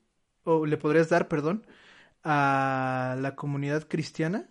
o 0.48 0.66
le 0.66 0.78
podrías 0.78 1.10
dar, 1.10 1.28
perdón, 1.28 1.68
a 2.24 3.18
la 3.20 3.36
comunidad 3.36 3.86
cristiana 3.88 4.50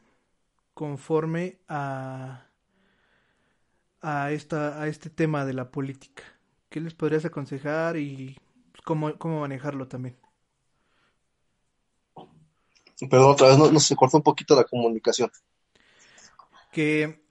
conforme 0.75 1.59
a, 1.69 2.47
a, 4.03 4.31
esta, 4.31 4.81
a 4.81 4.89
este 4.89 5.09
tema 5.09 5.47
de 5.47 5.55
la 5.55 5.71
política? 5.71 6.23
¿Qué 6.69 6.81
les 6.81 6.93
podrías 6.93 7.25
aconsejar 7.25 7.97
y 7.97 8.39
cómo, 8.85 9.17
cómo 9.17 9.41
manejarlo 9.41 9.89
también? 9.89 10.17
Perdón, 13.11 13.31
otra 13.31 13.49
vez 13.49 13.59
no, 13.59 13.81
se 13.81 13.97
cortó 13.97 14.19
un 14.19 14.23
poquito 14.23 14.55
la 14.55 14.65
comunicación. 14.65 15.31
Que 16.73 17.25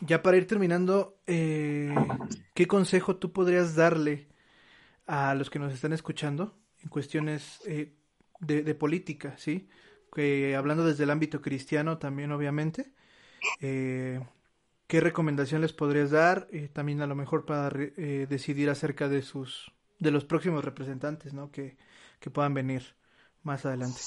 ya 0.00 0.22
para 0.22 0.36
ir 0.36 0.46
terminando, 0.46 1.16
eh, 1.26 1.92
¿qué 2.54 2.68
consejo 2.68 3.16
tú 3.16 3.32
podrías 3.32 3.74
darle 3.74 4.28
a 5.08 5.34
los 5.34 5.50
que 5.50 5.58
nos 5.58 5.72
están 5.72 5.92
escuchando 5.92 6.54
en 6.82 6.88
cuestiones 6.88 7.60
eh, 7.66 7.96
de, 8.42 8.74
política, 8.74 9.34
sí? 9.38 9.68
Que 10.12 10.54
hablando 10.56 10.84
desde 10.84 11.04
el 11.04 11.10
ámbito 11.10 11.40
cristiano 11.40 11.98
también, 11.98 12.32
obviamente. 12.32 12.92
Eh, 13.60 14.20
¿Qué 14.86 15.00
recomendación 15.00 15.62
les 15.62 15.72
podrías 15.72 16.10
dar? 16.10 16.48
también 16.74 17.00
a 17.00 17.06
lo 17.06 17.14
mejor 17.14 17.46
para 17.46 17.70
decidir 17.70 18.68
acerca 18.68 19.08
de 19.08 19.22
sus 19.22 19.72
de 20.02 20.10
los 20.10 20.24
próximos 20.24 20.64
representantes, 20.64 21.32
¿no? 21.32 21.50
Que, 21.50 21.76
que 22.18 22.30
puedan 22.30 22.54
venir 22.54 22.96
más 23.44 23.64
adelante. 23.64 24.00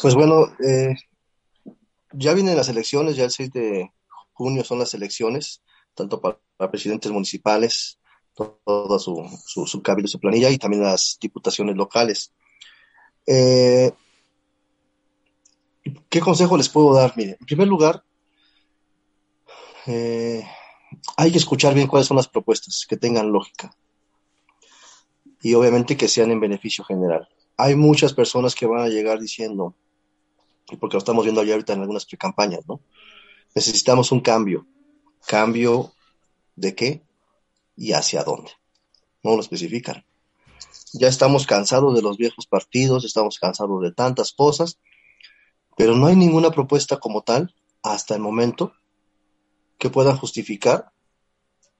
Pues 0.00 0.14
bueno, 0.14 0.46
eh, 0.66 0.94
ya 2.12 2.32
vienen 2.32 2.56
las 2.56 2.70
elecciones, 2.70 3.16
ya 3.16 3.24
el 3.24 3.30
6 3.30 3.52
de 3.52 3.92
junio 4.32 4.64
son 4.64 4.78
las 4.78 4.94
elecciones, 4.94 5.62
tanto 5.94 6.20
para, 6.20 6.38
presidentes 6.70 7.12
municipales, 7.12 7.98
toda 8.34 8.98
su, 8.98 9.28
su, 9.44 9.66
su 9.66 9.82
cabildo, 9.82 10.08
su 10.08 10.18
planilla, 10.18 10.50
y 10.50 10.58
también 10.58 10.82
las 10.82 11.18
diputaciones 11.20 11.76
locales. 11.76 12.32
Eh, 13.26 13.92
¿Qué 16.08 16.20
consejo 16.20 16.56
les 16.56 16.68
puedo 16.68 16.94
dar? 16.94 17.12
Mire, 17.16 17.36
en 17.38 17.46
primer 17.46 17.68
lugar, 17.68 18.02
eh, 19.86 20.44
hay 21.16 21.30
que 21.30 21.38
escuchar 21.38 21.74
bien 21.74 21.86
cuáles 21.86 22.06
son 22.06 22.16
las 22.16 22.28
propuestas, 22.28 22.86
que 22.88 22.96
tengan 22.96 23.30
lógica 23.30 23.74
y 25.42 25.54
obviamente 25.54 25.96
que 25.96 26.08
sean 26.08 26.30
en 26.30 26.40
beneficio 26.40 26.84
general 26.84 27.28
hay 27.56 27.74
muchas 27.74 28.12
personas 28.12 28.54
que 28.54 28.66
van 28.66 28.82
a 28.82 28.88
llegar 28.88 29.18
diciendo, 29.18 29.74
y 30.70 30.76
porque 30.76 30.94
lo 30.94 30.98
estamos 30.98 31.24
viendo 31.24 31.40
allá 31.40 31.54
ahorita 31.54 31.72
en 31.72 31.80
algunas 31.80 32.04
precampañas, 32.04 32.60
¿no? 32.66 32.80
Necesitamos 33.54 34.12
un 34.12 34.20
cambio. 34.20 34.66
¿Cambio 35.26 35.92
de 36.54 36.74
qué 36.74 37.02
y 37.76 37.92
hacia 37.92 38.22
dónde? 38.22 38.50
No 39.22 39.34
lo 39.34 39.40
especifican. 39.40 40.04
Ya 40.92 41.08
estamos 41.08 41.46
cansados 41.46 41.94
de 41.94 42.02
los 42.02 42.16
viejos 42.16 42.46
partidos, 42.46 43.04
estamos 43.04 43.38
cansados 43.38 43.82
de 43.82 43.92
tantas 43.92 44.32
cosas, 44.32 44.78
pero 45.76 45.94
no 45.94 46.06
hay 46.06 46.16
ninguna 46.16 46.50
propuesta 46.50 46.98
como 46.98 47.22
tal 47.22 47.54
hasta 47.82 48.14
el 48.14 48.20
momento 48.20 48.72
que 49.78 49.90
pueda 49.90 50.16
justificar 50.16 50.92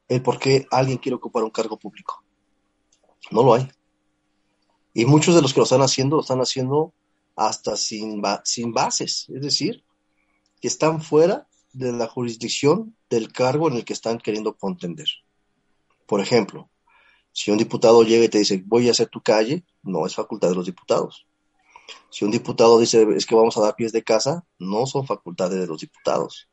el 0.09 0.23
por 0.23 0.39
qué 0.39 0.67
alguien 0.71 0.99
quiere 0.99 1.17
ocupar 1.17 1.43
un 1.43 1.51
cargo 1.51 1.79
público. 1.79 2.23
No 3.31 3.43
lo 3.43 3.55
hay. 3.55 3.69
Y 4.95 5.05
muchos 5.05 5.35
de 5.35 5.43
los 5.43 5.53
que 5.53 5.61
lo 5.61 5.65
están 5.65 5.83
haciendo, 5.83 6.17
lo 6.17 6.23
están 6.23 6.41
haciendo 6.41 6.93
hasta 7.35 7.77
sin, 7.77 8.23
sin 8.45 8.73
bases, 8.73 9.27
es 9.29 9.43
decir, 9.43 9.85
que 10.61 10.69
están 10.69 11.03
fuera 11.03 11.47
de 11.73 11.93
la 11.93 12.07
jurisdicción 12.07 12.97
del 13.11 13.31
cargo 13.33 13.69
en 13.69 13.77
el 13.77 13.85
que 13.85 13.93
están 13.93 14.19
queriendo 14.19 14.57
contender. 14.57 15.09
Por 16.07 16.21
ejemplo, 16.21 16.71
si 17.37 17.51
un 17.51 17.59
diputado 17.59 18.03
llega 18.03 18.25
y 18.25 18.31
te 18.31 18.39
dice, 18.39 18.63
voy 18.65 18.89
a 18.89 18.93
hacer 18.93 19.09
tu 19.09 19.21
calle, 19.21 19.63
no 19.83 20.07
es 20.07 20.15
facultad 20.15 20.49
de 20.49 20.55
los 20.55 20.65
diputados. 20.65 21.27
Si 22.09 22.25
un 22.25 22.31
diputado 22.31 22.79
dice, 22.79 23.07
es 23.15 23.27
que 23.27 23.35
vamos 23.35 23.59
a 23.59 23.61
dar 23.61 23.77
pies 23.77 23.93
de 23.93 24.03
casa, 24.03 24.47
no 24.59 24.87
son 24.87 25.07
facultades 25.07 25.61
de 25.61 25.67
los 25.67 25.83
diputados. 25.83 26.49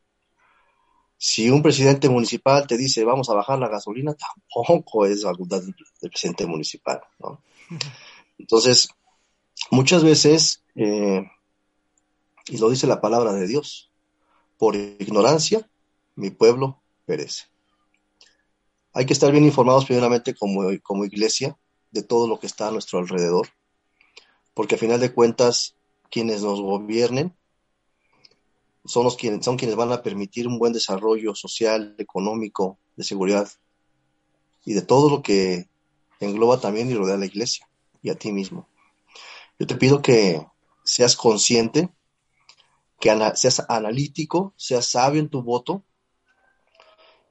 Si 1.18 1.50
un 1.50 1.64
presidente 1.64 2.10
municipal 2.10 2.68
te 2.68 2.78
dice, 2.78 3.06
vamos 3.06 3.30
a 3.30 3.34
bajar 3.34 3.60
la 3.60 3.70
gasolina, 3.70 4.14
tampoco 4.54 5.06
es 5.06 5.24
facultad 5.24 5.62
del 5.62 6.12
presidente 6.12 6.46
municipal. 6.46 7.00
¿no? 7.20 7.42
Entonces, 8.38 8.90
muchas 9.72 10.04
veces, 10.04 10.64
eh, 10.76 11.26
y 12.48 12.58
lo 12.58 12.70
dice 12.70 12.88
la 12.88 13.00
palabra 13.00 13.32
de 13.32 13.48
Dios, 13.48 13.90
por 14.58 14.76
ignorancia 14.76 15.66
mi 16.18 16.30
pueblo 16.30 16.82
perece. 17.06 17.53
Hay 18.94 19.06
que 19.06 19.14
estar 19.14 19.32
bien 19.32 19.44
informados 19.44 19.86
primeramente 19.86 20.36
como, 20.36 20.62
como 20.84 21.06
iglesia 21.06 21.58
de 21.92 22.04
todo 22.04 22.28
lo 22.28 22.40
que 22.40 22.48
está 22.48 22.68
a 22.68 22.72
nuestro 22.72 23.00
alrededor, 23.00 23.48
porque 24.54 24.76
a 24.76 24.78
final 24.78 25.00
de 25.00 25.14
cuentas 25.14 25.76
quienes 26.12 26.44
nos 26.44 26.62
gobiernen 26.62 27.36
son, 28.86 29.04
los 29.04 29.16
quienes, 29.16 29.46
son 29.46 29.58
quienes 29.58 29.76
van 29.76 29.92
a 29.92 30.04
permitir 30.04 30.48
un 30.48 30.60
buen 30.60 30.74
desarrollo 30.74 31.34
social, 31.34 31.96
económico, 31.98 32.78
de 32.96 33.04
seguridad 33.04 33.50
y 34.66 34.74
de 34.74 34.82
todo 34.82 35.10
lo 35.10 35.24
que 35.24 35.70
engloba 36.20 36.60
también 36.60 36.90
y 36.90 36.94
rodea 36.94 37.16
a 37.16 37.18
la 37.20 37.26
iglesia 37.26 37.68
y 38.02 38.10
a 38.10 38.16
ti 38.16 38.32
mismo. 38.32 38.68
Yo 39.60 39.68
te 39.68 39.76
pido 39.76 40.02
que 40.02 40.46
seas 40.84 41.16
consciente, 41.16 41.90
que 43.00 43.10
seas 43.36 43.66
analítico, 43.70 44.54
seas 44.56 44.86
sabio 44.86 45.20
en 45.20 45.30
tu 45.30 45.42
voto 45.42 45.84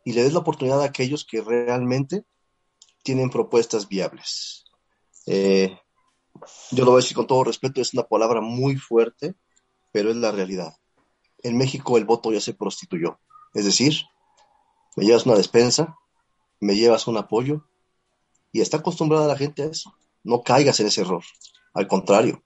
y 0.04 0.12
le 0.12 0.22
des 0.22 0.32
la 0.32 0.40
oportunidad 0.40 0.82
a 0.82 0.86
aquellos 0.86 1.24
que 1.24 1.40
realmente 1.40 2.24
tienen 3.02 3.30
propuestas 3.30 3.88
viables. 3.88 4.64
Eh, 5.26 5.76
yo 6.70 6.84
lo 6.84 6.92
voy 6.92 7.00
a 7.00 7.02
decir 7.02 7.16
con 7.16 7.26
todo 7.26 7.44
respeto, 7.44 7.80
es 7.80 7.94
una 7.94 8.04
palabra 8.04 8.40
muy 8.40 8.76
fuerte, 8.76 9.34
pero 9.92 10.10
es 10.10 10.16
la 10.16 10.32
realidad. 10.32 10.76
En 11.42 11.56
México 11.56 11.98
el 11.98 12.04
voto 12.04 12.32
ya 12.32 12.40
se 12.40 12.54
prostituyó. 12.54 13.20
Es 13.54 13.64
decir, 13.64 13.94
me 14.96 15.04
llevas 15.04 15.26
una 15.26 15.36
despensa, 15.36 15.96
me 16.60 16.74
llevas 16.74 17.06
un 17.06 17.16
apoyo, 17.16 17.66
y 18.52 18.60
está 18.60 18.78
acostumbrada 18.78 19.26
la 19.26 19.36
gente 19.36 19.62
a 19.62 19.66
eso 19.66 19.96
no 20.24 20.42
caigas 20.42 20.78
en 20.80 20.86
ese 20.86 21.02
error. 21.02 21.24
Al 21.74 21.86
contrario, 21.86 22.42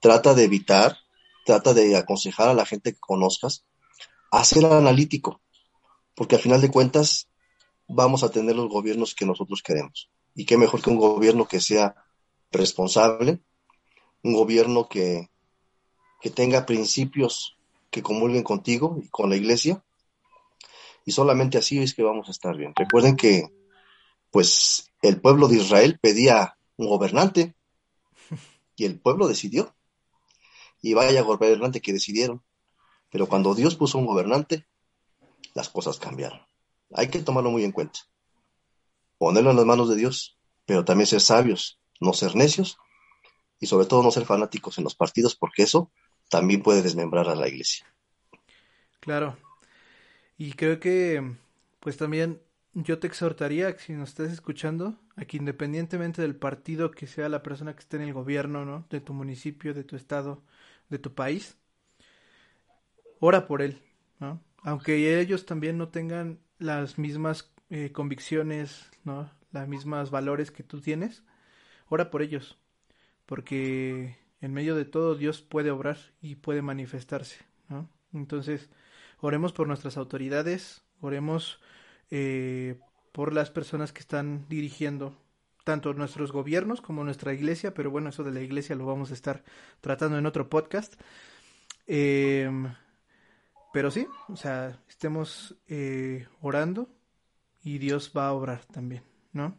trata 0.00 0.34
de 0.34 0.44
evitar 0.44 0.96
trata 1.44 1.74
de 1.74 1.96
aconsejar 1.96 2.48
a 2.48 2.54
la 2.54 2.64
gente 2.64 2.92
que 2.92 3.00
conozcas 3.00 3.66
a 4.30 4.44
ser 4.44 4.64
analítico, 4.64 5.40
porque 6.14 6.36
al 6.36 6.42
final 6.42 6.60
de 6.60 6.70
cuentas 6.70 7.28
vamos 7.88 8.22
a 8.22 8.30
tener 8.30 8.56
los 8.56 8.68
gobiernos 8.68 9.14
que 9.14 9.26
nosotros 9.26 9.62
queremos. 9.62 10.10
Y 10.34 10.46
qué 10.46 10.56
mejor 10.56 10.82
que 10.82 10.90
un 10.90 10.96
gobierno 10.96 11.46
que 11.46 11.60
sea 11.60 11.94
responsable, 12.50 13.40
un 14.22 14.34
gobierno 14.34 14.88
que, 14.88 15.30
que 16.20 16.30
tenga 16.30 16.66
principios 16.66 17.56
que 17.90 18.02
comulguen 18.02 18.42
contigo 18.42 18.98
y 19.02 19.08
con 19.08 19.28
la 19.28 19.36
iglesia. 19.36 19.84
Y 21.04 21.12
solamente 21.12 21.58
así 21.58 21.78
es 21.78 21.94
que 21.94 22.02
vamos 22.02 22.28
a 22.28 22.30
estar 22.30 22.56
bien. 22.56 22.72
Recuerden 22.74 23.16
que, 23.16 23.48
pues, 24.30 24.90
el 25.02 25.20
pueblo 25.20 25.48
de 25.48 25.56
Israel 25.56 25.98
pedía 26.00 26.56
un 26.76 26.88
gobernante 26.88 27.54
y 28.76 28.84
el 28.84 28.98
pueblo 29.00 29.28
decidió. 29.28 29.74
Y 30.80 30.94
vaya 30.94 31.20
gobernante 31.22 31.80
que 31.80 31.92
decidieron. 31.92 32.42
Pero 33.10 33.28
cuando 33.28 33.54
Dios 33.54 33.76
puso 33.76 33.98
un 33.98 34.06
gobernante, 34.06 34.66
las 35.54 35.68
cosas 35.68 35.98
cambiaron. 35.98 36.40
Hay 36.94 37.08
que 37.08 37.20
tomarlo 37.20 37.50
muy 37.50 37.64
en 37.64 37.72
cuenta. 37.72 38.00
Ponerlo 39.18 39.50
en 39.50 39.56
las 39.56 39.66
manos 39.66 39.88
de 39.88 39.96
Dios, 39.96 40.38
pero 40.66 40.84
también 40.84 41.06
ser 41.06 41.20
sabios, 41.20 41.80
no 42.00 42.12
ser 42.12 42.34
necios 42.36 42.78
y 43.60 43.66
sobre 43.66 43.86
todo 43.86 44.02
no 44.02 44.10
ser 44.10 44.24
fanáticos 44.24 44.78
en 44.78 44.84
los 44.84 44.94
partidos, 44.94 45.36
porque 45.36 45.62
eso 45.62 45.90
también 46.28 46.62
puede 46.62 46.82
desmembrar 46.82 47.28
a 47.28 47.34
la 47.34 47.48
iglesia. 47.48 47.86
Claro. 49.00 49.36
Y 50.36 50.52
creo 50.54 50.80
que, 50.80 51.36
pues 51.78 51.96
también 51.96 52.40
yo 52.74 52.98
te 52.98 53.06
exhortaría, 53.06 53.78
si 53.78 53.92
nos 53.92 54.08
estás 54.08 54.32
escuchando, 54.32 54.98
a 55.14 55.24
que 55.24 55.36
independientemente 55.36 56.22
del 56.22 56.34
partido 56.34 56.90
que 56.90 57.06
sea 57.06 57.28
la 57.28 57.42
persona 57.42 57.74
que 57.74 57.80
esté 57.80 57.98
en 57.98 58.04
el 58.04 58.14
gobierno, 58.14 58.64
¿no? 58.64 58.86
De 58.90 59.00
tu 59.00 59.12
municipio, 59.12 59.74
de 59.74 59.84
tu 59.84 59.94
estado, 59.94 60.42
de 60.88 60.98
tu 60.98 61.14
país, 61.14 61.56
ora 63.20 63.46
por 63.46 63.62
él, 63.62 63.82
¿no? 64.18 64.40
Aunque 64.62 65.20
ellos 65.20 65.44
también 65.46 65.76
no 65.78 65.88
tengan 65.88 66.38
las 66.58 66.98
mismas 66.98 67.52
eh, 67.70 67.90
convicciones, 67.92 68.90
¿no? 69.04 69.30
Las 69.50 69.68
mismas 69.68 70.10
valores 70.10 70.50
que 70.50 70.62
tú 70.62 70.80
tienes, 70.80 71.22
ora 71.88 72.10
por 72.10 72.22
ellos, 72.22 72.58
porque 73.26 74.18
en 74.40 74.52
medio 74.52 74.76
de 74.76 74.84
todo 74.84 75.14
Dios 75.14 75.42
puede 75.42 75.70
obrar 75.70 75.98
y 76.20 76.36
puede 76.36 76.62
manifestarse, 76.62 77.44
¿no? 77.68 77.88
Entonces, 78.12 78.70
oremos 79.20 79.52
por 79.52 79.66
nuestras 79.66 79.96
autoridades, 79.96 80.82
oremos 81.00 81.60
eh, 82.10 82.78
por 83.12 83.32
las 83.32 83.50
personas 83.50 83.92
que 83.92 84.00
están 84.00 84.46
dirigiendo 84.48 85.16
tanto 85.64 85.94
nuestros 85.94 86.32
gobiernos 86.32 86.80
como 86.80 87.04
nuestra 87.04 87.32
iglesia, 87.32 87.74
pero 87.74 87.90
bueno, 87.90 88.10
eso 88.10 88.24
de 88.24 88.32
la 88.32 88.40
iglesia 88.40 88.76
lo 88.76 88.86
vamos 88.86 89.10
a 89.10 89.14
estar 89.14 89.44
tratando 89.80 90.18
en 90.18 90.26
otro 90.26 90.48
podcast. 90.48 91.00
Eh, 91.86 92.50
pero 93.72 93.90
sí, 93.90 94.06
o 94.28 94.36
sea, 94.36 94.78
estemos 94.88 95.56
eh, 95.68 96.26
orando 96.40 96.88
y 97.62 97.78
Dios 97.78 98.12
va 98.16 98.28
a 98.28 98.32
obrar 98.32 98.64
también, 98.66 99.02
¿no? 99.32 99.56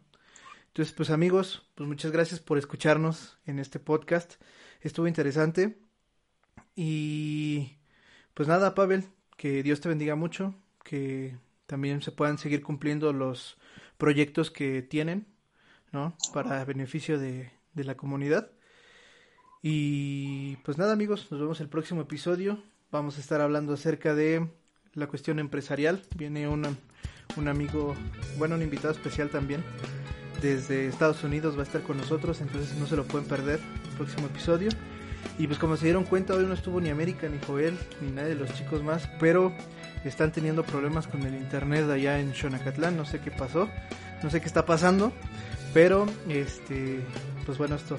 Entonces, 0.68 0.94
pues 0.94 1.10
amigos, 1.10 1.68
pues 1.74 1.88
muchas 1.88 2.10
gracias 2.10 2.40
por 2.40 2.58
escucharnos 2.58 3.38
en 3.46 3.58
este 3.58 3.78
podcast. 3.78 4.34
Estuvo 4.80 5.06
interesante. 5.06 5.78
Y 6.74 7.76
pues 8.34 8.48
nada, 8.48 8.74
Pavel, 8.74 9.04
que 9.36 9.62
Dios 9.62 9.80
te 9.80 9.88
bendiga 9.88 10.16
mucho, 10.16 10.54
que 10.82 11.38
también 11.66 12.02
se 12.02 12.10
puedan 12.10 12.38
seguir 12.38 12.62
cumpliendo 12.62 13.12
los 13.12 13.56
proyectos 13.98 14.50
que 14.50 14.82
tienen, 14.82 15.26
¿no? 15.92 16.16
Para 16.32 16.64
beneficio 16.64 17.18
de, 17.18 17.52
de 17.74 17.84
la 17.84 17.96
comunidad. 17.96 18.50
Y 19.62 20.56
pues 20.56 20.76
nada, 20.76 20.92
amigos, 20.92 21.28
nos 21.30 21.40
vemos 21.40 21.60
el 21.60 21.68
próximo 21.68 22.02
episodio. 22.02 22.62
Vamos 22.94 23.16
a 23.18 23.20
estar 23.20 23.40
hablando 23.40 23.74
acerca 23.74 24.14
de 24.14 24.46
la 24.92 25.08
cuestión 25.08 25.40
empresarial. 25.40 26.00
Viene 26.14 26.46
un 26.46 27.48
amigo, 27.48 27.96
bueno, 28.38 28.54
un 28.54 28.62
invitado 28.62 28.94
especial 28.94 29.30
también. 29.30 29.64
Desde 30.40 30.86
Estados 30.86 31.24
Unidos 31.24 31.56
va 31.56 31.62
a 31.62 31.64
estar 31.64 31.82
con 31.82 31.96
nosotros, 31.96 32.40
entonces 32.40 32.78
no 32.78 32.86
se 32.86 32.94
lo 32.94 33.02
pueden 33.02 33.26
perder 33.26 33.58
el 33.58 33.96
próximo 33.96 34.28
episodio. 34.28 34.68
Y 35.40 35.48
pues 35.48 35.58
como 35.58 35.76
se 35.76 35.86
dieron 35.86 36.04
cuenta, 36.04 36.34
hoy 36.34 36.46
no 36.46 36.54
estuvo 36.54 36.80
ni 36.80 36.88
América, 36.88 37.28
ni 37.28 37.40
Joel, 37.44 37.76
ni 38.00 38.12
nadie 38.12 38.28
de 38.28 38.34
los 38.36 38.54
chicos 38.54 38.84
más, 38.84 39.10
pero 39.18 39.52
están 40.04 40.30
teniendo 40.30 40.62
problemas 40.62 41.08
con 41.08 41.20
el 41.24 41.34
internet 41.34 41.90
allá 41.90 42.20
en 42.20 42.32
Xonacatlán, 42.32 42.96
no 42.96 43.04
sé 43.04 43.18
qué 43.18 43.32
pasó, 43.32 43.68
no 44.22 44.30
sé 44.30 44.40
qué 44.40 44.46
está 44.46 44.66
pasando, 44.66 45.12
pero 45.72 46.06
este, 46.28 47.00
pues 47.44 47.58
bueno, 47.58 47.74
esto 47.74 47.98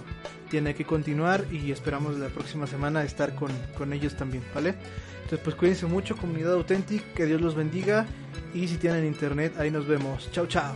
tiene 0.50 0.76
que 0.76 0.86
continuar 0.86 1.46
y 1.52 1.72
esperamos 1.72 2.18
la 2.18 2.30
próxima 2.30 2.68
semana 2.68 3.04
estar 3.04 3.36
con, 3.36 3.52
con 3.78 3.93
ellos 3.93 4.16
también, 4.16 4.43
¿vale? 4.54 4.76
Entonces 5.24 5.39
pues 5.43 5.56
cuídense 5.56 5.86
mucho, 5.86 6.16
comunidad 6.16 6.54
auténtica, 6.54 7.06
que 7.16 7.26
Dios 7.26 7.41
los 7.41 7.56
bendiga 7.56 8.06
y 8.54 8.68
si 8.68 8.78
tienen 8.78 9.06
internet, 9.06 9.54
ahí 9.58 9.72
nos 9.72 9.88
vemos. 9.88 10.32
Chao, 10.32 10.46
chao. 10.46 10.76